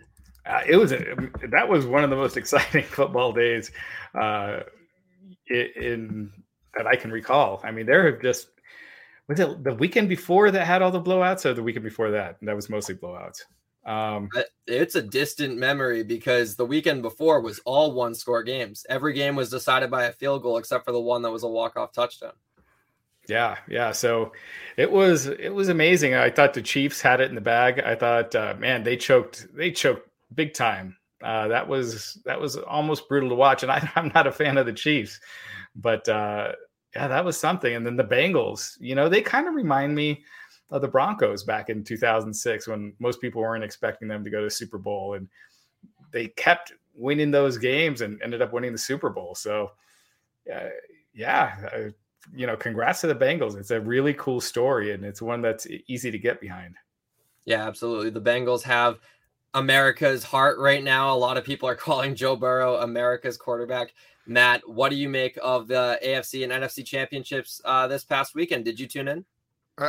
Uh, 0.47 0.61
it 0.67 0.77
was 0.77 0.93
a, 0.93 0.99
that 1.51 1.69
was 1.69 1.87
one 1.87 2.05
of 2.05 2.11
the 2.11 2.17
most 2.17 2.37
exciting 2.39 2.85
football 2.85 3.33
days 3.33 3.71
uh, 4.15 4.61
in 5.49 6.31
that 6.75 6.87
I 6.87 6.97
can 6.97 7.11
recall. 7.11 7.61
I 7.65 7.71
mean, 7.71 7.87
there 7.87 8.11
have 8.11 8.21
just 8.21 8.49
was 9.29 9.41
it 9.41 9.65
the 9.65 9.75
weekend 9.75 10.09
before 10.09 10.51
that 10.51 10.67
had 10.67 10.83
all 10.83 10.91
the 10.91 11.01
blowouts, 11.01 11.47
or 11.47 11.55
the 11.55 11.63
weekend 11.63 11.85
before 11.85 12.11
that 12.11 12.37
that 12.43 12.57
was 12.57 12.69
mostly 12.69 12.95
blowouts. 12.95 13.43
Um, 13.87 14.31
it's 14.67 14.95
a 14.95 15.03
distant 15.03 15.59
memory 15.59 16.03
because 16.03 16.57
the 16.57 16.65
weekend 16.65 17.03
before 17.03 17.41
was 17.41 17.61
all 17.67 17.93
one 17.93 18.15
score 18.15 18.43
games. 18.43 18.87
Every 18.89 19.13
game 19.13 19.37
was 19.37 19.51
decided 19.51 19.91
by 19.91 20.05
a 20.05 20.13
field 20.13 20.43
goal 20.43 20.57
except 20.57 20.87
for 20.87 20.93
the 20.93 21.01
one 21.01 21.23
that 21.23 21.31
was 21.31 21.43
a 21.43 21.49
walk 21.49 21.77
off 21.77 21.93
touchdown. 21.93 22.33
Yeah, 23.29 23.57
yeah. 23.69 23.93
So 23.93 24.33
it 24.77 24.91
was 24.91 25.27
it 25.27 25.51
was 25.51 25.69
amazing. 25.69 26.15
I 26.15 26.31
thought 26.31 26.55
the 26.55 26.63
Chiefs 26.63 27.01
had 27.01 27.21
it 27.21 27.29
in 27.29 27.35
the 27.35 27.41
bag. 27.41 27.81
I 27.81 27.95
thought, 27.95 28.35
uh, 28.35 28.55
man, 28.59 28.83
they 28.83 28.97
choked 28.97 29.47
they 29.55 29.71
choked 29.71 30.09
big 30.35 30.55
time. 30.55 30.97
Uh, 31.23 31.49
that 31.49 31.67
was 31.67 32.21
that 32.25 32.41
was 32.41 32.57
almost 32.57 33.09
brutal 33.09 33.31
to 33.31 33.35
watch, 33.35 33.63
and 33.63 33.73
I, 33.73 33.89
am 33.97 34.13
not 34.15 34.27
a 34.27 34.33
fan 34.33 34.59
of 34.59 34.67
the 34.67 34.73
Chiefs, 34.73 35.21
but 35.75 36.09
uh, 36.09 36.53
yeah, 36.95 37.09
that 37.09 37.25
was 37.25 37.39
something. 37.39 37.75
And 37.75 37.87
then 37.87 37.97
the 37.97 38.05
Bengals, 38.05 38.77
you 38.79 38.95
know, 38.95 39.09
they 39.09 39.23
kind 39.23 39.49
of 39.49 39.55
remind 39.55 39.95
me 39.95 40.23
of 40.71 40.83
the 40.83 40.89
Broncos 40.89 41.45
back 41.45 41.71
in 41.71 41.85
2006 41.85 42.69
when 42.69 42.93
most 42.99 43.21
people 43.21 43.41
weren't 43.41 43.65
expecting 43.65 44.09
them 44.09 44.25
to 44.25 44.31
go 44.31 44.43
to 44.43 44.51
Super 44.51 44.79
Bowl, 44.79 45.15
and 45.15 45.29
they 46.11 46.29
kept 46.29 46.73
winning 46.95 47.31
those 47.31 47.59
games 47.59 48.01
and 48.01 48.21
ended 48.23 48.43
up 48.43 48.53
winning 48.53 48.73
the 48.73 48.79
Super 48.79 49.11
Bowl. 49.11 49.35
So, 49.35 49.73
uh, 50.53 50.69
yeah, 51.13 51.91
you 52.35 52.47
know, 52.47 52.57
congrats 52.57 53.01
to 53.03 53.07
the 53.07 53.15
Bengals. 53.15 53.57
It's 53.57 53.71
a 53.71 53.81
really 53.81 54.15
cool 54.15 54.41
story, 54.41 54.93
and 54.93 55.05
it's 55.05 55.23
one 55.23 55.43
that's 55.43 55.67
easy 55.87 56.11
to 56.11 56.19
get 56.19 56.41
behind. 56.41 56.77
Yeah, 57.45 57.67
absolutely. 57.67 58.11
The 58.11 58.23
Bengals 58.23 58.63
have 58.63 58.99
America's 59.55 60.23
heart 60.25 60.59
right 60.59 60.83
now. 60.83 61.15
A 61.15 61.17
lot 61.17 61.37
of 61.37 61.45
people 61.45 61.69
are 61.69 61.75
calling 61.77 62.15
Joe 62.15 62.37
Burrow 62.37 62.77
America's 62.77 63.37
quarterback. 63.37 63.95
Matt, 64.27 64.63
what 64.69 64.91
do 64.91 64.97
you 64.97 65.09
make 65.09 65.39
of 65.43 65.69
the 65.69 65.99
AFC 66.05 66.45
and 66.45 66.53
NFC 66.53 66.85
championships 66.85 67.61
uh, 67.65 67.87
this 67.87 68.05
past 68.05 68.35
weekend? 68.35 68.65
Did 68.65 68.81
you 68.81 68.87
tune 68.87 69.09
in? 69.09 69.25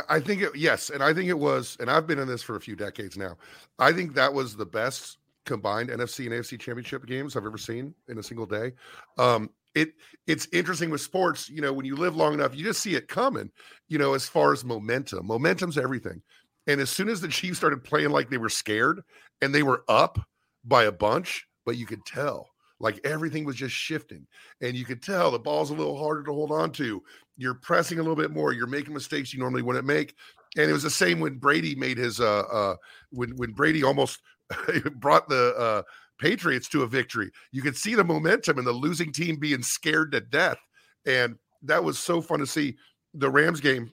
I 0.08 0.18
think 0.18 0.42
it, 0.42 0.56
yes, 0.56 0.90
and 0.90 1.00
I 1.00 1.14
think 1.14 1.28
it 1.28 1.38
was, 1.38 1.76
and 1.78 1.88
I've 1.88 2.08
been 2.08 2.18
in 2.18 2.26
this 2.26 2.42
for 2.42 2.56
a 2.56 2.60
few 2.60 2.74
decades 2.74 3.16
now. 3.16 3.36
I 3.78 3.92
think 3.92 4.14
that 4.14 4.34
was 4.34 4.56
the 4.56 4.66
best 4.66 5.18
combined 5.44 5.90
NFC 5.90 6.26
and 6.26 6.34
AFC 6.34 6.58
championship 6.58 7.06
games 7.06 7.36
I've 7.36 7.46
ever 7.46 7.56
seen 7.56 7.94
in 8.08 8.18
a 8.18 8.22
single 8.22 8.46
day. 8.46 8.72
Um, 9.16 9.48
it 9.76 9.90
it's 10.26 10.48
interesting 10.52 10.90
with 10.90 11.02
sports, 11.02 11.48
you 11.48 11.60
know, 11.60 11.72
when 11.72 11.86
you 11.86 11.94
live 11.94 12.16
long 12.16 12.34
enough, 12.34 12.54
you 12.54 12.64
just 12.64 12.82
see 12.82 12.96
it 12.96 13.06
coming. 13.08 13.50
You 13.88 13.98
know, 13.98 14.14
as 14.14 14.26
far 14.26 14.52
as 14.52 14.64
momentum, 14.64 15.26
momentum's 15.26 15.78
everything. 15.78 16.20
And 16.66 16.80
as 16.80 16.90
soon 16.90 17.08
as 17.08 17.20
the 17.20 17.28
Chiefs 17.28 17.58
started 17.58 17.84
playing 17.84 18.10
like 18.10 18.28
they 18.28 18.38
were 18.38 18.48
scared 18.48 19.02
and 19.40 19.54
they 19.54 19.62
were 19.62 19.84
up 19.88 20.18
by 20.64 20.84
a 20.84 20.92
bunch, 20.92 21.46
but 21.64 21.76
you 21.76 21.86
could 21.86 22.04
tell 22.04 22.48
like 22.80 23.00
everything 23.04 23.44
was 23.44 23.56
just 23.56 23.74
shifting 23.74 24.26
and 24.60 24.76
you 24.76 24.84
could 24.84 25.02
tell 25.02 25.30
the 25.30 25.38
ball's 25.38 25.70
a 25.70 25.74
little 25.74 25.98
harder 25.98 26.22
to 26.24 26.32
hold 26.32 26.52
on 26.52 26.70
to. 26.72 27.02
You're 27.36 27.54
pressing 27.54 27.98
a 27.98 28.02
little 28.02 28.16
bit 28.16 28.30
more. 28.30 28.52
You're 28.52 28.66
making 28.66 28.94
mistakes 28.94 29.32
you 29.32 29.40
normally 29.40 29.62
wouldn't 29.62 29.86
make. 29.86 30.14
And 30.56 30.68
it 30.68 30.72
was 30.72 30.82
the 30.82 30.90
same 30.90 31.20
when 31.20 31.38
Brady 31.38 31.74
made 31.74 31.98
his 31.98 32.20
uh 32.20 32.40
uh 32.40 32.76
when 33.10 33.30
when 33.36 33.52
Brady 33.52 33.82
almost 33.82 34.20
brought 34.96 35.28
the 35.28 35.54
uh 35.56 35.82
Patriots 36.18 36.68
to 36.70 36.82
a 36.82 36.86
victory. 36.86 37.30
You 37.52 37.62
could 37.62 37.76
see 37.76 37.94
the 37.94 38.04
momentum 38.04 38.58
and 38.58 38.66
the 38.66 38.72
losing 38.72 39.12
team 39.12 39.36
being 39.36 39.62
scared 39.62 40.12
to 40.12 40.20
death. 40.20 40.58
And 41.04 41.36
that 41.62 41.84
was 41.84 41.98
so 41.98 42.20
fun 42.20 42.40
to 42.40 42.46
see. 42.46 42.76
The 43.14 43.30
Rams 43.30 43.60
game 43.60 43.92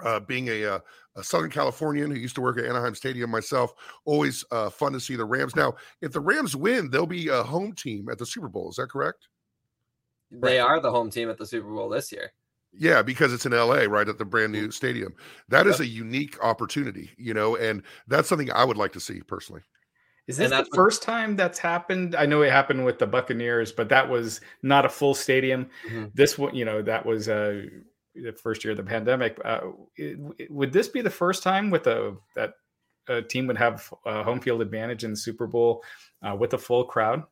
uh, 0.00 0.20
being 0.20 0.48
a, 0.48 0.64
uh, 0.64 0.78
a, 1.16 1.24
Southern 1.24 1.50
Californian 1.50 2.10
who 2.10 2.18
used 2.18 2.34
to 2.34 2.40
work 2.40 2.58
at 2.58 2.64
Anaheim 2.64 2.94
Stadium 2.94 3.30
myself, 3.30 3.72
always 4.04 4.44
uh, 4.50 4.70
fun 4.70 4.92
to 4.92 5.00
see 5.00 5.16
the 5.16 5.24
Rams. 5.24 5.54
Now, 5.54 5.74
if 6.00 6.12
the 6.12 6.20
Rams 6.20 6.56
win, 6.56 6.90
they'll 6.90 7.06
be 7.06 7.28
a 7.28 7.42
home 7.42 7.72
team 7.72 8.08
at 8.08 8.18
the 8.18 8.26
Super 8.26 8.48
Bowl. 8.48 8.70
Is 8.70 8.76
that 8.76 8.90
correct? 8.90 9.28
They 10.30 10.58
are 10.58 10.80
the 10.80 10.90
home 10.90 11.10
team 11.10 11.30
at 11.30 11.38
the 11.38 11.46
Super 11.46 11.72
Bowl 11.72 11.88
this 11.88 12.10
year. 12.10 12.32
Yeah, 12.76 13.02
because 13.02 13.32
it's 13.32 13.46
in 13.46 13.52
LA, 13.52 13.84
right 13.84 14.08
at 14.08 14.18
the 14.18 14.24
brand 14.24 14.52
new 14.52 14.70
stadium. 14.72 15.14
That 15.48 15.66
yep. 15.66 15.74
is 15.74 15.80
a 15.80 15.86
unique 15.86 16.42
opportunity, 16.42 17.10
you 17.16 17.32
know, 17.32 17.56
and 17.56 17.82
that's 18.08 18.28
something 18.28 18.50
I 18.50 18.64
would 18.64 18.76
like 18.76 18.92
to 18.94 19.00
see 19.00 19.20
personally. 19.20 19.62
Is 20.26 20.38
this 20.38 20.50
the 20.50 20.66
first 20.74 21.02
time 21.02 21.36
that's 21.36 21.58
happened? 21.58 22.16
I 22.16 22.24
know 22.24 22.42
it 22.42 22.50
happened 22.50 22.84
with 22.84 22.98
the 22.98 23.06
Buccaneers, 23.06 23.72
but 23.72 23.90
that 23.90 24.08
was 24.08 24.40
not 24.62 24.86
a 24.86 24.88
full 24.88 25.14
stadium. 25.14 25.68
Mm-hmm. 25.86 26.06
This 26.14 26.38
one, 26.38 26.54
you 26.54 26.64
know, 26.64 26.80
that 26.80 27.04
was 27.04 27.28
uh, 27.28 27.66
the 28.14 28.32
first 28.32 28.64
year 28.64 28.72
of 28.72 28.76
the 28.76 28.82
pandemic. 28.82 29.38
Uh, 29.44 29.60
it, 29.96 30.18
would 30.50 30.72
this 30.72 30.88
be 30.88 31.00
the 31.00 31.10
first 31.10 31.42
time 31.42 31.70
with 31.70 31.86
a 31.86 32.16
that 32.34 32.54
a 33.08 33.20
team 33.22 33.46
would 33.46 33.58
have 33.58 33.92
a 34.06 34.22
home 34.22 34.40
field 34.40 34.62
advantage 34.62 35.04
in 35.04 35.10
the 35.10 35.16
Super 35.16 35.46
Bowl 35.46 35.82
uh, 36.22 36.34
with 36.34 36.54
a 36.54 36.58
full 36.58 36.84
crowd? 36.84 37.22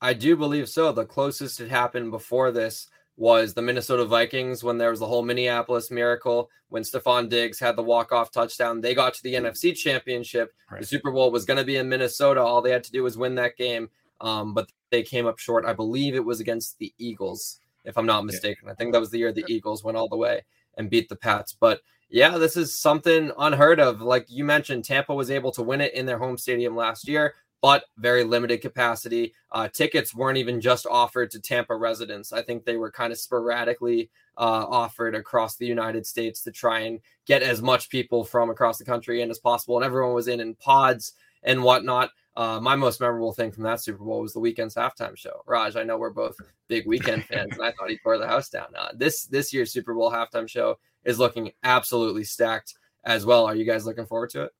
I 0.00 0.12
do 0.12 0.36
believe 0.36 0.68
so. 0.68 0.92
The 0.92 1.06
closest 1.06 1.60
it 1.60 1.70
happened 1.70 2.10
before 2.10 2.52
this 2.52 2.88
was 3.16 3.54
the 3.54 3.62
Minnesota 3.62 4.04
Vikings 4.04 4.64
when 4.64 4.76
there 4.76 4.90
was 4.90 4.98
the 4.98 5.06
whole 5.06 5.22
Minneapolis 5.22 5.90
miracle 5.90 6.50
when 6.68 6.82
Stefon 6.82 7.28
Diggs 7.28 7.60
had 7.60 7.76
the 7.76 7.82
walk-off 7.82 8.32
touchdown. 8.32 8.80
They 8.80 8.94
got 8.94 9.14
to 9.14 9.22
the 9.22 9.34
NFC 9.34 9.74
championship. 9.74 10.52
Right. 10.70 10.80
The 10.80 10.86
Super 10.86 11.12
Bowl 11.12 11.30
was 11.30 11.44
going 11.44 11.58
to 11.58 11.64
be 11.64 11.76
in 11.76 11.88
Minnesota. 11.88 12.42
All 12.42 12.60
they 12.60 12.72
had 12.72 12.84
to 12.84 12.92
do 12.92 13.04
was 13.04 13.16
win 13.16 13.36
that 13.36 13.56
game. 13.56 13.88
Um, 14.20 14.52
but 14.52 14.68
they 14.90 15.02
came 15.02 15.26
up 15.26 15.38
short. 15.38 15.64
I 15.64 15.74
believe 15.74 16.14
it 16.14 16.24
was 16.24 16.40
against 16.40 16.78
the 16.78 16.92
Eagles 16.98 17.60
if 17.84 17.96
I'm 17.98 18.06
not 18.06 18.24
mistaken. 18.24 18.64
Yeah. 18.66 18.72
I 18.72 18.74
think 18.74 18.92
that 18.92 19.00
was 19.00 19.10
the 19.10 19.18
year 19.18 19.32
the 19.32 19.44
Eagles 19.48 19.84
went 19.84 19.96
all 19.96 20.08
the 20.08 20.16
way 20.16 20.44
and 20.76 20.90
beat 20.90 21.08
the 21.08 21.16
Pats. 21.16 21.56
But 21.58 21.80
yeah, 22.08 22.36
this 22.38 22.56
is 22.56 22.74
something 22.74 23.32
unheard 23.38 23.80
of. 23.80 24.00
Like 24.00 24.26
you 24.28 24.44
mentioned, 24.44 24.84
Tampa 24.84 25.14
was 25.14 25.30
able 25.30 25.52
to 25.52 25.62
win 25.62 25.80
it 25.80 25.94
in 25.94 26.06
their 26.06 26.18
home 26.18 26.38
stadium 26.38 26.76
last 26.76 27.08
year, 27.08 27.34
but 27.60 27.84
very 27.96 28.24
limited 28.24 28.60
capacity. 28.60 29.34
Uh, 29.50 29.68
tickets 29.68 30.14
weren't 30.14 30.38
even 30.38 30.60
just 30.60 30.86
offered 30.86 31.30
to 31.30 31.40
Tampa 31.40 31.74
residents. 31.74 32.32
I 32.32 32.42
think 32.42 32.64
they 32.64 32.76
were 32.76 32.90
kind 32.90 33.12
of 33.12 33.18
sporadically 33.18 34.10
uh, 34.36 34.66
offered 34.68 35.14
across 35.14 35.56
the 35.56 35.66
United 35.66 36.06
States 36.06 36.42
to 36.42 36.52
try 36.52 36.80
and 36.80 37.00
get 37.26 37.42
as 37.42 37.62
much 37.62 37.88
people 37.88 38.24
from 38.24 38.50
across 38.50 38.78
the 38.78 38.84
country 38.84 39.22
in 39.22 39.30
as 39.30 39.38
possible. 39.38 39.76
And 39.76 39.84
everyone 39.84 40.14
was 40.14 40.28
in 40.28 40.40
in 40.40 40.54
pods 40.54 41.14
and 41.42 41.62
whatnot. 41.62 42.10
Uh, 42.36 42.58
my 42.60 42.74
most 42.74 43.00
memorable 43.00 43.32
thing 43.32 43.52
from 43.52 43.62
that 43.62 43.80
Super 43.80 44.02
Bowl 44.02 44.20
was 44.20 44.32
the 44.32 44.40
Weeknd's 44.40 44.74
halftime 44.74 45.16
show. 45.16 45.42
Raj, 45.46 45.76
I 45.76 45.84
know 45.84 45.96
we're 45.96 46.10
both 46.10 46.36
big 46.68 46.86
weekend 46.86 47.24
fans, 47.28 47.52
and 47.52 47.62
I 47.62 47.72
thought 47.72 47.90
he 47.90 47.98
tore 47.98 48.18
the 48.18 48.26
house 48.26 48.48
down. 48.48 48.66
Uh, 48.76 48.90
this 48.94 49.26
this 49.26 49.52
year's 49.52 49.72
Super 49.72 49.94
Bowl 49.94 50.10
halftime 50.10 50.48
show 50.48 50.78
is 51.04 51.18
looking 51.18 51.52
absolutely 51.62 52.24
stacked 52.24 52.74
as 53.04 53.24
well. 53.24 53.46
Are 53.46 53.54
you 53.54 53.64
guys 53.64 53.86
looking 53.86 54.06
forward 54.06 54.30
to 54.30 54.44
it? 54.44 54.52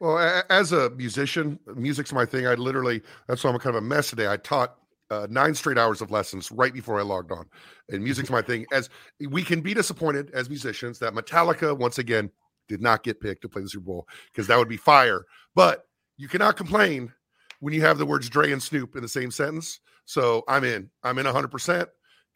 Well, 0.00 0.42
as 0.50 0.72
a 0.72 0.90
musician, 0.90 1.60
music's 1.76 2.12
my 2.12 2.26
thing. 2.26 2.48
I 2.48 2.54
literally 2.54 3.02
that's 3.28 3.44
why 3.44 3.50
I'm 3.50 3.58
kind 3.60 3.76
of 3.76 3.84
a 3.84 3.86
mess 3.86 4.10
today. 4.10 4.26
I 4.26 4.36
taught 4.36 4.78
uh, 5.12 5.28
nine 5.30 5.54
straight 5.54 5.78
hours 5.78 6.00
of 6.00 6.10
lessons 6.10 6.50
right 6.50 6.74
before 6.74 6.98
I 6.98 7.02
logged 7.02 7.30
on, 7.30 7.46
and 7.88 8.02
music's 8.02 8.30
my 8.30 8.42
thing. 8.42 8.66
As 8.72 8.90
we 9.28 9.44
can 9.44 9.60
be 9.60 9.74
disappointed 9.74 10.32
as 10.32 10.48
musicians 10.48 10.98
that 10.98 11.14
Metallica 11.14 11.78
once 11.78 11.98
again 11.98 12.32
did 12.66 12.80
not 12.80 13.04
get 13.04 13.20
picked 13.20 13.42
to 13.42 13.48
play 13.48 13.62
the 13.62 13.68
Super 13.68 13.84
Bowl 13.84 14.08
because 14.32 14.48
that 14.48 14.58
would 14.58 14.68
be 14.68 14.76
fire, 14.76 15.24
but 15.54 15.86
you 16.22 16.28
cannot 16.28 16.56
complain 16.56 17.12
when 17.58 17.74
you 17.74 17.80
have 17.80 17.98
the 17.98 18.06
words 18.06 18.28
Dre 18.28 18.52
and 18.52 18.62
Snoop 18.62 18.94
in 18.94 19.02
the 19.02 19.08
same 19.08 19.32
sentence. 19.32 19.80
So 20.04 20.44
I'm 20.46 20.62
in. 20.62 20.88
I'm 21.02 21.18
in 21.18 21.26
100%. 21.26 21.86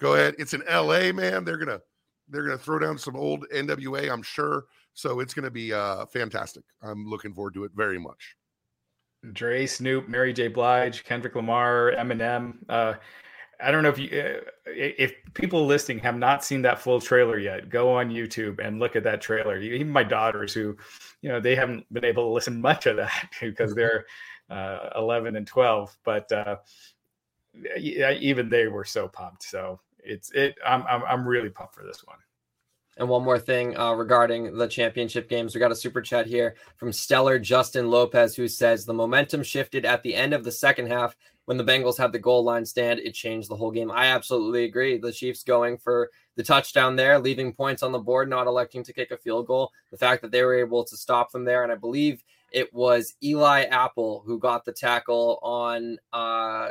Go 0.01 0.14
ahead. 0.14 0.34
It's 0.41 0.55
in 0.55 0.62
LA, 0.68 1.12
man. 1.12 1.45
They're 1.45 1.57
going 1.57 1.68
to 1.68 1.80
they're 2.28 2.45
going 2.45 2.59
to 2.59 2.62
throw 2.62 2.80
down 2.80 2.99
some 2.99 3.14
old 3.14 3.47
NWA, 3.55 4.11
I'm 4.11 4.24
sure. 4.24 4.64
So 4.95 5.20
it's 5.20 5.32
going 5.32 5.45
to 5.45 5.53
be 5.53 5.72
uh 5.72 6.05
fantastic. 6.07 6.64
I'm 6.82 7.07
looking 7.07 7.32
forward 7.32 7.55
to 7.55 7.62
it 7.62 7.70
very 7.76 7.99
much. 7.99 8.34
Dre, 9.32 9.66
Snoop, 9.66 10.09
Mary 10.09 10.32
J. 10.32 10.49
Blige, 10.49 11.05
Kendrick 11.05 11.37
Lamar, 11.37 11.93
Eminem. 11.97 12.57
Uh, 12.68 12.95
I 13.61 13.70
don't 13.70 13.84
know 13.84 13.89
if 13.89 13.99
you, 13.99 14.09
uh, 14.11 14.41
if 14.66 15.14
people 15.34 15.64
listening 15.64 16.01
have 16.01 16.16
not 16.16 16.45
seen 16.45 16.62
that 16.62 16.80
full 16.80 17.01
trailer 17.01 17.39
yet, 17.39 17.70
go 17.70 17.91
on 17.91 18.11
YouTube 18.11 18.59
and 18.59 18.80
look 18.80 18.97
at 18.97 19.05
that 19.05 19.20
trailer. 19.20 19.59
Even 19.59 19.91
my 19.91 20.03
daughters, 20.03 20.53
who, 20.53 20.76
you 21.23 21.29
know, 21.29 21.41
they 21.41 21.57
haven't 21.57 21.93
been 21.93 22.05
able 22.05 22.25
to 22.25 22.35
listen 22.35 22.61
much 22.61 22.87
of 22.87 22.97
that 22.97 23.31
because 23.41 23.75
they're 23.75 24.07
uh, 24.51 24.91
11 24.97 25.37
and 25.37 25.47
12. 25.47 25.97
But 26.05 26.31
uh, 26.33 26.57
even 27.77 28.49
they 28.49 28.69
were 28.69 28.85
so 28.85 29.09
pumped. 29.09 29.43
So 29.43 29.81
it's 29.99 30.31
it. 30.33 30.57
I'm 30.64 30.85
I'm, 30.89 31.03
I'm 31.05 31.29
really 31.29 31.51
pumped 31.51 31.75
for 31.75 31.85
this 31.85 32.05
one. 32.05 32.19
And 32.99 33.09
one 33.09 33.25
more 33.25 33.39
thing 33.39 33.77
uh, 33.77 33.93
regarding 33.93 34.57
the 34.57 34.67
championship 34.67 35.29
games, 35.29 35.55
we 35.55 35.59
got 35.59 35.73
a 35.73 35.77
super 35.77 36.01
chat 36.01 36.27
here 36.27 36.57
from 36.77 36.93
Stellar 36.93 37.39
Justin 37.39 37.91
Lopez 37.91 38.35
who 38.35 38.49
says 38.49 38.87
the 38.87 38.95
momentum 38.95 39.43
shifted 39.43 39.85
at 39.85 40.03
the 40.03 40.14
end 40.14 40.33
of 40.33 40.45
the 40.45 40.53
second 40.53 40.87
half 40.87 41.14
when 41.45 41.59
the 41.59 41.64
Bengals 41.64 41.99
had 41.99 42.12
the 42.12 42.19
goal 42.19 42.43
line 42.43 42.64
stand. 42.64 43.01
It 43.01 43.12
changed 43.12 43.51
the 43.51 43.57
whole 43.57 43.71
game. 43.71 43.91
I 43.91 44.07
absolutely 44.07 44.64
agree. 44.64 44.97
The 44.97 45.12
Chiefs 45.12 45.43
going 45.43 45.77
for 45.77 46.11
the 46.37 46.43
touchdown 46.43 46.97
there, 46.97 47.18
leaving 47.18 47.53
points 47.53 47.82
on 47.82 47.93
the 47.93 47.99
board, 47.99 48.28
not 48.28 48.47
electing 48.47 48.84
to 48.84 48.93
kick 48.93 49.11
a 49.11 49.16
field 49.16 49.47
goal. 49.47 49.72
The 49.91 49.99
fact 49.99 50.22
that 50.22 50.30
they 50.30 50.45
were 50.45 50.59
able 50.59 50.84
to 50.84 50.97
stop 50.97 51.32
them 51.32 51.45
there, 51.45 51.62
and 51.62 51.72
I 51.72 51.76
believe 51.76 52.22
it 52.53 52.72
was 52.72 53.14
Eli 53.22 53.64
Apple 53.64 54.22
who 54.26 54.39
got 54.39 54.64
the 54.64 54.72
tackle 54.72 55.39
on 55.43 55.99
uh, 56.12 56.68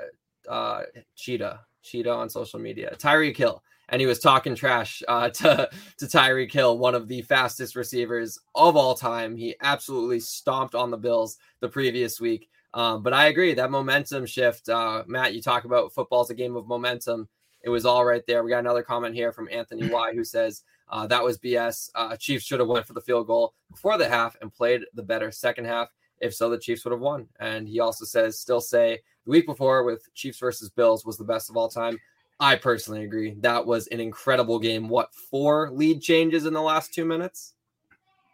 uh, 0.47 0.83
Cheetah, 1.15 1.59
Cheetah 1.83 2.11
on 2.11 2.29
social 2.29 2.59
media, 2.59 2.95
Tyreek 2.97 3.35
Hill 3.35 3.61
and 3.89 3.99
he 3.99 4.07
was 4.07 4.19
talking 4.19 4.55
trash 4.55 5.03
uh, 5.07 5.29
to 5.41 5.69
to 5.97 6.05
Tyreek 6.05 6.51
Hill, 6.51 6.77
one 6.77 6.95
of 6.95 7.07
the 7.07 7.21
fastest 7.23 7.75
receivers 7.75 8.39
of 8.53 8.75
all 8.75 8.95
time. 8.95 9.35
He 9.35 9.55
absolutely 9.61 10.19
stomped 10.19 10.75
on 10.75 10.91
the 10.91 10.97
Bills 10.97 11.37
the 11.59 11.69
previous 11.69 12.19
week. 12.19 12.49
Um, 12.73 13.03
but 13.03 13.13
I 13.13 13.27
agree 13.27 13.53
that 13.53 13.71
momentum 13.71 14.25
shift, 14.25 14.67
uh, 14.67 15.03
Matt. 15.07 15.33
You 15.33 15.41
talk 15.41 15.63
about 15.63 15.93
football's 15.93 16.29
a 16.29 16.35
game 16.35 16.55
of 16.55 16.67
momentum. 16.67 17.29
It 17.65 17.69
was 17.69 17.85
all 17.85 18.05
right 18.05 18.21
there. 18.27 18.43
We 18.43 18.51
got 18.51 18.59
another 18.59 18.83
comment 18.83 19.15
here 19.15 19.31
from 19.31 19.49
Anthony 19.51 19.89
Y 19.91 20.13
who 20.13 20.23
says 20.23 20.63
uh, 20.87 21.07
that 21.07 21.23
was 21.23 21.39
BS. 21.39 21.89
Uh, 21.95 22.15
Chiefs 22.15 22.45
should 22.45 22.59
have 22.59 22.69
went 22.69 22.85
for 22.85 22.93
the 22.93 23.01
field 23.01 23.25
goal 23.25 23.55
before 23.71 23.97
the 23.97 24.07
half 24.07 24.37
and 24.41 24.53
played 24.53 24.81
the 24.93 25.03
better 25.03 25.31
second 25.31 25.65
half. 25.65 25.89
If 26.21 26.33
so, 26.33 26.49
the 26.49 26.59
Chiefs 26.59 26.85
would 26.85 26.91
have 26.91 27.01
won. 27.01 27.27
And 27.39 27.67
he 27.67 27.79
also 27.79 28.05
says, 28.05 28.39
still 28.39 28.61
say 28.61 29.01
the 29.25 29.31
week 29.31 29.47
before 29.47 29.83
with 29.83 30.07
Chiefs 30.13 30.39
versus 30.39 30.69
Bills 30.69 31.05
was 31.05 31.17
the 31.17 31.25
best 31.25 31.49
of 31.49 31.57
all 31.57 31.67
time. 31.67 31.99
I 32.39 32.55
personally 32.55 33.03
agree. 33.03 33.35
That 33.39 33.65
was 33.65 33.87
an 33.87 33.99
incredible 33.99 34.59
game. 34.59 34.87
What 34.87 35.13
four 35.13 35.71
lead 35.71 36.01
changes 36.01 36.45
in 36.45 36.53
the 36.53 36.61
last 36.61 36.93
two 36.93 37.05
minutes? 37.05 37.53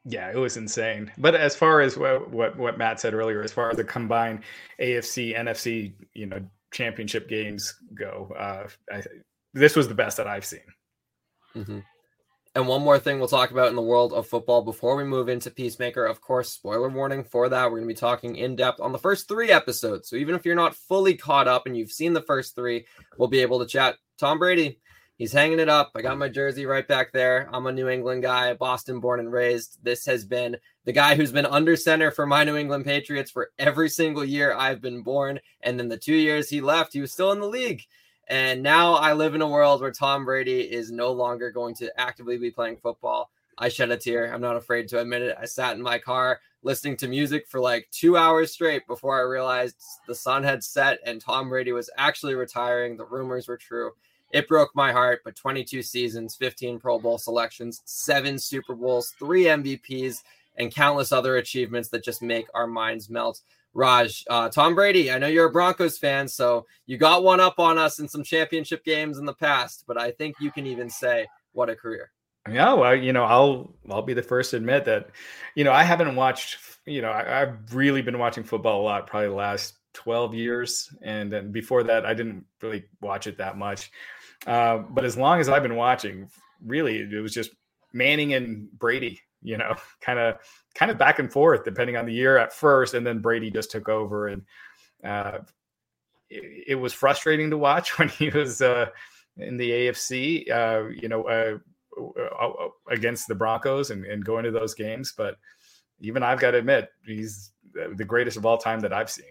Yeah, 0.04 0.30
it 0.32 0.38
was 0.38 0.58
insane. 0.58 1.12
But 1.18 1.36
as 1.36 1.56
far 1.56 1.82
as 1.82 1.96
what 1.98 2.30
what, 2.32 2.58
what 2.58 2.78
Matt 2.78 3.00
said 3.00 3.14
earlier, 3.14 3.44
as 3.44 3.54
far 3.54 3.70
as 3.70 3.78
the 3.78 3.84
combined 3.84 4.42
AFC 4.80 5.38
NFC, 5.38 5.94
you 6.14 6.26
know, 6.26 6.42
championship 6.72 7.28
games 7.30 7.76
go, 7.94 8.34
uh, 8.38 8.68
I, 8.92 9.04
this 9.54 9.76
was 9.76 9.88
the 9.88 9.96
best 9.96 10.18
that 10.18 10.28
I've 10.28 10.46
seen. 10.46 10.60
Mm-hmm. 11.56 11.80
And 12.54 12.68
one 12.68 12.82
more 12.82 13.00
thing 13.00 13.18
we'll 13.18 13.30
talk 13.30 13.52
about 13.52 13.70
in 13.70 13.76
the 13.76 13.82
world 13.82 14.12
of 14.12 14.28
football 14.28 14.62
before 14.62 14.98
we 14.98 15.06
move 15.06 15.30
into 15.30 15.50
Peacemaker. 15.50 16.06
Of 16.06 16.20
course, 16.20 16.52
spoiler 16.52 16.90
warning 16.90 17.24
for 17.24 17.48
that. 17.48 17.66
We're 17.66 17.78
going 17.78 17.88
to 17.88 17.94
be 17.94 17.98
talking 17.98 18.36
in 18.36 18.58
depth 18.58 18.82
on 18.82 18.92
the 18.92 19.00
first 19.00 19.30
three 19.30 19.52
episodes. 19.52 20.10
So 20.10 20.18
even 20.18 20.36
if 20.36 20.46
you're 20.46 20.54
not 20.54 20.76
fully 20.76 21.14
caught 21.16 21.48
up 21.48 21.66
and 21.66 21.78
you've 21.78 21.94
seen 21.94 22.12
the 22.12 22.22
first 22.22 22.54
three, 22.54 22.86
we'll 23.18 23.30
be 23.30 23.40
able 23.40 23.60
to 23.60 23.66
chat. 23.66 23.96
Tom 24.18 24.38
Brady, 24.38 24.82
he's 25.22 25.32
hanging 25.32 25.60
it 25.60 25.70
up. 25.70 25.92
I 25.94 26.02
got 26.02 26.18
my 26.18 26.30
jersey 26.30 26.66
right 26.66 26.88
back 26.88 27.12
there. 27.12 27.48
I'm 27.54 27.68
a 27.68 27.72
New 27.72 27.90
England 27.90 28.24
guy, 28.24 28.56
Boston 28.56 29.00
born 29.00 29.20
and 29.20 29.32
raised. 29.32 29.78
This 29.84 30.04
has 30.08 30.26
been 30.26 30.58
the 30.86 30.94
guy 30.94 31.14
who's 31.14 31.32
been 31.32 31.46
under 31.46 31.76
center 31.76 32.10
for 32.10 32.26
my 32.26 32.44
New 32.44 32.56
England 32.56 32.86
Patriots 32.86 33.30
for 33.30 33.52
every 33.60 33.88
single 33.88 34.26
year 34.26 34.56
I've 34.56 34.82
been 34.82 35.04
born. 35.04 35.40
And 35.62 35.78
then 35.78 35.90
the 35.90 35.98
two 35.98 36.16
years 36.16 36.50
he 36.50 36.60
left, 36.60 36.94
he 36.94 37.02
was 37.02 37.12
still 37.12 37.32
in 37.34 37.40
the 37.40 37.46
league. 37.46 37.84
And 38.30 38.64
now 38.64 38.96
I 38.96 39.14
live 39.14 39.36
in 39.36 39.44
a 39.44 39.48
world 39.48 39.82
where 39.82 39.92
Tom 39.92 40.26
Brady 40.26 40.62
is 40.62 40.92
no 40.92 41.12
longer 41.12 41.52
going 41.52 41.76
to 41.76 42.00
actively 42.02 42.40
be 42.40 42.50
playing 42.50 42.78
football. 42.78 43.30
I 43.60 43.70
shed 43.70 43.92
a 43.92 43.98
tear. 43.98 44.34
I'm 44.34 44.42
not 44.42 44.56
afraid 44.56 44.88
to 44.88 45.02
admit 45.02 45.22
it. 45.22 45.38
I 45.40 45.46
sat 45.46 45.76
in 45.76 45.84
my 45.84 46.00
car 46.00 46.40
listening 46.64 46.98
to 46.98 47.08
music 47.08 47.48
for 47.48 47.60
like 47.60 47.88
two 47.92 48.18
hours 48.18 48.54
straight 48.54 48.88
before 48.88 49.20
I 49.20 49.30
realized 49.30 49.76
the 50.08 50.16
sun 50.16 50.44
had 50.44 50.64
set 50.64 50.98
and 51.06 51.22
Tom 51.22 51.50
Brady 51.50 51.74
was 51.74 51.92
actually 51.96 52.34
retiring. 52.34 52.98
The 52.98 53.06
rumors 53.06 53.48
were 53.48 53.58
true. 53.58 53.92
It 54.34 54.48
broke 54.48 54.72
my 54.76 54.92
heart, 54.92 55.22
but 55.24 55.36
22 55.36 55.82
seasons, 55.82 56.36
15 56.36 56.80
Pro 56.80 57.00
Bowl 57.00 57.18
selections, 57.18 57.82
seven 57.86 58.40
Super 58.40 58.76
Bowls, 58.76 59.14
three 59.20 59.46
MVPs, 59.46 60.24
and 60.58 60.74
countless 60.74 61.12
other 61.12 61.38
achievements 61.38 61.90
that 61.90 62.04
just 62.04 62.22
make 62.22 62.48
our 62.54 62.68
minds 62.68 63.10
melt. 63.10 63.42
Raj, 63.74 64.26
uh, 64.30 64.50
Tom 64.50 64.76
Brady, 64.76 65.12
I 65.12 65.18
know 65.18 65.28
you're 65.28 65.48
a 65.48 65.52
Broncos 65.52 65.98
fan, 65.98 66.28
so 66.28 66.66
you 66.86 66.98
got 66.98 67.24
one 67.24 67.40
up 67.40 67.58
on 67.58 67.78
us 67.78 68.00
in 68.00 68.08
some 68.08 68.24
championship 68.24 68.84
games 68.84 69.18
in 69.18 69.26
the 69.26 69.34
past, 69.34 69.86
but 69.88 69.98
I 69.98 70.12
think 70.12 70.36
you 70.42 70.52
can 70.52 70.66
even 70.66 70.90
say, 70.90 71.26
what 71.54 71.70
a 71.70 71.76
career. 71.76 72.12
Yeah, 72.50 72.74
well, 72.74 72.96
you 72.96 73.14
know, 73.14 73.24
I'll 73.24 73.76
I'll 73.90 74.02
be 74.02 74.14
the 74.14 74.24
first 74.24 74.52
to 74.52 74.58
admit 74.58 74.86
that, 74.86 75.10
you 75.56 75.64
know, 75.64 75.72
I 75.72 75.84
haven't 75.84 76.16
watched, 76.16 76.58
you 76.86 77.02
know, 77.02 77.12
I, 77.12 77.24
have 77.24 77.74
really 77.74 78.02
been 78.02 78.18
watching 78.18 78.44
football 78.44 78.82
a 78.82 78.84
lot, 78.84 79.08
probably 79.08 79.30
the 79.30 79.36
last 79.36 79.76
12 79.94 80.34
years. 80.34 80.94
And 81.02 81.32
then 81.32 81.52
before 81.52 81.84
that, 81.84 82.06
I 82.06 82.14
didn't 82.14 82.46
really 82.62 82.86
watch 83.00 83.28
it 83.28 83.38
that 83.38 83.58
much. 83.58 83.92
Uh, 84.48 84.80
but 84.90 85.06
as 85.06 85.18
long 85.18 85.40
as 85.40 85.50
I've 85.50 85.64
been 85.64 85.76
watching, 85.76 86.30
really, 86.66 87.00
it 87.00 87.22
was 87.22 87.34
just 87.34 87.52
Manning 87.94 88.34
and 88.34 88.72
Brady, 88.72 89.22
you 89.42 89.58
know, 89.58 89.76
kind 90.02 90.20
of 90.20 90.38
kind 90.76 90.92
of 90.92 90.98
back 90.98 91.20
and 91.20 91.32
forth 91.32 91.64
depending 91.64 91.98
on 91.98 92.06
the 92.06 92.14
year 92.14 92.38
at 92.38 92.54
first, 92.54 92.94
and 92.94 93.06
then 93.06 93.20
Brady 93.20 93.52
just 93.52 93.72
took 93.72 93.90
over, 93.90 94.28
and 94.28 94.44
uh, 95.04 95.40
it, 96.30 96.66
it, 96.68 96.76
was 96.76 96.94
frustrating 96.94 97.50
to 97.50 97.58
watch 97.58 97.98
when 98.00 98.10
he 98.10 98.30
was 98.30 98.62
uh, 98.62 98.88
in 99.38 99.58
the 99.58 99.70
AFC, 99.70 100.50
uh, 100.50 100.90
you 100.90 101.08
know, 101.08 101.24
uh, 101.24 101.58
against 102.90 103.28
the 103.28 103.36
Broncos 103.36 103.92
and, 103.92 104.06
and 104.06 104.26
going 104.26 104.46
to 104.46 104.52
those 104.52 104.74
games. 104.74 105.14
But 105.16 105.36
even 106.00 106.24
I've 106.24 106.40
got 106.40 106.52
to 106.52 106.58
admit, 106.58 106.90
he's 107.06 107.52
the 107.74 108.06
greatest 108.06 108.38
of 108.38 108.46
all 108.46 108.58
time 108.58 108.80
that 108.82 108.94
I've 108.94 109.10
seen. 109.10 109.26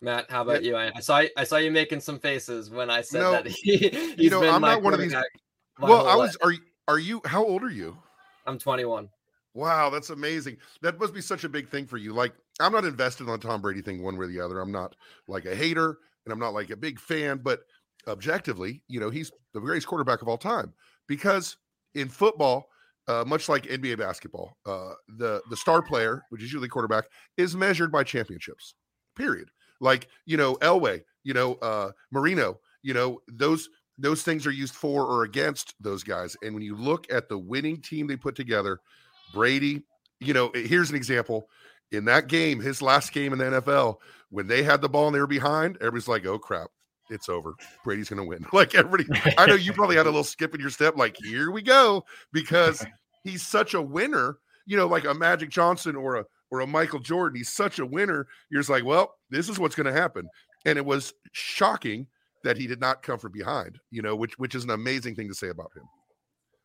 Matt, 0.00 0.30
how 0.30 0.42
about 0.42 0.62
you? 0.62 0.76
I, 0.76 0.92
I, 0.94 1.00
saw 1.00 1.22
I 1.36 1.44
saw 1.44 1.56
you 1.56 1.70
making 1.70 2.00
some 2.00 2.18
faces 2.18 2.70
when 2.70 2.90
I 2.90 3.00
said 3.00 3.20
no, 3.20 3.32
that 3.32 3.46
he, 3.48 4.14
you 4.18 4.30
know, 4.30 4.42
I'm 4.48 4.60
not 4.60 4.82
one 4.82 4.94
of 4.94 5.00
these. 5.00 5.14
Well, 5.80 6.06
I 6.06 6.16
was. 6.16 6.36
Are 6.42 6.52
you? 6.52 6.60
Are 6.88 6.98
you? 6.98 7.20
How 7.24 7.44
old 7.44 7.62
are 7.62 7.70
you? 7.70 7.96
I'm 8.46 8.58
21. 8.58 9.08
Wow, 9.54 9.88
that's 9.88 10.10
amazing. 10.10 10.56
That 10.82 10.98
must 10.98 11.14
be 11.14 11.20
such 11.20 11.44
a 11.44 11.48
big 11.48 11.68
thing 11.68 11.86
for 11.86 11.96
you. 11.96 12.12
Like, 12.12 12.34
I'm 12.60 12.72
not 12.72 12.84
invested 12.84 13.28
on 13.28 13.38
Tom 13.38 13.62
Brady 13.62 13.82
thing 13.82 14.02
one 14.02 14.16
way 14.16 14.24
or 14.24 14.28
the 14.28 14.40
other. 14.40 14.60
I'm 14.60 14.72
not 14.72 14.96
like 15.28 15.46
a 15.46 15.54
hater 15.54 15.98
and 16.24 16.32
I'm 16.32 16.40
not 16.40 16.54
like 16.54 16.70
a 16.70 16.76
big 16.76 16.98
fan, 16.98 17.40
but 17.42 17.60
objectively, 18.08 18.82
you 18.88 18.98
know, 18.98 19.10
he's 19.10 19.30
the 19.52 19.60
greatest 19.60 19.86
quarterback 19.86 20.22
of 20.22 20.28
all 20.28 20.38
time 20.38 20.72
because 21.06 21.56
in 21.94 22.08
football, 22.08 22.68
uh, 23.06 23.24
much 23.26 23.48
like 23.48 23.64
NBA 23.64 23.98
basketball, 23.98 24.56
uh, 24.66 24.94
the 25.18 25.42
the 25.50 25.56
star 25.56 25.82
player, 25.82 26.22
which 26.30 26.42
is 26.42 26.52
usually 26.52 26.68
quarterback, 26.68 27.04
is 27.36 27.54
measured 27.54 27.92
by 27.92 28.02
championships. 28.02 28.74
Period. 29.14 29.50
Like 29.80 30.08
you 30.26 30.36
know, 30.36 30.56
Elway, 30.56 31.02
you 31.22 31.34
know, 31.34 31.54
uh, 31.54 31.90
Marino, 32.10 32.60
you 32.82 32.94
know, 32.94 33.20
those 33.28 33.68
those 33.98 34.22
things 34.22 34.46
are 34.46 34.50
used 34.50 34.74
for 34.74 35.06
or 35.06 35.24
against 35.24 35.74
those 35.80 36.02
guys. 36.02 36.36
And 36.42 36.54
when 36.54 36.62
you 36.62 36.76
look 36.76 37.06
at 37.12 37.28
the 37.28 37.38
winning 37.38 37.80
team 37.80 38.06
they 38.06 38.16
put 38.16 38.34
together, 38.34 38.80
Brady, 39.32 39.82
you 40.20 40.34
know, 40.34 40.50
here's 40.54 40.90
an 40.90 40.96
example. 40.96 41.48
In 41.92 42.04
that 42.06 42.26
game, 42.26 42.60
his 42.60 42.82
last 42.82 43.12
game 43.12 43.32
in 43.32 43.38
the 43.38 43.44
NFL, 43.44 43.96
when 44.30 44.46
they 44.48 44.62
had 44.62 44.80
the 44.80 44.88
ball 44.88 45.06
and 45.06 45.14
they 45.14 45.20
were 45.20 45.26
behind, 45.26 45.76
everybody's 45.76 46.08
like, 46.08 46.26
oh 46.26 46.38
crap, 46.38 46.68
it's 47.10 47.28
over. 47.28 47.54
Brady's 47.84 48.08
going 48.08 48.22
to 48.22 48.28
win. 48.28 48.44
Like 48.52 48.74
everybody, 48.74 49.06
I 49.38 49.46
know 49.46 49.54
you 49.54 49.72
probably 49.74 49.96
had 49.96 50.06
a 50.06 50.10
little 50.10 50.24
skip 50.24 50.54
in 50.54 50.60
your 50.60 50.70
step, 50.70 50.96
like, 50.96 51.16
here 51.22 51.50
we 51.50 51.62
go, 51.62 52.04
because 52.32 52.84
he's 53.24 53.42
such 53.42 53.74
a 53.74 53.82
winner, 53.82 54.38
you 54.66 54.76
know, 54.76 54.86
like 54.86 55.04
a 55.04 55.14
Magic 55.14 55.50
Johnson 55.50 55.94
or 55.94 56.16
a 56.16 56.24
or 56.54 56.60
a 56.60 56.66
Michael 56.66 57.00
Jordan. 57.00 57.36
He's 57.36 57.50
such 57.50 57.80
a 57.80 57.86
winner. 57.86 58.28
You're 58.48 58.60
just 58.60 58.70
like, 58.70 58.84
well, 58.84 59.14
this 59.28 59.48
is 59.48 59.58
what's 59.58 59.74
going 59.74 59.92
to 59.92 60.00
happen. 60.00 60.28
And 60.64 60.78
it 60.78 60.86
was 60.86 61.12
shocking 61.32 62.06
that 62.44 62.56
he 62.56 62.66
did 62.68 62.80
not 62.80 63.02
come 63.02 63.18
from 63.18 63.32
behind, 63.32 63.78
you 63.90 64.02
know, 64.02 64.14
which 64.14 64.38
which 64.38 64.54
is 64.54 64.64
an 64.64 64.70
amazing 64.70 65.16
thing 65.16 65.28
to 65.28 65.34
say 65.34 65.48
about 65.48 65.72
him. 65.74 65.82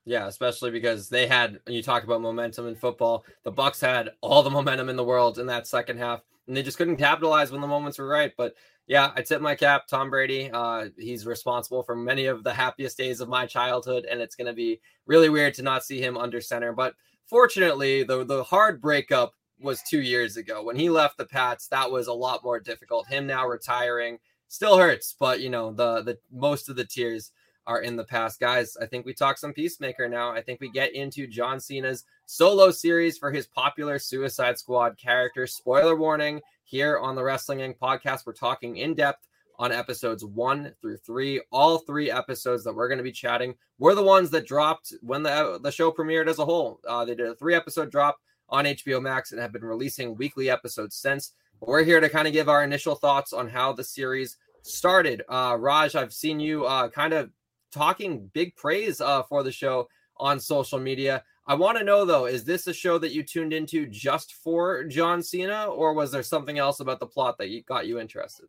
Yeah, 0.06 0.28
especially 0.28 0.72
because 0.72 1.10
they 1.10 1.26
had 1.26 1.60
you 1.68 1.82
talk 1.82 2.04
about 2.04 2.22
momentum 2.22 2.68
in 2.68 2.76
football. 2.76 3.26
The 3.44 3.52
Bucks 3.52 3.82
had 3.82 4.12
all 4.22 4.44
the 4.44 4.50
momentum 4.50 4.90
in 4.90 4.96
the 4.96 5.04
world 5.04 5.40
in 5.40 5.48
that 5.48 5.68
second 5.68 5.98
half, 5.98 6.22
and 6.48 6.56
they 6.56 6.64
just 6.64 6.78
couldn't 6.78 6.98
capitalize 6.98 7.52
when 7.52 7.62
the 7.62 7.68
moments 7.68 7.98
were 7.98 8.08
right. 8.08 8.32
But 8.38 8.54
yeah, 8.88 9.12
I 9.16 9.22
tip 9.22 9.42
my 9.42 9.56
cap, 9.56 9.88
Tom 9.88 10.10
Brady. 10.10 10.50
Uh, 10.52 10.90
he's 10.98 11.26
responsible 11.26 11.84
for 11.84 11.96
many 11.96 12.26
of 12.26 12.44
the 12.44 12.54
happiest 12.54 12.98
days 12.98 13.22
of 13.22 13.30
my 13.30 13.46
childhood, 13.46 14.06
and 14.06 14.20
it's 14.20 14.36
going 14.36 14.48
to 14.48 14.54
be 14.54 14.82
really 15.06 15.30
weird 15.30 15.54
to 15.56 15.64
not 15.64 15.84
see 15.84 16.02
him 16.02 16.18
under 16.18 16.42
center. 16.42 16.74
But 16.74 16.96
fortunately, 17.28 18.04
the 18.04 18.26
the 18.26 18.44
hard 18.44 18.82
breakup 18.82 19.34
was 19.60 19.82
two 19.84 20.02
years 20.02 20.38
ago 20.38 20.64
when 20.64 20.76
he 20.76 20.90
left 20.90 21.18
the 21.18 21.26
Pats. 21.26 21.68
That 21.68 21.92
was 21.92 22.08
a 22.08 22.14
lot 22.14 22.44
more 22.44 22.60
difficult. 22.60 23.08
Him 23.08 23.28
now 23.28 23.48
retiring 23.48 24.20
still 24.48 24.78
hurts, 24.78 25.16
but 25.20 25.40
you 25.40 25.50
know 25.50 25.72
the 25.72 26.02
the 26.02 26.18
most 26.32 26.70
of 26.70 26.76
the 26.76 26.86
tears 26.86 27.32
are 27.68 27.82
in 27.82 27.96
the 27.96 28.04
past. 28.04 28.40
Guys, 28.40 28.76
I 28.82 28.88
think 28.88 29.06
we 29.06 29.14
talk 29.14 29.38
some 29.38 29.54
Peacemaker 29.54 30.10
now. 30.10 30.32
I 30.32 30.42
think 30.42 30.60
we 30.60 30.72
get 30.72 30.96
into 30.96 31.28
John 31.28 31.60
Cena's 31.60 32.04
solo 32.26 32.72
series 32.72 33.18
for 33.18 33.32
his 33.32 33.46
popular 33.46 34.00
Suicide 34.00 34.58
Squad 34.58 34.98
character. 34.98 35.46
Spoiler 35.46 35.96
warning 35.96 36.42
here 36.64 36.98
on 36.98 37.16
the 37.16 37.24
Wrestling 37.24 37.60
Inc. 37.60 37.78
podcast. 37.78 38.26
We're 38.26 38.34
talking 38.34 38.78
in 38.78 38.96
depth 38.96 39.28
on 39.60 39.72
episodes 39.72 40.26
one 40.26 40.74
through 40.82 40.98
three. 40.98 41.42
All 41.52 41.78
three 41.78 42.10
episodes 42.10 42.64
that 42.64 42.74
we're 42.74 42.88
going 42.88 42.98
to 42.98 43.04
be 43.04 43.12
chatting 43.12 43.54
were 43.78 43.94
the 43.94 44.02
ones 44.02 44.32
that 44.32 44.48
dropped 44.48 44.94
when 45.02 45.22
the, 45.22 45.60
the 45.62 45.72
show 45.72 45.92
premiered 45.92 46.28
as 46.28 46.40
a 46.40 46.46
whole. 46.46 46.80
Uh, 46.88 47.06
they 47.06 47.14
did 47.14 47.28
a 47.28 47.36
three 47.36 47.54
episode 47.54 47.92
drop 47.92 48.18
on 48.50 48.66
HBO 48.66 49.02
Max 49.02 49.32
and 49.32 49.42
have 49.42 49.54
been 49.54 49.64
releasing 49.64 50.16
weekly 50.16 50.50
episodes 50.50 50.96
since. 50.96 51.34
But 51.60 51.70
we're 51.70 51.84
here 51.84 52.00
to 52.00 52.10
kind 52.10 52.28
of 52.28 52.34
give 52.34 52.50
our 52.50 52.64
initial 52.64 52.96
thoughts 52.96 53.34
on 53.34 53.50
how 53.50 53.74
the 53.74 53.84
series 53.84 54.38
started, 54.64 55.24
uh, 55.30 55.58
Raj, 55.60 55.96
I've 55.96 56.14
seen 56.14 56.40
you 56.40 56.66
uh, 56.66 56.90
kind 56.90 57.14
of 57.14 57.30
talking 57.72 58.30
big 58.34 58.56
praise 58.56 59.02
uh, 59.02 59.24
for 59.24 59.44
the 59.44 59.52
show 59.52 59.88
on 60.18 60.40
social 60.40 60.80
media. 60.80 61.24
I 61.48 61.56
want 61.56 61.78
to 61.78 61.84
know 61.84 62.06
though, 62.06 62.26
is 62.26 62.44
this 62.44 62.68
a 62.68 62.74
show 62.74 62.98
that 63.00 63.12
you 63.12 63.24
tuned 63.24 63.54
into 63.54 63.88
just 63.88 64.34
for 64.34 64.84
John 64.84 65.24
Cena, 65.24 65.66
or 65.66 65.94
was 65.94 66.12
there 66.12 66.24
something 66.24 66.60
else 66.60 66.80
about 66.80 67.00
the 67.00 67.08
plot 67.08 67.38
that 67.40 67.66
got 67.66 67.88
you 67.88 68.00
interested? 68.00 68.48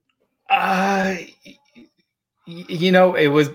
Uh, 0.48 1.16
you 2.46 2.92
know, 2.92 3.14
it 3.14 3.28
was. 3.28 3.51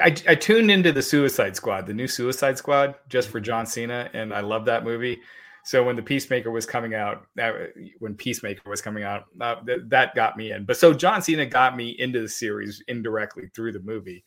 I, 0.00 0.16
I 0.28 0.34
tuned 0.34 0.70
into 0.70 0.92
the 0.92 1.02
Suicide 1.02 1.54
Squad, 1.56 1.86
the 1.86 1.94
new 1.94 2.08
Suicide 2.08 2.56
Squad, 2.56 2.94
just 3.08 3.28
for 3.28 3.38
John 3.38 3.66
Cena, 3.66 4.10
and 4.12 4.32
I 4.32 4.40
love 4.40 4.64
that 4.64 4.84
movie. 4.84 5.20
So 5.64 5.82
when 5.82 5.96
the 5.96 6.02
Peacemaker 6.02 6.50
was 6.50 6.66
coming 6.66 6.94
out, 6.94 7.26
that, 7.36 7.54
when 7.98 8.14
Peacemaker 8.14 8.68
was 8.68 8.82
coming 8.82 9.02
out, 9.02 9.24
uh, 9.40 9.56
th- 9.64 9.80
that 9.86 10.14
got 10.14 10.36
me 10.36 10.52
in. 10.52 10.64
But 10.64 10.76
so 10.76 10.92
John 10.92 11.22
Cena 11.22 11.46
got 11.46 11.74
me 11.74 11.96
into 11.98 12.20
the 12.20 12.28
series 12.28 12.82
indirectly 12.86 13.50
through 13.54 13.72
the 13.72 13.80
movie. 13.80 14.24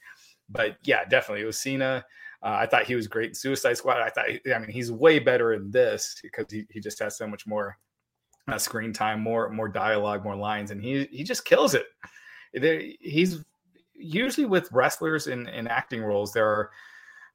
But 0.49 0.77
yeah, 0.83 1.05
definitely 1.05 1.43
it 1.43 1.45
was 1.45 1.59
Cena. 1.59 2.03
Uh, 2.41 2.57
I 2.59 2.65
thought 2.65 2.85
he 2.85 2.95
was 2.95 3.07
great 3.07 3.29
in 3.29 3.35
Suicide 3.35 3.77
Squad. 3.77 4.01
I 4.01 4.09
thought, 4.09 4.25
I 4.29 4.59
mean, 4.59 4.71
he's 4.71 4.91
way 4.91 5.19
better 5.19 5.53
in 5.53 5.69
this 5.69 6.19
because 6.23 6.45
he, 6.49 6.65
he 6.71 6.79
just 6.79 6.99
has 6.99 7.17
so 7.17 7.27
much 7.27 7.45
more 7.45 7.77
uh, 8.47 8.57
screen 8.57 8.93
time, 8.93 9.21
more 9.21 9.49
more 9.49 9.67
dialogue, 9.67 10.23
more 10.23 10.35
lines, 10.35 10.71
and 10.71 10.81
he 10.81 11.07
he 11.11 11.23
just 11.23 11.45
kills 11.45 11.73
it. 11.73 11.85
There, 12.53 12.81
he's 12.99 13.43
usually 13.93 14.45
with 14.45 14.71
wrestlers 14.71 15.27
in 15.27 15.47
in 15.49 15.67
acting 15.67 16.01
roles. 16.01 16.31
There 16.31 16.47
are 16.47 16.71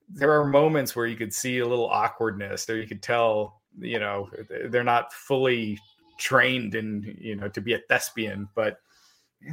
there 0.08 0.32
are 0.32 0.44
moments 0.44 0.96
where 0.96 1.06
you 1.06 1.16
could 1.16 1.32
see 1.32 1.58
a 1.58 1.66
little 1.66 1.88
awkwardness, 1.88 2.68
or 2.68 2.76
you 2.76 2.86
could 2.86 3.02
tell 3.02 3.61
you 3.78 3.98
know 3.98 4.28
they're 4.68 4.84
not 4.84 5.12
fully 5.12 5.78
trained 6.18 6.74
in 6.74 7.16
you 7.20 7.36
know 7.36 7.48
to 7.48 7.60
be 7.60 7.74
a 7.74 7.80
thespian 7.88 8.48
but 8.54 8.78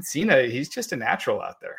Cena 0.02 0.44
he's 0.44 0.70
just 0.70 0.92
a 0.92 0.96
natural 0.96 1.42
out 1.42 1.60
there. 1.62 1.78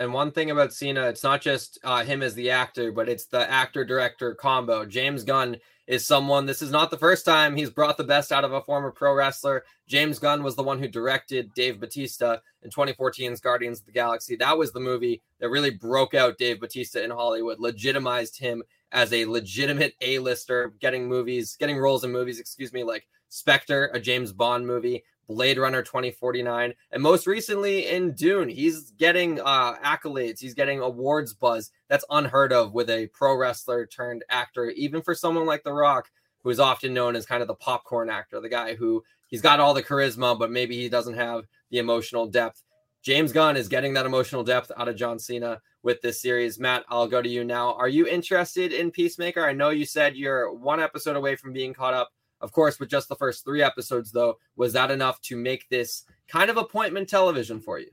And 0.00 0.12
one 0.12 0.32
thing 0.32 0.50
about 0.50 0.72
Cena 0.72 1.06
it's 1.08 1.22
not 1.22 1.40
just 1.40 1.78
uh, 1.84 2.04
him 2.04 2.22
as 2.22 2.34
the 2.34 2.50
actor 2.50 2.90
but 2.92 3.08
it's 3.08 3.26
the 3.26 3.48
actor 3.50 3.84
director 3.84 4.34
combo. 4.34 4.84
James 4.84 5.22
Gunn 5.22 5.56
is 5.86 6.06
someone 6.06 6.46
this 6.46 6.62
is 6.62 6.70
not 6.70 6.90
the 6.90 6.98
first 6.98 7.24
time 7.24 7.54
he's 7.54 7.70
brought 7.70 7.96
the 7.96 8.04
best 8.04 8.32
out 8.32 8.44
of 8.44 8.52
a 8.52 8.62
former 8.62 8.90
pro 8.90 9.14
wrestler. 9.14 9.64
James 9.86 10.18
Gunn 10.18 10.42
was 10.42 10.56
the 10.56 10.62
one 10.62 10.78
who 10.78 10.88
directed 10.88 11.52
Dave 11.54 11.78
Batista 11.78 12.38
in 12.62 12.70
2014's 12.70 13.40
Guardians 13.40 13.80
of 13.80 13.86
the 13.86 13.92
Galaxy. 13.92 14.34
That 14.36 14.56
was 14.56 14.72
the 14.72 14.80
movie 14.80 15.22
that 15.40 15.50
really 15.50 15.70
broke 15.70 16.14
out 16.14 16.38
Dave 16.38 16.60
Batista 16.60 17.00
in 17.00 17.10
Hollywood 17.10 17.60
legitimized 17.60 18.38
him 18.38 18.62
as 18.94 19.12
a 19.12 19.26
legitimate 19.26 19.94
A-lister, 20.00 20.72
getting 20.80 21.06
movies, 21.08 21.56
getting 21.58 21.76
roles 21.76 22.04
in 22.04 22.12
movies, 22.12 22.38
excuse 22.38 22.72
me, 22.72 22.84
like 22.84 23.06
Spectre, 23.28 23.90
a 23.92 23.98
James 23.98 24.32
Bond 24.32 24.66
movie, 24.66 25.02
Blade 25.28 25.58
Runner 25.58 25.82
2049, 25.82 26.72
and 26.92 27.02
most 27.02 27.26
recently 27.26 27.88
in 27.88 28.12
Dune, 28.12 28.48
he's 28.48 28.92
getting 28.92 29.40
uh, 29.40 29.74
accolades. 29.84 30.38
He's 30.38 30.54
getting 30.54 30.80
awards 30.80 31.34
buzz. 31.34 31.70
That's 31.88 32.04
unheard 32.08 32.52
of 32.52 32.72
with 32.72 32.88
a 32.88 33.08
pro 33.08 33.36
wrestler 33.36 33.84
turned 33.86 34.24
actor, 34.30 34.70
even 34.70 35.02
for 35.02 35.14
someone 35.14 35.46
like 35.46 35.64
The 35.64 35.72
Rock, 35.72 36.10
who 36.44 36.50
is 36.50 36.60
often 36.60 36.94
known 36.94 37.16
as 37.16 37.26
kind 37.26 37.42
of 37.42 37.48
the 37.48 37.54
popcorn 37.54 38.08
actor, 38.08 38.40
the 38.40 38.48
guy 38.48 38.76
who 38.76 39.02
he's 39.26 39.42
got 39.42 39.60
all 39.60 39.74
the 39.74 39.82
charisma, 39.82 40.38
but 40.38 40.52
maybe 40.52 40.76
he 40.76 40.88
doesn't 40.88 41.14
have 41.14 41.46
the 41.70 41.78
emotional 41.78 42.26
depth. 42.26 42.62
James 43.04 43.32
Gunn 43.32 43.58
is 43.58 43.68
getting 43.68 43.92
that 43.92 44.06
emotional 44.06 44.42
depth 44.42 44.72
out 44.78 44.88
of 44.88 44.96
John 44.96 45.18
Cena 45.18 45.60
with 45.82 46.00
this 46.00 46.22
series. 46.22 46.58
Matt, 46.58 46.86
I'll 46.88 47.06
go 47.06 47.20
to 47.20 47.28
you 47.28 47.44
now. 47.44 47.74
Are 47.74 47.86
you 47.86 48.06
interested 48.06 48.72
in 48.72 48.90
Peacemaker? 48.90 49.44
I 49.44 49.52
know 49.52 49.68
you 49.68 49.84
said 49.84 50.16
you're 50.16 50.50
one 50.50 50.80
episode 50.80 51.14
away 51.14 51.36
from 51.36 51.52
being 51.52 51.74
caught 51.74 51.92
up. 51.92 52.12
Of 52.40 52.52
course, 52.52 52.80
with 52.80 52.88
just 52.88 53.10
the 53.10 53.16
first 53.16 53.44
three 53.44 53.62
episodes, 53.62 54.10
though, 54.10 54.38
was 54.56 54.72
that 54.72 54.90
enough 54.90 55.20
to 55.22 55.36
make 55.36 55.68
this 55.68 56.04
kind 56.28 56.48
of 56.48 56.56
appointment 56.56 57.06
television 57.06 57.60
for 57.60 57.78
you? 57.78 57.90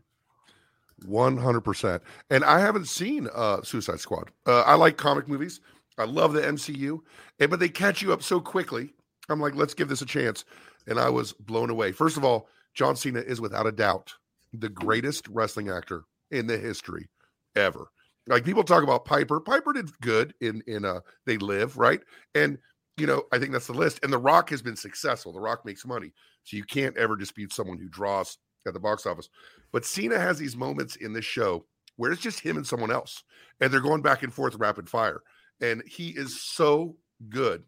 100%. 1.05 1.99
And 2.29 2.45
I 2.45 2.59
haven't 2.59 2.87
seen 2.87 3.27
uh, 3.35 3.63
Suicide 3.63 3.99
Squad. 3.99 4.31
Uh, 4.45 4.61
I 4.61 4.75
like 4.75 4.95
comic 4.95 5.27
movies. 5.27 5.59
I 5.97 6.05
love 6.05 6.31
the 6.31 6.41
MCU, 6.41 6.99
and, 7.41 7.49
but 7.49 7.59
they 7.59 7.67
catch 7.67 8.01
you 8.01 8.13
up 8.13 8.23
so 8.23 8.39
quickly. 8.39 8.93
I'm 9.27 9.41
like, 9.41 9.55
let's 9.55 9.73
give 9.73 9.89
this 9.89 10.01
a 10.01 10.05
chance. 10.05 10.45
And 10.87 10.97
I 10.97 11.09
was 11.09 11.33
blown 11.33 11.69
away. 11.69 11.91
First 11.91 12.15
of 12.15 12.23
all, 12.23 12.47
John 12.73 12.95
Cena 12.95 13.19
is 13.19 13.41
without 13.41 13.67
a 13.67 13.73
doubt 13.73 14.15
the 14.53 14.69
greatest 14.69 15.27
wrestling 15.29 15.69
actor 15.69 16.03
in 16.29 16.47
the 16.47 16.57
history 16.57 17.09
ever. 17.55 17.87
Like 18.27 18.45
people 18.45 18.63
talk 18.63 18.83
about 18.83 19.05
Piper. 19.05 19.39
Piper 19.39 19.73
did 19.73 19.99
good 20.01 20.33
in 20.41 20.61
in 20.67 20.85
uh 20.85 21.01
They 21.25 21.37
Live, 21.37 21.77
right? 21.77 22.01
And 22.35 22.57
you 22.97 23.07
know, 23.07 23.23
I 23.31 23.39
think 23.39 23.51
that's 23.51 23.67
the 23.67 23.73
list. 23.73 23.99
And 24.03 24.13
The 24.13 24.17
Rock 24.17 24.49
has 24.49 24.61
been 24.61 24.75
successful. 24.75 25.33
The 25.33 25.39
Rock 25.39 25.65
makes 25.65 25.85
money. 25.85 26.13
So 26.43 26.57
you 26.57 26.63
can't 26.63 26.97
ever 26.97 27.15
dispute 27.15 27.53
someone 27.53 27.79
who 27.79 27.89
draws 27.89 28.37
at 28.67 28.73
the 28.73 28.79
box 28.79 29.05
office. 29.05 29.29
But 29.71 29.85
Cena 29.85 30.19
has 30.19 30.37
these 30.37 30.55
moments 30.55 30.95
in 30.95 31.13
this 31.13 31.25
show 31.25 31.65
where 31.95 32.11
it's 32.11 32.21
just 32.21 32.39
him 32.39 32.57
and 32.57 32.67
someone 32.67 32.91
else. 32.91 33.23
And 33.59 33.71
they're 33.71 33.79
going 33.79 34.01
back 34.01 34.23
and 34.23 34.33
forth 34.33 34.55
rapid 34.55 34.89
fire. 34.89 35.21
And 35.61 35.83
he 35.87 36.09
is 36.09 36.41
so 36.41 36.95
good 37.29 37.63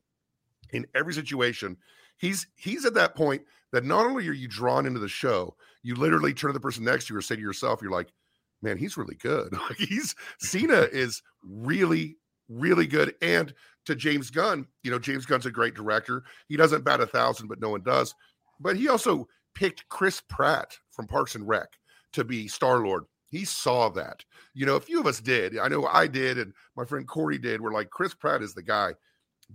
in 0.72 0.86
every 0.96 1.14
situation. 1.14 1.78
He's 2.18 2.48
he's 2.56 2.86
at 2.86 2.96
that 2.96 3.16
point 3.16 3.44
that 3.74 3.84
not 3.84 4.05
only 4.05 4.30
are 4.30 4.34
you 4.34 4.47
drawn 4.47 4.86
into 4.86 4.99
the 4.99 5.09
show, 5.09 5.55
you 5.82 5.95
literally 5.95 6.34
turn 6.34 6.49
to 6.49 6.53
the 6.53 6.59
person 6.59 6.86
next 6.86 7.07
to 7.07 7.13
you 7.13 7.17
or 7.17 7.21
say 7.21 7.36
to 7.36 7.41
yourself, 7.41 7.82
you're 7.82 7.91
like, 7.91 8.13
man, 8.61 8.78
he's 8.78 8.95
really 8.95 9.15
good. 9.15 9.51
he's 9.78 10.15
Cena 10.39 10.88
is 10.93 11.21
really, 11.43 12.15
really 12.47 12.88
good. 12.88 13.15
And 13.21 13.53
to 13.88 13.95
James 13.95 14.30
Gunn, 14.30 14.67
you 14.84 14.91
know, 14.91 14.99
James 14.99 15.26
Gunn's 15.26 15.47
a 15.47 15.51
great 15.51 15.74
director. 15.74 16.24
He 16.47 16.55
doesn't 16.55 16.86
bat 16.86 17.01
a 17.01 17.07
thousand, 17.07 17.47
but 17.47 17.59
no 17.59 17.69
one 17.69 17.82
does. 17.82 18.13
But 18.59 18.78
he 18.78 18.88
also 18.88 19.28
picked 19.55 19.89
Chris 19.89 20.21
Pratt 20.30 20.78
from 20.91 21.07
Parks 21.07 21.36
and 21.36 21.47
Rec 21.47 21.67
to 22.13 22.24
be 22.24 22.47
Star 22.47 22.86
Lord. 22.86 23.03
He 23.30 23.43
saw 23.43 23.89
that. 23.89 24.24
You 24.53 24.67
know, 24.67 24.76
a 24.76 24.82
few 24.82 24.99
of 24.99 25.07
us 25.07 25.19
did. 25.19 25.57
I 25.57 25.67
know 25.67 25.88
I 25.88 26.05
did, 26.05 26.38
and 26.38 26.53
my 26.78 26.86
friend 26.86 27.07
Corey 27.07 27.39
did. 27.39 27.59
We're 27.59 27.74
like, 27.74 27.89
Chris 27.89 28.13
Pratt 28.13 28.43
is 28.43 28.53
the 28.53 28.61
guy. 28.61 28.93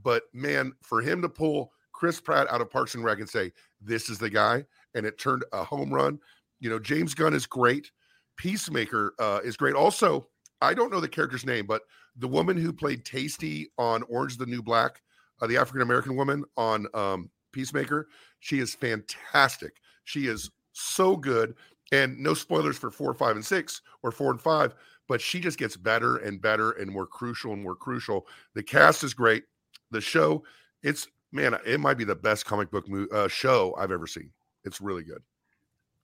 But 0.03 0.25
man, 0.35 0.73
for 0.83 1.01
him 1.01 1.23
to 1.23 1.29
pull 1.29 1.71
Chris 1.99 2.21
Pratt 2.21 2.49
out 2.49 2.61
of 2.61 2.71
Parks 2.71 2.95
and 2.95 3.03
Rec 3.03 3.19
and 3.19 3.29
say, 3.29 3.51
this 3.81 4.09
is 4.09 4.19
the 4.19 4.31
guy, 4.31 4.65
and 4.95 5.05
it 5.05 5.19
turned 5.19 5.45
a 5.53 5.65
home 5.65 5.93
run. 5.93 6.21
You 6.61 6.71
know, 6.71 6.79
James 6.79 7.13
Gunn 7.13 7.35
is 7.35 7.45
great. 7.45 7.91
Peacemaker 8.37 9.15
uh, 9.19 9.41
is 9.43 9.57
great. 9.57 9.75
Also, 9.75 10.29
I 10.61 10.75
don't 10.75 10.93
know 10.93 11.01
the 11.01 11.09
character's 11.09 11.45
name, 11.45 11.67
but 11.67 11.83
the 12.15 12.29
woman 12.29 12.57
who 12.57 12.73
played 12.73 13.05
Taystee 13.05 13.67
on 13.79 14.05
Orange 14.05 14.37
the 14.37 14.47
New 14.47 14.63
Black, 14.63 15.03
uh, 15.43 15.49
the 15.49 15.57
African 15.57 15.83
American 15.83 16.15
woman 16.15 16.45
on 16.57 16.87
um, 16.95 17.31
Peacemaker, 17.51 18.07
she 18.39 18.61
is 18.61 18.77
fantastic. 18.77 19.73
She 20.05 20.29
is 20.29 20.53
so 20.75 21.17
good. 21.17 21.57
And 21.91 22.17
no 22.17 22.33
spoilers 22.33 22.79
for 22.79 22.93
four, 22.93 23.13
five, 23.13 23.35
and 23.35 23.45
six, 23.45 23.83
or 24.05 24.13
four 24.13 24.31
and 24.31 24.41
five, 24.41 24.77
but 25.09 25.21
she 25.21 25.41
just 25.41 25.59
gets 25.59 25.77
better 25.77 26.19
and 26.19 26.41
better 26.41 26.73
and 26.73 26.93
more 26.93 27.07
crucial 27.07 27.55
and 27.55 27.63
more 27.63 27.75
crucial. 27.75 28.29
The 28.55 28.63
cast 28.63 29.03
is 29.03 29.15
great. 29.15 29.43
The 29.91 30.01
show, 30.01 30.45
it's 30.85 31.09
man, 31.33 31.57
it 31.67 31.81
might 31.81 31.99
be 31.99 32.05
the 32.05 32.15
best 32.15 32.47
comic 32.47 32.71
book 32.71 32.89
mo- 32.89 33.07
uh, 33.13 33.29
show 33.29 33.75
I've 33.79 33.93
ever 33.93 34.07
seen. 34.07 34.31
It's 34.65 34.81
really 34.81 35.05
good. 35.05 35.23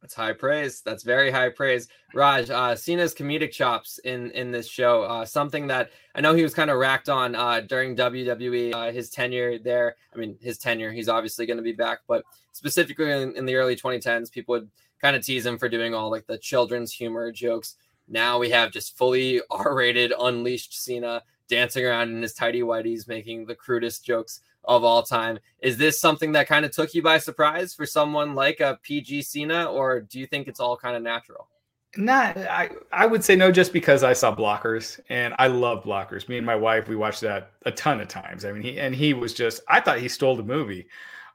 That's 0.04 0.14
high 0.14 0.34
praise. 0.34 0.82
That's 0.82 1.02
very 1.02 1.30
high 1.30 1.48
praise. 1.48 1.88
Raj, 2.12 2.50
uh, 2.50 2.76
Cena's 2.76 3.14
comedic 3.14 3.52
chops 3.52 3.96
in 4.04 4.30
in 4.32 4.50
this 4.50 4.68
show, 4.68 5.02
uh, 5.04 5.24
something 5.24 5.66
that 5.68 5.92
I 6.14 6.20
know 6.20 6.34
he 6.34 6.42
was 6.42 6.52
kind 6.52 6.68
of 6.68 6.76
racked 6.76 7.08
on 7.08 7.34
uh, 7.34 7.60
during 7.60 7.96
WWE, 7.96 8.74
uh, 8.74 8.92
his 8.92 9.08
tenure 9.08 9.58
there. 9.58 9.96
I 10.14 10.18
mean, 10.18 10.36
his 10.42 10.58
tenure. 10.58 10.92
He's 10.92 11.08
obviously 11.08 11.46
going 11.46 11.56
to 11.56 11.62
be 11.62 11.72
back, 11.72 12.00
but 12.06 12.22
specifically 12.52 13.10
in, 13.10 13.34
in 13.34 13.46
the 13.46 13.54
early 13.54 13.76
2010s, 13.76 14.30
people 14.30 14.52
would 14.52 14.70
kind 15.00 15.16
of 15.16 15.24
tease 15.24 15.46
him 15.46 15.56
for 15.56 15.70
doing 15.70 15.94
all 15.94 16.10
like 16.10 16.26
the 16.26 16.36
children's 16.36 16.92
humor 16.92 17.32
jokes. 17.32 17.76
Now 18.06 18.38
we 18.38 18.50
have 18.50 18.72
just 18.72 18.98
fully 18.98 19.40
R-rated, 19.50 20.12
unleashed 20.20 20.84
Cena 20.84 21.22
dancing 21.48 21.86
around 21.86 22.10
in 22.10 22.20
his 22.20 22.34
tidy 22.34 22.60
whities, 22.60 23.08
making 23.08 23.46
the 23.46 23.54
crudest 23.54 24.04
jokes 24.04 24.40
of 24.66 24.84
all 24.84 25.02
time. 25.02 25.38
Is 25.60 25.76
this 25.76 26.00
something 26.00 26.32
that 26.32 26.46
kind 26.46 26.64
of 26.64 26.72
took 26.72 26.94
you 26.94 27.02
by 27.02 27.18
surprise 27.18 27.74
for 27.74 27.86
someone 27.86 28.34
like 28.34 28.60
a 28.60 28.78
PG 28.82 29.22
Cena, 29.22 29.66
or 29.66 30.00
do 30.00 30.18
you 30.18 30.26
think 30.26 30.48
it's 30.48 30.60
all 30.60 30.76
kind 30.76 30.96
of 30.96 31.02
natural? 31.02 31.48
Not, 31.96 32.36
I, 32.36 32.70
I 32.92 33.06
would 33.06 33.22
say 33.22 33.36
no, 33.36 33.52
just 33.52 33.72
because 33.72 34.02
I 34.02 34.14
saw 34.14 34.34
Blockers 34.34 34.98
and 35.08 35.32
I 35.38 35.46
love 35.46 35.84
Blockers. 35.84 36.28
Me 36.28 36.36
and 36.36 36.46
my 36.46 36.56
wife, 36.56 36.88
we 36.88 36.96
watched 36.96 37.20
that 37.20 37.52
a 37.66 37.70
ton 37.70 38.00
of 38.00 38.08
times. 38.08 38.44
I 38.44 38.52
mean, 38.52 38.62
he 38.62 38.80
and 38.80 38.94
he 38.94 39.14
was 39.14 39.32
just, 39.32 39.60
I 39.68 39.80
thought 39.80 39.98
he 39.98 40.08
stole 40.08 40.36
the 40.36 40.42
movie. 40.42 40.88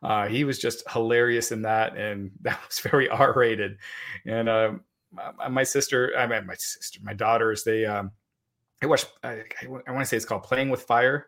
Uh, 0.04 0.28
he 0.28 0.44
was 0.44 0.60
just 0.60 0.90
hilarious 0.90 1.52
in 1.52 1.62
that, 1.62 1.96
and 1.98 2.32
that 2.42 2.60
was 2.68 2.80
very 2.80 3.08
R 3.10 3.34
rated. 3.34 3.78
And 4.26 4.50
uh, 4.50 4.74
my, 5.50 5.64
sister, 5.64 6.14
I 6.18 6.28
mean, 6.28 6.46
my 6.46 6.56
sister, 6.56 7.00
my 7.04 7.14
daughters, 7.14 7.64
they, 7.64 7.86
um, 7.86 8.12
I 8.82 8.86
watched, 8.86 9.08
I, 9.24 9.44
I 9.64 9.68
want 9.68 9.86
to 9.86 10.06
say 10.06 10.18
it's 10.18 10.26
called 10.26 10.44
Playing 10.44 10.70
with 10.70 10.84
Fire 10.84 11.28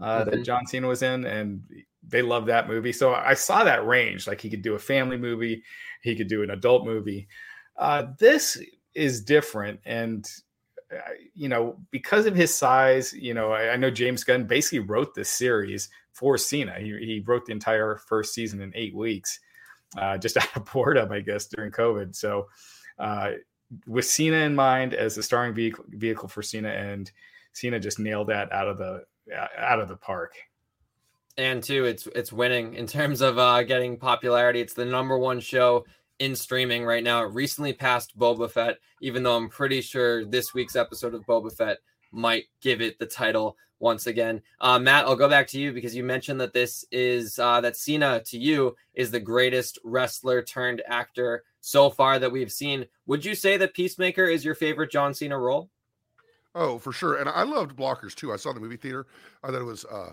uh, 0.00 0.20
mm-hmm. 0.20 0.30
that 0.30 0.44
John 0.44 0.66
Cena 0.66 0.88
was 0.88 1.02
in, 1.02 1.24
and 1.24 1.62
they 2.06 2.22
loved 2.22 2.48
that 2.48 2.68
movie. 2.68 2.92
So 2.92 3.14
I 3.14 3.34
saw 3.34 3.64
that 3.64 3.86
range. 3.86 4.26
Like 4.26 4.40
he 4.40 4.50
could 4.50 4.62
do 4.62 4.74
a 4.74 4.78
family 4.78 5.16
movie, 5.16 5.62
he 6.02 6.16
could 6.16 6.28
do 6.28 6.42
an 6.42 6.50
adult 6.50 6.84
movie. 6.84 7.28
Uh, 7.76 8.06
this 8.18 8.60
is 8.94 9.22
different, 9.22 9.80
and 9.84 10.28
uh, 10.92 11.12
you 11.34 11.48
know 11.48 11.78
because 11.90 12.26
of 12.26 12.34
his 12.34 12.56
size, 12.56 13.12
you 13.12 13.34
know 13.34 13.52
I, 13.52 13.72
I, 13.72 13.76
know 13.76 13.90
James 13.90 14.24
Gunn 14.24 14.44
basically 14.44 14.80
wrote 14.80 15.14
this 15.14 15.30
series 15.30 15.88
for 16.12 16.36
Cena. 16.36 16.74
He, 16.78 16.96
he 16.98 17.22
wrote 17.24 17.46
the 17.46 17.52
entire 17.52 17.96
first 17.96 18.34
season 18.34 18.60
in 18.60 18.72
eight 18.74 18.94
weeks, 18.94 19.38
uh, 19.96 20.18
just 20.18 20.36
out 20.38 20.56
of 20.56 20.64
boredom, 20.72 21.12
I 21.12 21.20
guess, 21.20 21.46
during 21.46 21.72
COVID. 21.72 22.14
So. 22.16 22.48
Uh, 22.98 23.32
with 23.86 24.04
Cena 24.04 24.38
in 24.38 24.54
mind 24.54 24.94
as 24.94 25.14
the 25.14 25.22
starring 25.22 25.54
vehicle 25.54 25.84
vehicle 25.88 26.28
for 26.28 26.42
Cena, 26.42 26.68
and 26.68 27.10
Cena 27.52 27.78
just 27.78 27.98
nailed 27.98 28.26
that 28.26 28.52
out 28.52 28.68
of 28.68 28.78
the 28.78 29.04
out 29.32 29.80
of 29.80 29.88
the 29.88 29.96
park. 29.96 30.34
And 31.36 31.62
two, 31.62 31.84
it's 31.84 32.06
it's 32.14 32.32
winning 32.32 32.74
in 32.74 32.86
terms 32.86 33.20
of 33.20 33.38
uh, 33.38 33.62
getting 33.62 33.96
popularity. 33.96 34.60
It's 34.60 34.74
the 34.74 34.84
number 34.84 35.18
one 35.18 35.40
show 35.40 35.84
in 36.18 36.36
streaming 36.36 36.84
right 36.84 37.02
now. 37.02 37.24
It 37.24 37.32
recently 37.32 37.72
passed 37.72 38.18
Boba 38.18 38.50
Fett, 38.50 38.78
even 39.00 39.22
though 39.22 39.36
I'm 39.36 39.48
pretty 39.48 39.80
sure 39.80 40.24
this 40.24 40.52
week's 40.52 40.76
episode 40.76 41.14
of 41.14 41.24
Boba 41.26 41.52
Fett 41.52 41.78
might 42.12 42.44
give 42.60 42.80
it 42.80 42.98
the 42.98 43.06
title 43.06 43.56
once 43.78 44.06
again. 44.06 44.42
Uh, 44.60 44.78
Matt, 44.78 45.06
I'll 45.06 45.16
go 45.16 45.28
back 45.28 45.48
to 45.48 45.58
you 45.58 45.72
because 45.72 45.96
you 45.96 46.04
mentioned 46.04 46.40
that 46.40 46.52
this 46.52 46.84
is 46.92 47.38
uh, 47.38 47.60
that 47.62 47.76
Cena 47.76 48.20
to 48.26 48.38
you 48.38 48.76
is 48.94 49.10
the 49.10 49.20
greatest 49.20 49.78
wrestler 49.82 50.42
turned 50.42 50.82
actor 50.86 51.44
so 51.62 51.88
far 51.90 52.18
that 52.18 52.30
we've 52.30 52.52
seen. 52.52 52.84
Would 53.06 53.24
you 53.24 53.34
say 53.34 53.56
that 53.56 53.74
Peacemaker 53.74 54.26
is 54.26 54.44
your 54.44 54.54
favorite 54.54 54.90
John 54.90 55.14
Cena 55.14 55.38
role? 55.38 55.70
Oh, 56.54 56.78
for 56.78 56.92
sure. 56.92 57.16
And 57.16 57.28
I 57.28 57.42
loved 57.42 57.76
Blockers 57.76 58.14
too. 58.14 58.32
I 58.32 58.36
saw 58.36 58.52
the 58.52 58.60
movie 58.60 58.76
theater. 58.76 59.06
I 59.42 59.48
thought 59.48 59.60
it 59.60 59.64
was 59.64 59.84
uh, 59.84 60.12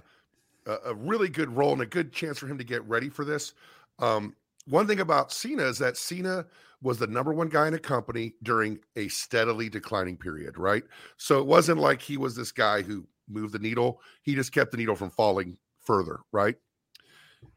a 0.86 0.94
really 0.94 1.30
good 1.30 1.56
role 1.56 1.74
and 1.74 1.82
a 1.82 1.86
good 1.86 2.12
chance 2.12 2.38
for 2.38 2.48
him 2.48 2.58
to 2.58 2.64
get 2.64 2.88
ready 2.88 3.10
for 3.10 3.26
this. 3.26 3.54
Um, 4.00 4.36
one 4.66 4.86
thing 4.86 5.00
about 5.00 5.32
Cena 5.32 5.64
is 5.64 5.78
that 5.80 5.98
Cena 5.98 6.46
was 6.82 7.00
the 7.00 7.08
number 7.08 7.34
one 7.34 7.50
guy 7.50 7.68
in 7.68 7.74
a 7.74 7.80
company 7.80 8.36
during 8.44 8.80
a 8.96 9.08
steadily 9.08 9.70
declining 9.70 10.18
period, 10.18 10.58
right? 10.58 10.84
So 11.18 11.40
it 11.40 11.48
wasn't 11.48 11.80
like 11.80 12.02
he 12.02 12.18
was 12.18 12.36
this 12.36 12.52
guy 12.52 12.82
who 12.82 13.08
moved 13.28 13.54
the 13.54 13.60
needle. 13.60 14.02
He 14.22 14.36
just 14.36 14.52
kept 14.52 14.72
the 14.72 14.78
needle 14.78 14.96
from 14.96 15.10
falling 15.10 15.58
further, 15.80 16.20
right? 16.32 16.56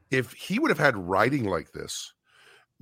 If 0.09 0.33
he 0.33 0.57
would 0.57 0.71
have 0.71 0.79
had 0.79 0.97
writing 0.97 1.43
like 1.43 1.71
this, 1.71 2.13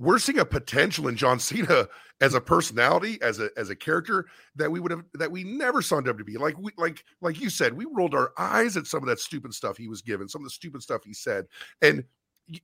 we're 0.00 0.18
seeing 0.18 0.38
a 0.38 0.44
potential 0.44 1.08
in 1.08 1.16
John 1.16 1.38
Cena 1.38 1.86
as 2.20 2.34
a 2.34 2.40
personality, 2.40 3.20
as 3.22 3.38
a 3.38 3.50
as 3.56 3.70
a 3.70 3.76
character 3.76 4.26
that 4.56 4.70
we 4.70 4.80
would 4.80 4.90
have 4.90 5.04
that 5.14 5.30
we 5.30 5.44
never 5.44 5.82
saw 5.82 5.98
in 5.98 6.04
WWE. 6.04 6.38
Like 6.38 6.58
we 6.58 6.72
like 6.78 7.04
like 7.20 7.38
you 7.38 7.50
said, 7.50 7.74
we 7.74 7.86
rolled 7.92 8.14
our 8.14 8.32
eyes 8.38 8.76
at 8.76 8.86
some 8.86 9.02
of 9.02 9.08
that 9.08 9.20
stupid 9.20 9.54
stuff 9.54 9.76
he 9.76 9.88
was 9.88 10.02
given, 10.02 10.28
some 10.28 10.40
of 10.40 10.46
the 10.46 10.50
stupid 10.50 10.82
stuff 10.82 11.04
he 11.04 11.12
said, 11.12 11.46
and 11.82 12.02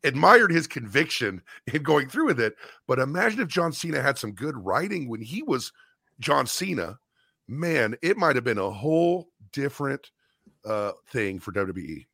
admired 0.02 0.50
his 0.50 0.66
conviction 0.66 1.42
in 1.72 1.82
going 1.82 2.08
through 2.08 2.26
with 2.26 2.40
it. 2.40 2.56
But 2.88 2.98
imagine 2.98 3.40
if 3.40 3.48
John 3.48 3.72
Cena 3.72 4.00
had 4.00 4.18
some 4.18 4.32
good 4.32 4.56
writing 4.56 5.08
when 5.08 5.20
he 5.20 5.42
was 5.42 5.72
John 6.18 6.46
Cena. 6.46 6.98
Man, 7.48 7.94
it 8.02 8.16
might 8.16 8.34
have 8.34 8.44
been 8.44 8.58
a 8.58 8.70
whole 8.70 9.28
different 9.52 10.10
uh, 10.64 10.92
thing 11.12 11.38
for 11.38 11.52
WWE. 11.52 12.04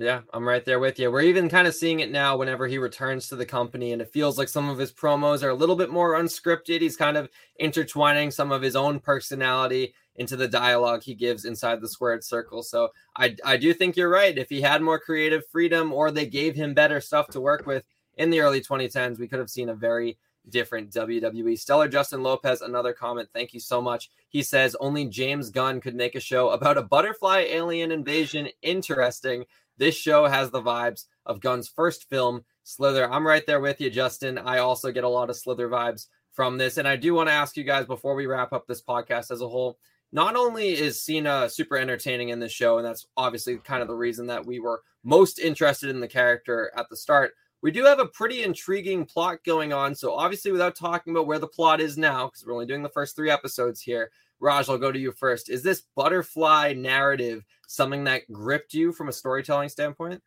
Yeah, 0.00 0.20
I'm 0.32 0.46
right 0.46 0.64
there 0.64 0.78
with 0.78 1.00
you. 1.00 1.10
We're 1.10 1.22
even 1.22 1.48
kind 1.48 1.66
of 1.66 1.74
seeing 1.74 1.98
it 1.98 2.12
now 2.12 2.36
whenever 2.36 2.68
he 2.68 2.78
returns 2.78 3.26
to 3.28 3.36
the 3.36 3.44
company, 3.44 3.92
and 3.92 4.00
it 4.00 4.12
feels 4.12 4.38
like 4.38 4.48
some 4.48 4.68
of 4.68 4.78
his 4.78 4.92
promos 4.92 5.42
are 5.42 5.48
a 5.48 5.54
little 5.54 5.74
bit 5.74 5.90
more 5.90 6.14
unscripted. 6.14 6.82
He's 6.82 6.96
kind 6.96 7.16
of 7.16 7.28
intertwining 7.58 8.30
some 8.30 8.52
of 8.52 8.62
his 8.62 8.76
own 8.76 9.00
personality 9.00 9.92
into 10.14 10.36
the 10.36 10.46
dialogue 10.46 11.02
he 11.02 11.16
gives 11.16 11.44
inside 11.44 11.80
the 11.80 11.88
squared 11.88 12.22
circle. 12.22 12.62
So 12.62 12.90
I, 13.16 13.34
I 13.44 13.56
do 13.56 13.74
think 13.74 13.96
you're 13.96 14.08
right. 14.08 14.38
If 14.38 14.48
he 14.48 14.60
had 14.60 14.82
more 14.82 15.00
creative 15.00 15.42
freedom 15.50 15.92
or 15.92 16.12
they 16.12 16.26
gave 16.26 16.54
him 16.54 16.74
better 16.74 17.00
stuff 17.00 17.26
to 17.30 17.40
work 17.40 17.66
with 17.66 17.82
in 18.16 18.30
the 18.30 18.38
early 18.38 18.60
2010s, 18.60 19.18
we 19.18 19.26
could 19.26 19.40
have 19.40 19.50
seen 19.50 19.68
a 19.68 19.74
very 19.74 20.16
different 20.48 20.92
WWE. 20.92 21.58
Stellar 21.58 21.88
Justin 21.88 22.22
Lopez, 22.22 22.62
another 22.62 22.92
comment. 22.92 23.30
Thank 23.32 23.52
you 23.52 23.60
so 23.60 23.82
much. 23.82 24.10
He 24.28 24.44
says 24.44 24.76
only 24.78 25.06
James 25.06 25.50
Gunn 25.50 25.80
could 25.80 25.96
make 25.96 26.14
a 26.14 26.20
show 26.20 26.50
about 26.50 26.78
a 26.78 26.82
butterfly 26.82 27.46
alien 27.50 27.90
invasion 27.90 28.48
interesting. 28.62 29.44
This 29.78 29.96
show 29.96 30.26
has 30.26 30.50
the 30.50 30.62
vibes 30.62 31.04
of 31.24 31.40
Gunn's 31.40 31.68
first 31.68 32.08
film, 32.10 32.44
Slither. 32.64 33.10
I'm 33.10 33.26
right 33.26 33.46
there 33.46 33.60
with 33.60 33.80
you, 33.80 33.90
Justin. 33.90 34.36
I 34.36 34.58
also 34.58 34.90
get 34.92 35.04
a 35.04 35.08
lot 35.08 35.30
of 35.30 35.36
Slither 35.36 35.68
vibes 35.68 36.06
from 36.32 36.58
this. 36.58 36.76
And 36.76 36.86
I 36.86 36.96
do 36.96 37.14
want 37.14 37.28
to 37.28 37.34
ask 37.34 37.56
you 37.56 37.64
guys 37.64 37.86
before 37.86 38.14
we 38.14 38.26
wrap 38.26 38.52
up 38.52 38.66
this 38.66 38.82
podcast 38.82 39.30
as 39.30 39.40
a 39.40 39.48
whole. 39.48 39.78
Not 40.10 40.36
only 40.36 40.70
is 40.72 41.02
Cena 41.02 41.48
super 41.48 41.76
entertaining 41.76 42.30
in 42.30 42.40
this 42.40 42.52
show, 42.52 42.78
and 42.78 42.86
that's 42.86 43.06
obviously 43.16 43.56
kind 43.58 43.82
of 43.82 43.88
the 43.88 43.94
reason 43.94 44.26
that 44.26 44.44
we 44.44 44.58
were 44.58 44.82
most 45.04 45.38
interested 45.38 45.90
in 45.90 46.00
the 46.00 46.08
character 46.08 46.72
at 46.76 46.88
the 46.88 46.96
start, 46.96 47.32
we 47.60 47.70
do 47.70 47.84
have 47.84 47.98
a 47.98 48.06
pretty 48.06 48.42
intriguing 48.42 49.04
plot 49.04 49.38
going 49.44 49.72
on. 49.72 49.94
So, 49.94 50.14
obviously, 50.14 50.52
without 50.52 50.76
talking 50.76 51.12
about 51.12 51.26
where 51.26 51.38
the 51.38 51.46
plot 51.46 51.80
is 51.80 51.98
now, 51.98 52.26
because 52.26 52.44
we're 52.46 52.52
only 52.52 52.66
doing 52.66 52.82
the 52.82 52.88
first 52.88 53.16
three 53.16 53.30
episodes 53.30 53.80
here, 53.80 54.10
Raj, 54.40 54.68
I'll 54.68 54.78
go 54.78 54.92
to 54.92 54.98
you 54.98 55.12
first. 55.12 55.50
Is 55.50 55.62
this 55.62 55.82
butterfly 55.96 56.74
narrative 56.76 57.44
something 57.66 58.04
that 58.04 58.30
gripped 58.32 58.74
you 58.74 58.92
from 58.92 59.08
a 59.08 59.12
storytelling 59.12 59.68
standpoint? 59.68 60.22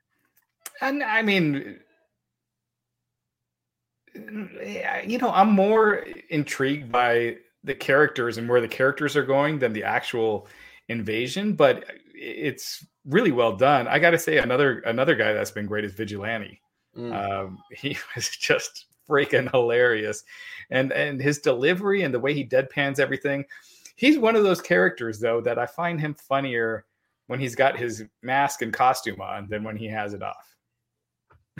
And 0.81 1.03
I 1.03 1.21
mean, 1.21 1.79
you 4.13 5.17
know, 5.17 5.31
I'm 5.31 5.51
more 5.51 6.05
intrigued 6.29 6.91
by 6.91 7.37
the 7.63 7.75
characters 7.75 8.37
and 8.37 8.49
where 8.49 8.61
the 8.61 8.67
characters 8.67 9.15
are 9.15 9.25
going 9.25 9.59
than 9.59 9.73
the 9.73 9.83
actual 9.83 10.47
invasion, 10.89 11.53
but 11.53 11.85
it's 12.13 12.85
really 13.05 13.31
well 13.31 13.55
done. 13.55 13.87
I 13.87 13.99
got 13.99 14.11
to 14.11 14.19
say, 14.19 14.37
another 14.37 14.79
another 14.79 15.15
guy 15.15 15.33
that's 15.33 15.51
been 15.51 15.65
great 15.65 15.85
is 15.85 15.93
Vigilante. 15.93 16.61
Mm. 16.97 17.13
Um, 17.13 17.57
he 17.71 17.97
was 18.15 18.29
just 18.29 18.85
freaking 19.09 19.49
hilarious, 19.51 20.23
and 20.69 20.91
and 20.91 21.21
his 21.21 21.39
delivery 21.39 22.03
and 22.03 22.13
the 22.13 22.19
way 22.19 22.33
he 22.33 22.45
deadpans 22.45 22.99
everything. 22.99 23.45
He's 23.95 24.17
one 24.17 24.35
of 24.35 24.43
those 24.43 24.61
characters 24.61 25.19
though 25.19 25.41
that 25.41 25.59
I 25.59 25.65
find 25.65 25.99
him 25.99 26.13
funnier 26.13 26.85
when 27.27 27.39
he's 27.39 27.55
got 27.55 27.77
his 27.77 28.03
mask 28.21 28.61
and 28.61 28.73
costume 28.73 29.21
on 29.21 29.47
than 29.47 29.63
when 29.63 29.77
he 29.77 29.87
has 29.87 30.13
it 30.13 30.23
off. 30.23 30.55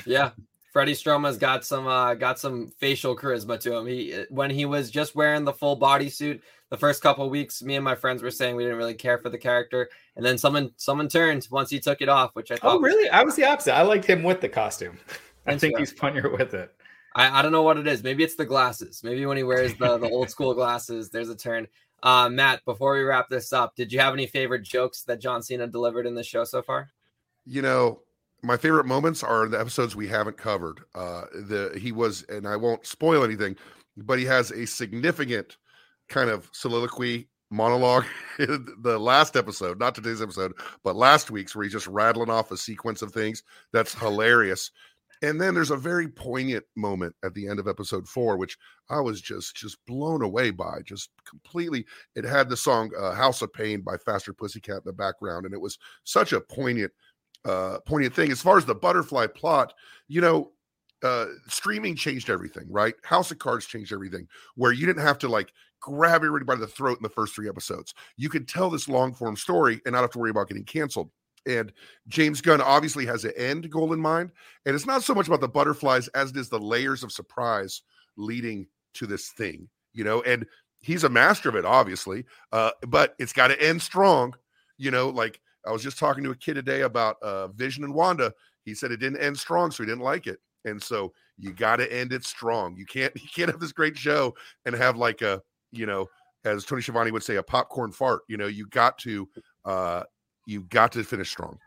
Yeah. 0.06 0.32
Freddie 0.72 0.94
Stroma's 0.94 1.38
got 1.38 1.66
some 1.66 1.86
uh, 1.86 2.14
got 2.14 2.40
some 2.40 2.72
facial 2.78 3.16
charisma 3.16 3.60
to 3.60 3.76
him. 3.76 3.86
He 3.88 4.24
when 4.30 4.50
he 4.50 4.66
was 4.66 4.90
just 4.90 5.16
wearing 5.16 5.44
the 5.44 5.52
full 5.54 5.78
bodysuit 5.78 6.42
the 6.70 6.78
first 6.78 7.04
couple 7.04 7.30
weeks, 7.30 7.62
me 7.62 7.76
and 7.76 7.84
my 7.84 7.96
friends 7.96 8.24
were 8.24 8.32
saying 8.32 8.56
we 8.56 8.64
didn't 8.64 8.78
really 8.78 8.94
care 8.94 9.18
for 9.18 9.30
the 9.30 9.38
character, 9.38 9.90
and 10.16 10.26
then 10.26 10.38
someone 10.38 10.72
someone 10.78 11.10
turned 11.10 11.46
once 11.52 11.70
he 11.70 11.80
took 11.80 12.02
it 12.02 12.08
off, 12.08 12.32
which 12.34 12.52
I 12.52 12.56
thought. 12.56 12.78
Oh, 12.78 12.80
really? 12.80 13.04
Was- 13.04 13.12
I 13.12 13.24
was 13.24 13.36
the 13.36 13.44
opposite. 13.44 13.76
I 13.76 13.82
liked 13.82 14.06
him 14.06 14.24
with 14.24 14.40
the 14.40 14.48
costume. 14.48 14.98
I 15.46 15.58
think 15.58 15.78
he's 15.78 15.92
funnier 15.92 16.30
with 16.30 16.54
it. 16.54 16.74
I, 17.16 17.40
I 17.40 17.42
don't 17.42 17.52
know 17.52 17.64
what 17.64 17.78
it 17.78 17.88
is. 17.88 18.04
Maybe 18.04 18.24
it's 18.24 18.36
the 18.36 18.46
glasses. 18.46 19.02
Maybe 19.04 19.26
when 19.26 19.36
he 19.36 19.44
wears 19.44 19.74
the, 19.76 19.98
the 19.98 20.10
old 20.10 20.30
school 20.30 20.54
glasses, 20.54 21.10
there's 21.10 21.30
a 21.30 21.36
turn. 21.36 21.68
Uh, 22.04 22.30
Matt, 22.30 22.66
before 22.66 22.93
we 22.95 23.02
wrap 23.02 23.30
this 23.30 23.54
up, 23.54 23.76
did 23.76 23.91
you 23.93 23.99
have 23.99 24.14
any 24.14 24.26
favorite 24.26 24.64
jokes 24.64 25.04
that 25.04 25.22
John 25.22 25.41
Cena 25.43 25.68
delivered 25.68 26.08
in 26.08 26.16
the 26.16 26.24
show 26.24 26.43
so 26.43 26.62
far? 26.62 26.89
You 27.45 27.62
know, 27.62 28.02
my 28.41 28.58
favorite 28.58 28.86
moments 28.86 29.24
are 29.24 29.47
the 29.47 29.60
episodes 29.60 29.95
we 29.95 30.08
haven't 30.08 30.38
covered. 30.38 30.82
Uh, 30.95 31.26
the 31.34 31.78
he 31.80 31.91
was, 31.91 32.24
and 32.24 32.47
I 32.47 32.56
won't 32.56 32.86
spoil 32.86 33.24
anything, 33.24 33.56
but 33.97 34.20
he 34.20 34.26
has 34.26 34.52
a 34.52 34.66
significant 34.66 35.58
kind 36.10 36.30
of 36.30 36.49
soliloquy 36.52 37.30
monologue 37.52 38.06
in 38.39 38.66
the 38.82 38.97
last 38.97 39.36
episode, 39.36 39.80
not 39.80 39.93
today's 39.93 40.22
episode, 40.22 40.54
but 40.84 40.95
last 40.95 41.30
week's, 41.30 41.56
where 41.56 41.64
he's 41.64 41.74
just 41.74 41.88
rattling 41.88 42.30
off 42.30 42.52
a 42.52 42.58
sequence 42.58 43.02
of 43.02 43.12
things 43.12 43.43
that's 43.72 43.93
hilarious. 43.93 44.72
And 45.22 45.39
then 45.39 45.53
there's 45.53 45.72
a 45.72 45.78
very 45.78 46.07
poignant 46.07 46.65
moment 46.76 47.15
at 47.24 47.34
the 47.36 47.47
end 47.47 47.59
of 47.59 47.67
episode 47.67 48.07
four, 48.07 48.38
which 48.38 48.57
I 48.89 48.99
was 48.99 49.22
just 49.22 49.55
just 49.55 49.78
blown 49.86 50.24
away 50.24 50.49
by, 50.49 50.80
just 50.84 51.11
completely. 51.28 51.86
It 52.15 52.24
had 52.24 52.49
the 52.49 52.57
song 52.57 52.91
uh, 52.99 53.11
"House 53.11 53.41
of 53.41 53.53
Pain" 53.53 53.82
by 53.82 53.97
Faster 53.97 54.34
Pussycat 54.34 54.78
in 54.78 54.82
the 54.86 54.93
background, 54.93 55.45
and 55.45 55.53
it 55.53 55.61
was 55.61 55.78
such 56.03 56.34
a 56.34 56.41
poignant, 56.41 56.91
uh, 57.45 57.78
poignant 57.86 58.15
thing. 58.15 58.32
As 58.32 58.41
far 58.41 58.57
as 58.57 58.65
the 58.65 58.76
butterfly 58.76 59.28
plot, 59.28 59.74
you 60.07 60.22
know, 60.22 60.51
uh, 61.03 61.28
streaming 61.47 61.95
changed 61.95 62.30
everything, 62.30 62.65
right? 62.69 62.95
House 63.03 63.32
of 63.32 63.39
Cards 63.39 63.65
changed 63.65 63.93
everything, 63.93 64.28
where 64.55 64.72
you 64.72 64.88
didn't 64.88 65.03
have 65.03 65.19
to 65.19 65.28
like 65.28 65.53
grab 65.80 66.24
everybody 66.24 66.45
by 66.45 66.55
the 66.55 66.67
throat 66.67 66.97
in 66.97 67.03
the 67.03 67.09
first 67.09 67.36
three 67.36 67.49
episodes. 67.49 67.93
You 68.17 68.30
could 68.30 68.47
tell 68.47 68.69
this 68.69 68.88
long 68.88 69.13
form 69.13 69.36
story 69.36 69.82
and 69.86 69.93
not 69.93 70.01
have 70.01 70.11
to 70.11 70.19
worry 70.19 70.30
about 70.30 70.47
getting 70.47 70.63
canceled. 70.63 71.09
And 71.46 71.72
James 72.08 72.42
Gunn 72.42 72.62
obviously 72.62 73.06
has 73.06 73.26
an 73.26 73.34
end 73.36 73.70
goal 73.70 73.94
in 73.94 74.00
mind. 74.00 74.32
And 74.66 74.76
it's 74.76 74.86
not 74.86 75.04
so 75.04 75.14
much 75.14 75.28
about 75.28 75.42
the 75.42 75.48
butterflies 75.48 76.08
as 76.10 76.32
it 76.32 76.38
is 76.38 76.50
the 76.50 76.60
layers 76.60 77.04
of 77.04 77.12
surprise 77.12 77.82
leading 78.18 78.68
to 78.96 79.08
this 79.08 79.30
thing, 79.30 79.68
you 79.94 80.04
know, 80.04 80.22
and 80.24 80.46
he's 80.82 81.04
a 81.04 81.10
master 81.10 81.50
of 81.50 81.56
it, 81.56 81.66
obviously. 81.66 82.26
Uh, 82.52 82.72
but 82.88 83.16
it's 83.20 83.34
got 83.34 83.48
to 83.48 83.62
end 83.62 83.82
strong, 83.82 84.34
you 84.78 84.92
know, 84.92 85.10
like 85.10 85.39
I 85.66 85.72
was 85.72 85.84
just 85.84 85.98
talking 85.98 86.24
to 86.24 86.32
a 86.32 86.36
kid 86.36 86.56
today 86.56 86.82
about 86.82 87.22
uh, 87.22 87.48
Vision 87.50 87.84
and 87.84 87.94
Wanda. 87.94 88.34
He 88.66 88.74
said 88.74 88.92
it 88.92 88.98
didn't 88.98 89.22
end 89.22 89.38
strong, 89.38 89.72
so 89.72 89.84
he 89.84 89.88
didn't 89.88 90.04
like 90.04 90.28
it. 90.28 90.39
And 90.66 90.82
so 90.82 91.14
you 91.38 91.54
got 91.54 91.78
to 91.78 91.92
end 91.92 92.14
it 92.14 92.24
strong. 92.24 92.76
You 92.76 92.86
can't 92.86 93.14
you 93.22 93.30
can't 93.34 93.50
have 93.50 93.60
this 93.60 93.72
great 93.72 93.98
show 93.98 94.36
and 94.66 94.76
have 94.76 94.98
like 94.98 95.22
a, 95.22 95.42
you 95.72 95.86
know, 95.86 96.08
as 96.44 96.66
Tony 96.66 96.82
Schiavone 96.82 97.12
would 97.12 97.24
say, 97.24 97.36
a 97.36 97.44
popcorn 97.44 97.92
fart. 97.92 98.22
You 98.28 98.38
know, 98.38 98.48
you 98.48 98.68
got 98.68 98.98
to 99.00 99.28
uh 99.66 100.04
you 100.46 100.62
got 100.62 100.92
to 100.94 101.04
finish 101.04 101.30
strong. 101.30 101.58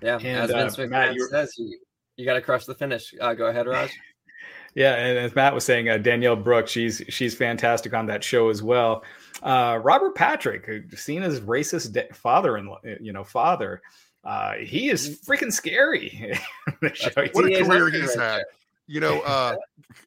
Yeah, 0.00 0.18
and, 0.18 0.26
as 0.26 0.50
Vince 0.50 0.78
uh, 0.78 0.86
Matt, 0.86 1.16
says, 1.30 1.54
you, 1.56 1.78
you 2.16 2.24
got 2.24 2.34
to 2.34 2.40
crush 2.40 2.64
the 2.64 2.74
finish. 2.74 3.14
Uh, 3.20 3.34
go 3.34 3.46
ahead, 3.46 3.66
Raj. 3.66 3.90
yeah, 4.74 4.94
and 4.94 5.18
as 5.18 5.34
Matt 5.34 5.54
was 5.54 5.64
saying, 5.64 5.88
uh, 5.88 5.98
Danielle 5.98 6.36
Brooks, 6.36 6.70
she's 6.70 7.02
she's 7.08 7.34
fantastic 7.34 7.94
on 7.94 8.06
that 8.06 8.24
show 8.24 8.48
as 8.48 8.62
well. 8.62 9.04
Uh, 9.42 9.78
Robert 9.82 10.14
Patrick, 10.14 10.68
Cena's 10.96 11.40
racist 11.40 11.92
de- 11.92 12.12
father 12.12 12.56
in 12.56 12.74
you 13.00 13.12
know 13.12 13.24
father, 13.24 13.80
uh, 14.24 14.54
he 14.54 14.90
is 14.90 15.08
mm. 15.08 15.24
freaking 15.26 15.52
scary. 15.52 16.38
what 16.80 17.44
a 17.44 17.64
career 17.64 17.90
he's 17.90 18.14
had. 18.14 18.42
You 18.86 19.00
know, 19.00 19.20
uh, 19.20 19.56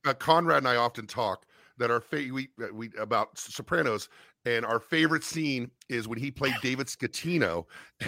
uh, 0.05 0.13
Conrad 0.19 0.59
and 0.59 0.67
I 0.67 0.75
often 0.75 1.07
talk 1.07 1.45
that 1.77 1.91
our 1.91 2.01
fa- 2.01 2.27
we, 2.31 2.49
we 2.73 2.89
about 2.97 3.37
Sopranos, 3.37 4.09
and 4.45 4.65
our 4.65 4.79
favorite 4.79 5.23
scene 5.23 5.71
is 5.89 6.07
when 6.07 6.19
he 6.19 6.31
played 6.31 6.55
David 6.61 6.87
Scatino, 6.87 7.65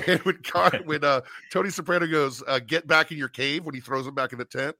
and 0.07 0.19
when 0.21 0.39
God, 0.51 0.81
when 0.85 1.03
uh, 1.03 1.21
Tony 1.51 1.69
Soprano 1.69 2.07
goes, 2.07 2.43
uh, 2.47 2.59
"Get 2.59 2.87
back 2.87 3.11
in 3.11 3.17
your 3.17 3.29
cave," 3.29 3.65
when 3.65 3.75
he 3.75 3.81
throws 3.81 4.07
him 4.07 4.15
back 4.15 4.33
in 4.33 4.39
the 4.39 4.45
tent. 4.45 4.75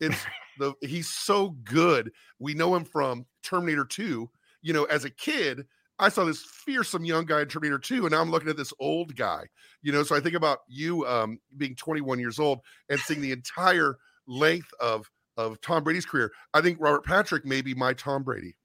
It's 0.00 0.24
the 0.58 0.74
he's 0.80 1.08
so 1.08 1.50
good. 1.64 2.10
We 2.38 2.54
know 2.54 2.74
him 2.74 2.84
from 2.84 3.26
Terminator 3.42 3.84
Two. 3.84 4.30
You 4.62 4.72
know, 4.72 4.84
as 4.84 5.04
a 5.04 5.10
kid, 5.10 5.66
I 6.00 6.08
saw 6.08 6.24
this 6.24 6.42
fearsome 6.42 7.04
young 7.04 7.26
guy 7.26 7.42
in 7.42 7.48
Terminator 7.48 7.78
2, 7.78 8.06
and 8.06 8.12
now 8.12 8.20
I'm 8.20 8.30
looking 8.30 8.48
at 8.48 8.56
this 8.56 8.72
old 8.78 9.14
guy. 9.16 9.44
You 9.82 9.92
know, 9.92 10.02
so 10.02 10.16
I 10.16 10.20
think 10.20 10.34
about 10.34 10.60
you 10.66 11.06
um, 11.06 11.38
being 11.56 11.74
21 11.74 12.18
years 12.18 12.38
old 12.38 12.60
and 12.88 12.98
seeing 13.00 13.20
the 13.20 13.32
entire 13.32 13.96
length 14.26 14.68
of 14.80 15.10
of 15.36 15.60
Tom 15.60 15.82
Brady's 15.84 16.04
career. 16.04 16.32
I 16.52 16.60
think 16.60 16.78
Robert 16.80 17.04
Patrick 17.04 17.46
may 17.46 17.62
be 17.62 17.74
my 17.74 17.94
Tom 17.94 18.22
Brady. 18.22 18.56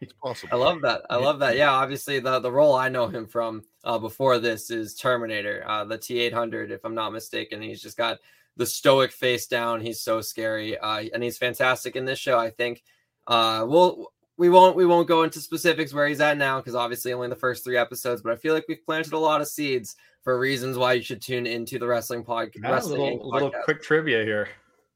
It's 0.00 0.12
possible. 0.14 0.52
I 0.52 0.56
love 0.56 0.80
that. 0.82 1.02
I 1.10 1.16
love 1.16 1.38
that. 1.40 1.56
Yeah, 1.56 1.70
obviously 1.70 2.18
the 2.18 2.38
the 2.40 2.52
role 2.52 2.74
I 2.74 2.88
know 2.88 3.08
him 3.08 3.26
from 3.26 3.62
uh, 3.84 3.98
before 3.98 4.38
this 4.38 4.70
is 4.70 4.94
Terminator, 4.94 5.64
uh, 5.66 5.84
the 5.84 5.98
T800, 5.98 6.70
if 6.70 6.84
I'm 6.84 6.94
not 6.94 7.12
mistaken. 7.12 7.62
He's 7.62 7.82
just 7.82 7.96
got 7.96 8.18
the 8.56 8.66
stoic 8.66 9.12
face 9.12 9.46
down. 9.46 9.80
He's 9.80 10.00
so 10.00 10.20
scary, 10.20 10.78
uh, 10.78 11.04
and 11.12 11.22
he's 11.22 11.38
fantastic 11.38 11.96
in 11.96 12.04
this 12.04 12.18
show. 12.18 12.38
I 12.38 12.50
think. 12.50 12.82
Uh, 13.26 13.64
we'll 13.68 14.12
we 14.36 14.48
won't 14.48 14.76
we 14.76 14.86
won't 14.86 15.08
go 15.08 15.22
into 15.22 15.40
specifics 15.40 15.92
where 15.92 16.08
he's 16.08 16.20
at 16.20 16.36
now 16.36 16.58
because 16.58 16.74
obviously 16.74 17.12
only 17.12 17.28
the 17.28 17.36
first 17.36 17.64
three 17.64 17.76
episodes. 17.76 18.22
But 18.22 18.32
I 18.32 18.36
feel 18.36 18.54
like 18.54 18.64
we've 18.68 18.84
planted 18.84 19.12
a 19.12 19.18
lot 19.18 19.40
of 19.40 19.48
seeds 19.48 19.96
for 20.22 20.38
reasons 20.38 20.76
why 20.76 20.94
you 20.94 21.02
should 21.02 21.22
tune 21.22 21.46
into 21.46 21.78
the 21.78 21.86
wrestling 21.86 22.24
podcast. 22.24 22.68
Wrestling 22.68 23.00
a 23.00 23.04
little, 23.04 23.30
little 23.30 23.52
quick 23.64 23.82
trivia 23.82 24.24
here. 24.24 24.48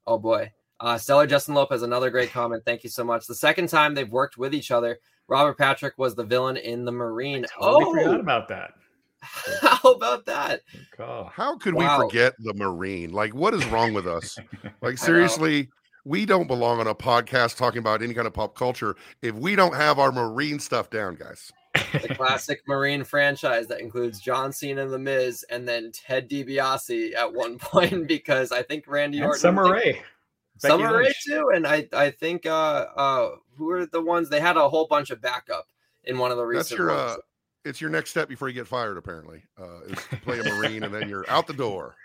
Oh 0.05 0.17
boy, 0.17 0.51
uh, 0.79 0.97
Stellar 0.97 1.27
Justin 1.27 1.55
Lopez, 1.55 1.81
another 1.81 2.09
great 2.09 2.31
comment. 2.31 2.63
Thank 2.65 2.83
you 2.83 2.89
so 2.89 3.03
much. 3.03 3.27
The 3.27 3.35
second 3.35 3.67
time 3.69 3.93
they've 3.93 4.11
worked 4.11 4.37
with 4.37 4.53
each 4.53 4.71
other, 4.71 4.99
Robert 5.27 5.57
Patrick 5.57 5.97
was 5.97 6.15
the 6.15 6.23
villain 6.23 6.57
in 6.57 6.85
the 6.85 6.91
Marine. 6.91 7.45
I 7.45 7.61
totally 7.63 7.85
oh, 7.85 8.03
forgot 8.03 8.19
about 8.19 8.47
that. 8.49 8.73
How 9.21 9.91
about 9.91 10.25
that? 10.25 10.61
How 10.97 11.57
could 11.57 11.73
wow. 11.73 11.97
we 11.97 12.05
forget 12.05 12.33
the 12.39 12.53
Marine? 12.53 13.11
Like, 13.11 13.33
what 13.33 13.53
is 13.53 13.65
wrong 13.67 13.93
with 13.93 14.07
us? 14.07 14.37
Like, 14.81 14.99
seriously, 14.99 15.69
we 16.05 16.25
don't 16.25 16.47
belong 16.47 16.79
on 16.79 16.87
a 16.87 16.93
podcast 16.93 17.57
talking 17.57 17.79
about 17.79 18.01
any 18.03 18.13
kind 18.13 18.27
of 18.27 18.33
pop 18.33 18.55
culture 18.55 18.95
if 19.23 19.33
we 19.35 19.55
don't 19.55 19.75
have 19.75 19.97
our 19.97 20.11
Marine 20.11 20.59
stuff 20.59 20.89
down, 20.89 21.15
guys. 21.15 21.51
The 21.91 22.13
classic 22.15 22.61
Marine 22.67 23.03
franchise 23.03 23.67
that 23.67 23.81
includes 23.81 24.19
John 24.19 24.53
Cena 24.53 24.83
and 24.83 24.93
The 24.93 24.99
Miz, 24.99 25.43
and 25.49 25.67
then 25.67 25.91
Ted 25.91 26.29
DiBiase 26.29 27.15
at 27.15 27.33
one 27.33 27.57
point 27.57 28.07
because 28.07 28.51
I 28.51 28.61
think 28.61 28.85
Randy 28.87 29.17
and 29.17 29.27
Orton, 29.27 29.41
Summer 29.41 29.81
Rae, 30.63 30.69
Summer 30.69 30.97
Rae 30.97 31.13
too, 31.25 31.51
and 31.53 31.67
I 31.67 31.87
I 31.93 32.11
think 32.11 32.45
uh 32.45 32.85
uh 32.95 33.31
who 33.57 33.69
are 33.71 33.85
the 33.85 34.01
ones 34.01 34.29
they 34.29 34.39
had 34.39 34.57
a 34.57 34.69
whole 34.69 34.87
bunch 34.87 35.09
of 35.09 35.21
backup 35.21 35.67
in 36.03 36.17
one 36.17 36.31
of 36.31 36.37
the 36.37 36.45
recent. 36.45 36.69
That's 36.69 36.77
your 36.77 36.89
ones. 36.89 37.11
uh, 37.11 37.17
it's 37.65 37.81
your 37.81 37.89
next 37.89 38.11
step 38.11 38.29
before 38.29 38.47
you 38.47 38.53
get 38.53 38.67
fired. 38.67 38.97
Apparently, 38.97 39.43
uh, 39.59 39.81
is 39.87 39.99
to 40.09 40.17
play 40.23 40.39
a 40.39 40.43
Marine 40.43 40.83
and 40.83 40.93
then 40.93 41.09
you're 41.09 41.29
out 41.29 41.47
the 41.47 41.53
door. 41.53 41.95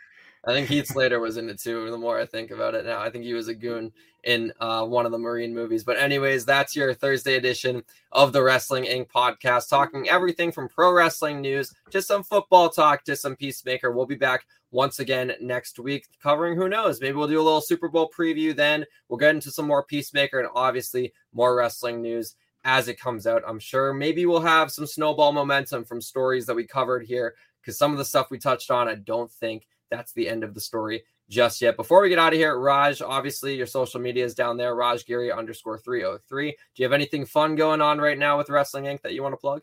I 0.45 0.53
think 0.53 0.69
Heath 0.69 0.89
Slater 0.89 1.21
was 1.21 1.37
in 1.37 1.49
it 1.49 1.61
too. 1.61 1.89
The 1.91 1.97
more 1.97 2.19
I 2.19 2.27
think 2.27 2.51
about 2.51 2.75
it 2.75 2.85
now, 2.85 3.01
I 3.01 3.11
think 3.11 3.25
he 3.25 3.35
was 3.35 3.47
a 3.47 3.55
goon 3.55 3.93
in 4.25 4.53
uh, 4.59 4.85
one 4.85 5.07
of 5.07 5.13
the 5.13 5.19
Marine 5.19 5.55
movies. 5.55 5.85
But 5.85 5.99
anyways, 5.99 6.45
that's 6.45 6.75
your 6.75 6.95
Thursday 6.95 7.37
edition 7.37 7.85
of 8.11 8.33
the 8.33 8.43
Wrestling 8.43 8.85
Inc. 8.85 9.09
podcast, 9.09 9.69
talking 9.69 10.09
everything 10.09 10.51
from 10.51 10.69
pro 10.69 10.93
wrestling 10.93 11.41
news 11.41 11.73
to 11.91 12.03
some 12.03 12.25
football 12.25 12.71
talk 12.71 13.05
to 13.05 13.15
some 13.15 13.37
Peacemaker. 13.37 13.93
We'll 13.93 14.07
be 14.07 14.17
back 14.17 14.45
once 14.73 14.99
again 14.99 15.33
next 15.41 15.79
week, 15.79 16.09
covering 16.21 16.57
who 16.57 16.69
knows. 16.69 17.01
Maybe 17.01 17.17
we'll 17.17 17.29
do 17.29 17.41
a 17.41 17.43
little 17.43 17.61
Super 17.61 17.89
Bowl 17.89 18.11
preview. 18.17 18.55
Then 18.55 18.85
we'll 19.09 19.19
get 19.19 19.35
into 19.35 19.51
some 19.53 19.67
more 19.67 19.85
Peacemaker 19.85 20.41
and 20.41 20.49
obviously 20.57 21.13
more 21.33 21.55
wrestling 21.55 22.03
news 22.03 22.35
as 22.65 22.89
it 22.89 22.99
comes 22.99 23.27
out. 23.27 23.43
I'm 23.47 23.59
sure 23.61 23.93
maybe 23.93 24.27
we'll 24.27 24.41
have 24.41 24.73
some 24.73 24.87
snowball 24.87 25.33
momentum 25.33 25.85
from 25.85 26.01
stories 26.01 26.47
that 26.47 26.57
we 26.57 26.67
covered 26.67 27.05
here 27.05 27.35
because 27.61 27.79
some 27.79 27.93
of 27.93 27.99
the 27.99 28.05
stuff 28.05 28.31
we 28.31 28.39
touched 28.39 28.71
on, 28.71 28.89
I 28.89 28.97
don't 28.97 29.31
think 29.31 29.67
that's 29.93 30.13
the 30.15 30.29
end 30.29 30.43
of 30.43 30.55
the 30.55 30.61
story 30.61 31.05
just 31.29 31.61
yet. 31.61 31.77
Before 31.77 32.01
we 32.01 32.09
get 32.09 32.19
out 32.19 32.33
of 32.33 32.39
here, 32.39 32.59
Raj, 32.59 33.03
obviously 33.03 33.55
your 33.55 33.67
social 33.67 34.01
media 34.01 34.25
is 34.25 34.35
down 34.35 34.57
there, 34.57 34.75
Raj 34.75 35.05
Giri 35.05 35.31
underscore 35.31 35.79
303. 35.79 36.51
Do 36.51 36.57
you 36.77 36.85
have 36.85 36.93
anything 36.93 37.27
fun 37.27 37.55
going 37.55 37.81
on 37.81 37.99
right 37.99 38.19
now 38.19 38.39
with 38.39 38.49
Wrestling 38.49 38.85
Inc. 38.85 39.03
that 39.03 39.13
you 39.13 39.23
want 39.23 39.35
to 39.35 39.39
plug? 39.39 39.61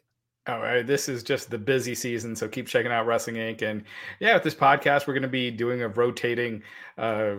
All 0.47 0.59
right, 0.59 0.85
this 0.85 1.09
is 1.09 1.21
just 1.21 1.49
the 1.49 1.57
busy 1.57 1.93
season, 1.93 2.35
so 2.35 2.47
keep 2.47 2.67
checking 2.67 2.91
out 2.91 3.05
Wrestling 3.05 3.35
Inc. 3.35 3.61
And 3.61 3.83
yeah, 4.19 4.35
with 4.35 4.43
this 4.43 4.55
podcast, 4.55 5.05
we're 5.05 5.13
going 5.13 5.23
to 5.23 5.27
be 5.27 5.51
doing 5.51 5.81
a 5.81 5.87
rotating, 5.87 6.63
uh, 6.97 7.35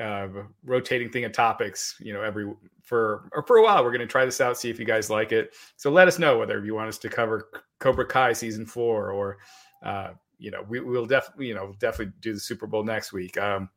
uh, 0.00 0.28
rotating 0.64 1.10
thing 1.10 1.24
of 1.24 1.32
topics. 1.32 1.96
You 2.00 2.12
know, 2.14 2.22
every 2.22 2.52
for 2.82 3.28
or 3.32 3.42
for 3.42 3.58
a 3.58 3.62
while, 3.62 3.84
we're 3.84 3.92
going 3.92 4.00
to 4.00 4.06
try 4.06 4.24
this 4.24 4.40
out, 4.40 4.56
see 4.56 4.70
if 4.70 4.80
you 4.80 4.86
guys 4.86 5.10
like 5.10 5.32
it. 5.32 5.54
So 5.76 5.90
let 5.90 6.08
us 6.08 6.18
know 6.18 6.38
whether 6.38 6.64
you 6.64 6.74
want 6.74 6.88
us 6.88 6.98
to 6.98 7.08
cover 7.08 7.50
Cobra 7.78 8.06
Kai 8.06 8.32
season 8.32 8.66
four 8.66 9.10
or 9.10 9.38
uh, 9.84 10.10
you 10.38 10.50
know, 10.50 10.64
we 10.68 10.80
will 10.80 11.06
definitely, 11.06 11.46
you 11.46 11.54
know, 11.54 11.74
definitely 11.78 12.14
do 12.20 12.32
the 12.32 12.40
Super 12.40 12.66
Bowl 12.66 12.84
next 12.84 13.12
week. 13.12 13.36
Um, 13.38 13.68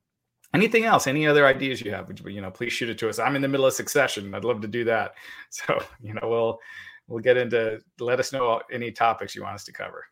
anything 0.53 0.86
else? 0.86 1.07
Any 1.07 1.28
other 1.28 1.45
ideas 1.45 1.82
you 1.82 1.91
have? 1.91 2.07
would 2.07 2.20
You 2.26 2.41
know, 2.41 2.51
please 2.51 2.74
shoot 2.74 2.89
it 2.89 2.97
to 2.99 3.09
us. 3.09 3.20
I'm 3.20 3.36
in 3.36 3.41
the 3.41 3.47
middle 3.47 3.66
of 3.66 3.74
Succession. 3.74 4.34
I'd 4.34 4.45
love 4.45 4.62
to 4.62 4.68
do 4.68 4.84
that. 4.86 5.16
So, 5.49 5.80
you 6.01 6.14
know, 6.14 6.30
we'll 6.30 6.59
we'll 7.07 7.22
get 7.22 7.38
into. 7.38 7.80
Let 7.99 8.20
us 8.20 8.32
know 8.32 8.62
any 8.72 8.91
topics 8.91 9.36
you 9.36 9.43
want 9.43 9.55
us 9.55 9.66
to 9.66 9.74
cover. 9.74 10.05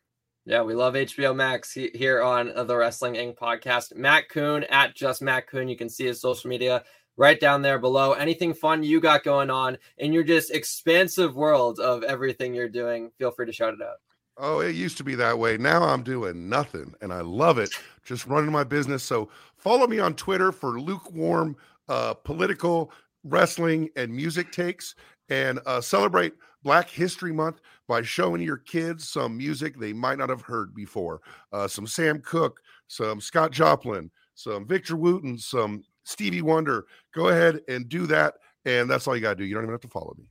Yeah, 0.46 0.62
we 0.62 0.74
love 0.74 0.94
HBO 0.94 1.34
Max 1.34 1.72
here 1.72 2.22
on 2.22 2.52
the 2.66 2.76
Wrestling 2.76 3.14
Inc. 3.14 3.36
podcast. 3.36 3.94
Matt 3.94 4.28
Coon 4.28 4.64
at 4.64 4.94
just 4.94 5.22
Matt 5.22 5.46
Coon. 5.46 5.68
You 5.68 5.76
can 5.76 5.88
see 5.88 6.06
his 6.06 6.20
social 6.20 6.48
media 6.48 6.82
right 7.16 7.38
down 7.38 7.62
there 7.62 7.78
below. 7.78 8.12
Anything 8.12 8.54
fun 8.54 8.82
you 8.82 9.00
got 9.00 9.22
going 9.22 9.50
on 9.50 9.76
in 9.98 10.12
your 10.12 10.24
just 10.24 10.50
expansive 10.50 11.36
world 11.36 11.78
of 11.78 12.02
everything 12.02 12.54
you're 12.54 12.68
doing, 12.68 13.10
feel 13.18 13.30
free 13.30 13.46
to 13.46 13.52
shout 13.52 13.74
it 13.74 13.82
out. 13.82 13.96
Oh, 14.42 14.60
it 14.60 14.74
used 14.74 14.96
to 14.96 15.04
be 15.04 15.14
that 15.16 15.38
way. 15.38 15.58
Now 15.58 15.82
I'm 15.82 16.02
doing 16.02 16.48
nothing 16.48 16.94
and 17.02 17.12
I 17.12 17.20
love 17.20 17.58
it. 17.58 17.68
Just 18.04 18.26
running 18.26 18.50
my 18.50 18.64
business. 18.64 19.02
So 19.02 19.28
follow 19.58 19.86
me 19.86 19.98
on 19.98 20.14
Twitter 20.14 20.50
for 20.50 20.80
lukewarm 20.80 21.56
uh, 21.90 22.14
political 22.14 22.90
wrestling 23.22 23.90
and 23.96 24.10
music 24.10 24.50
takes 24.50 24.94
and 25.28 25.60
uh, 25.66 25.82
celebrate 25.82 26.32
Black 26.62 26.88
History 26.88 27.32
Month 27.32 27.60
by 27.86 28.00
showing 28.00 28.40
your 28.40 28.56
kids 28.56 29.06
some 29.06 29.36
music 29.36 29.78
they 29.78 29.92
might 29.92 30.16
not 30.16 30.30
have 30.30 30.40
heard 30.40 30.74
before. 30.74 31.20
Uh, 31.52 31.68
some 31.68 31.86
Sam 31.86 32.20
Cooke, 32.20 32.60
some 32.88 33.20
Scott 33.20 33.52
Joplin, 33.52 34.10
some 34.36 34.66
Victor 34.66 34.96
Wooten, 34.96 35.36
some 35.36 35.82
Stevie 36.04 36.40
Wonder. 36.40 36.86
Go 37.14 37.28
ahead 37.28 37.60
and 37.68 37.90
do 37.90 38.06
that. 38.06 38.36
And 38.64 38.88
that's 38.88 39.06
all 39.06 39.14
you 39.14 39.20
got 39.20 39.30
to 39.30 39.36
do. 39.36 39.44
You 39.44 39.54
don't 39.54 39.64
even 39.64 39.74
have 39.74 39.82
to 39.82 39.88
follow 39.88 40.14
me. 40.16 40.24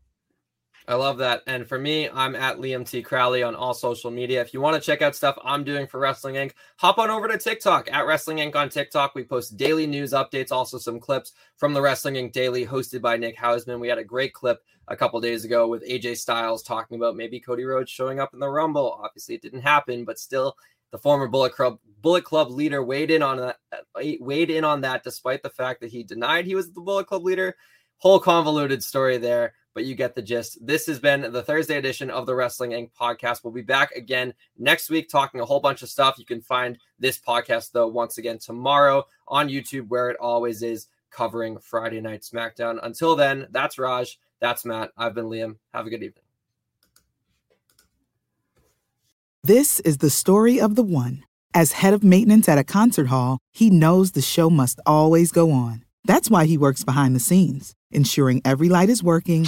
I 0.89 0.95
love 0.95 1.19
that. 1.19 1.43
And 1.45 1.69
for 1.69 1.77
me, 1.77 2.09
I'm 2.09 2.35
at 2.35 2.57
Liam 2.57 2.83
T. 2.83 3.03
Crowley 3.03 3.43
on 3.43 3.53
all 3.53 3.75
social 3.75 4.09
media. 4.09 4.41
If 4.41 4.55
you 4.55 4.59
want 4.59 4.75
to 4.75 4.81
check 4.81 5.03
out 5.03 5.15
stuff 5.15 5.37
I'm 5.43 5.63
doing 5.63 5.85
for 5.85 5.99
Wrestling 5.99 6.33
Inc., 6.33 6.53
hop 6.77 6.97
on 6.97 7.11
over 7.11 7.27
to 7.27 7.37
TikTok 7.37 7.87
at 7.91 8.07
Wrestling 8.07 8.37
Inc. 8.37 8.55
on 8.55 8.69
TikTok. 8.69 9.13
We 9.13 9.23
post 9.23 9.55
daily 9.55 9.85
news 9.85 10.13
updates, 10.13 10.51
also 10.51 10.79
some 10.79 10.99
clips 10.99 11.33
from 11.57 11.75
the 11.75 11.81
Wrestling 11.81 12.15
Inc. 12.15 12.31
Daily, 12.31 12.65
hosted 12.65 13.03
by 13.03 13.17
Nick 13.17 13.37
Hausman. 13.37 13.79
We 13.79 13.87
had 13.87 13.99
a 13.99 14.03
great 14.03 14.33
clip 14.33 14.63
a 14.87 14.97
couple 14.97 15.21
days 15.21 15.45
ago 15.45 15.67
with 15.67 15.87
AJ 15.87 16.17
Styles 16.17 16.63
talking 16.63 16.97
about 16.97 17.15
maybe 17.15 17.39
Cody 17.39 17.65
Rhodes 17.65 17.91
showing 17.91 18.19
up 18.19 18.33
in 18.33 18.39
the 18.39 18.49
Rumble. 18.49 18.99
Obviously, 19.03 19.35
it 19.35 19.43
didn't 19.43 19.61
happen, 19.61 20.05
but 20.05 20.17
still, 20.17 20.55
the 20.89 20.97
former 20.97 21.27
Bullet 21.27 21.53
Club 21.53 21.77
Bullet 22.01 22.23
Club 22.23 22.49
leader 22.49 22.83
weighed 22.83 23.11
in 23.11 23.21
on 23.21 23.37
that. 23.37 23.57
Uh, 23.71 24.01
weighed 24.21 24.49
in 24.49 24.63
on 24.63 24.81
that, 24.81 25.03
despite 25.03 25.43
the 25.43 25.51
fact 25.51 25.81
that 25.81 25.91
he 25.91 26.01
denied 26.01 26.47
he 26.47 26.55
was 26.55 26.71
the 26.71 26.81
Bullet 26.81 27.05
Club 27.05 27.23
leader. 27.23 27.55
Whole 27.99 28.19
convoluted 28.19 28.83
story 28.83 29.17
there 29.17 29.53
but 29.79 29.85
you 29.85 29.95
get 29.95 30.13
the 30.13 30.21
gist. 30.21 30.57
This 30.59 30.87
has 30.87 30.99
been 30.99 31.31
the 31.31 31.41
Thursday 31.41 31.77
edition 31.77 32.09
of 32.09 32.25
the 32.25 32.35
Wrestling 32.35 32.71
Inc. 32.71 32.89
podcast. 32.91 33.45
We'll 33.45 33.53
be 33.53 33.61
back 33.61 33.93
again 33.93 34.33
next 34.57 34.89
week 34.89 35.07
talking 35.07 35.39
a 35.39 35.45
whole 35.45 35.61
bunch 35.61 35.81
of 35.83 35.87
stuff. 35.87 36.19
You 36.19 36.25
can 36.25 36.41
find 36.41 36.77
this 36.99 37.17
podcast, 37.17 37.71
though, 37.71 37.87
once 37.87 38.17
again 38.17 38.39
tomorrow 38.39 39.05
on 39.29 39.47
YouTube, 39.47 39.87
where 39.87 40.09
it 40.09 40.17
always 40.19 40.63
is, 40.63 40.87
covering 41.11 41.57
Friday 41.59 42.01
Night 42.01 42.23
SmackDown. 42.23 42.77
Until 42.83 43.15
then, 43.15 43.47
that's 43.51 43.79
Raj. 43.79 44.19
That's 44.41 44.65
Matt. 44.65 44.91
I've 44.97 45.15
been 45.15 45.29
Liam. 45.29 45.55
Have 45.73 45.87
a 45.87 45.89
good 45.89 46.03
evening. 46.03 46.25
This 49.45 49.79
is 49.79 49.99
the 49.99 50.09
story 50.09 50.59
of 50.59 50.75
the 50.75 50.83
one. 50.83 51.23
As 51.53 51.71
head 51.71 51.93
of 51.93 52.03
maintenance 52.03 52.49
at 52.49 52.57
a 52.57 52.65
concert 52.65 53.07
hall, 53.07 53.39
he 53.53 53.69
knows 53.69 54.11
the 54.11 54.21
show 54.21 54.49
must 54.49 54.81
always 54.85 55.31
go 55.31 55.51
on. 55.51 55.85
That's 56.03 56.29
why 56.29 56.47
he 56.47 56.57
works 56.57 56.83
behind 56.83 57.15
the 57.15 57.21
scenes 57.21 57.75
ensuring 57.91 58.41
every 58.45 58.69
light 58.69 58.89
is 58.89 59.03
working, 59.03 59.47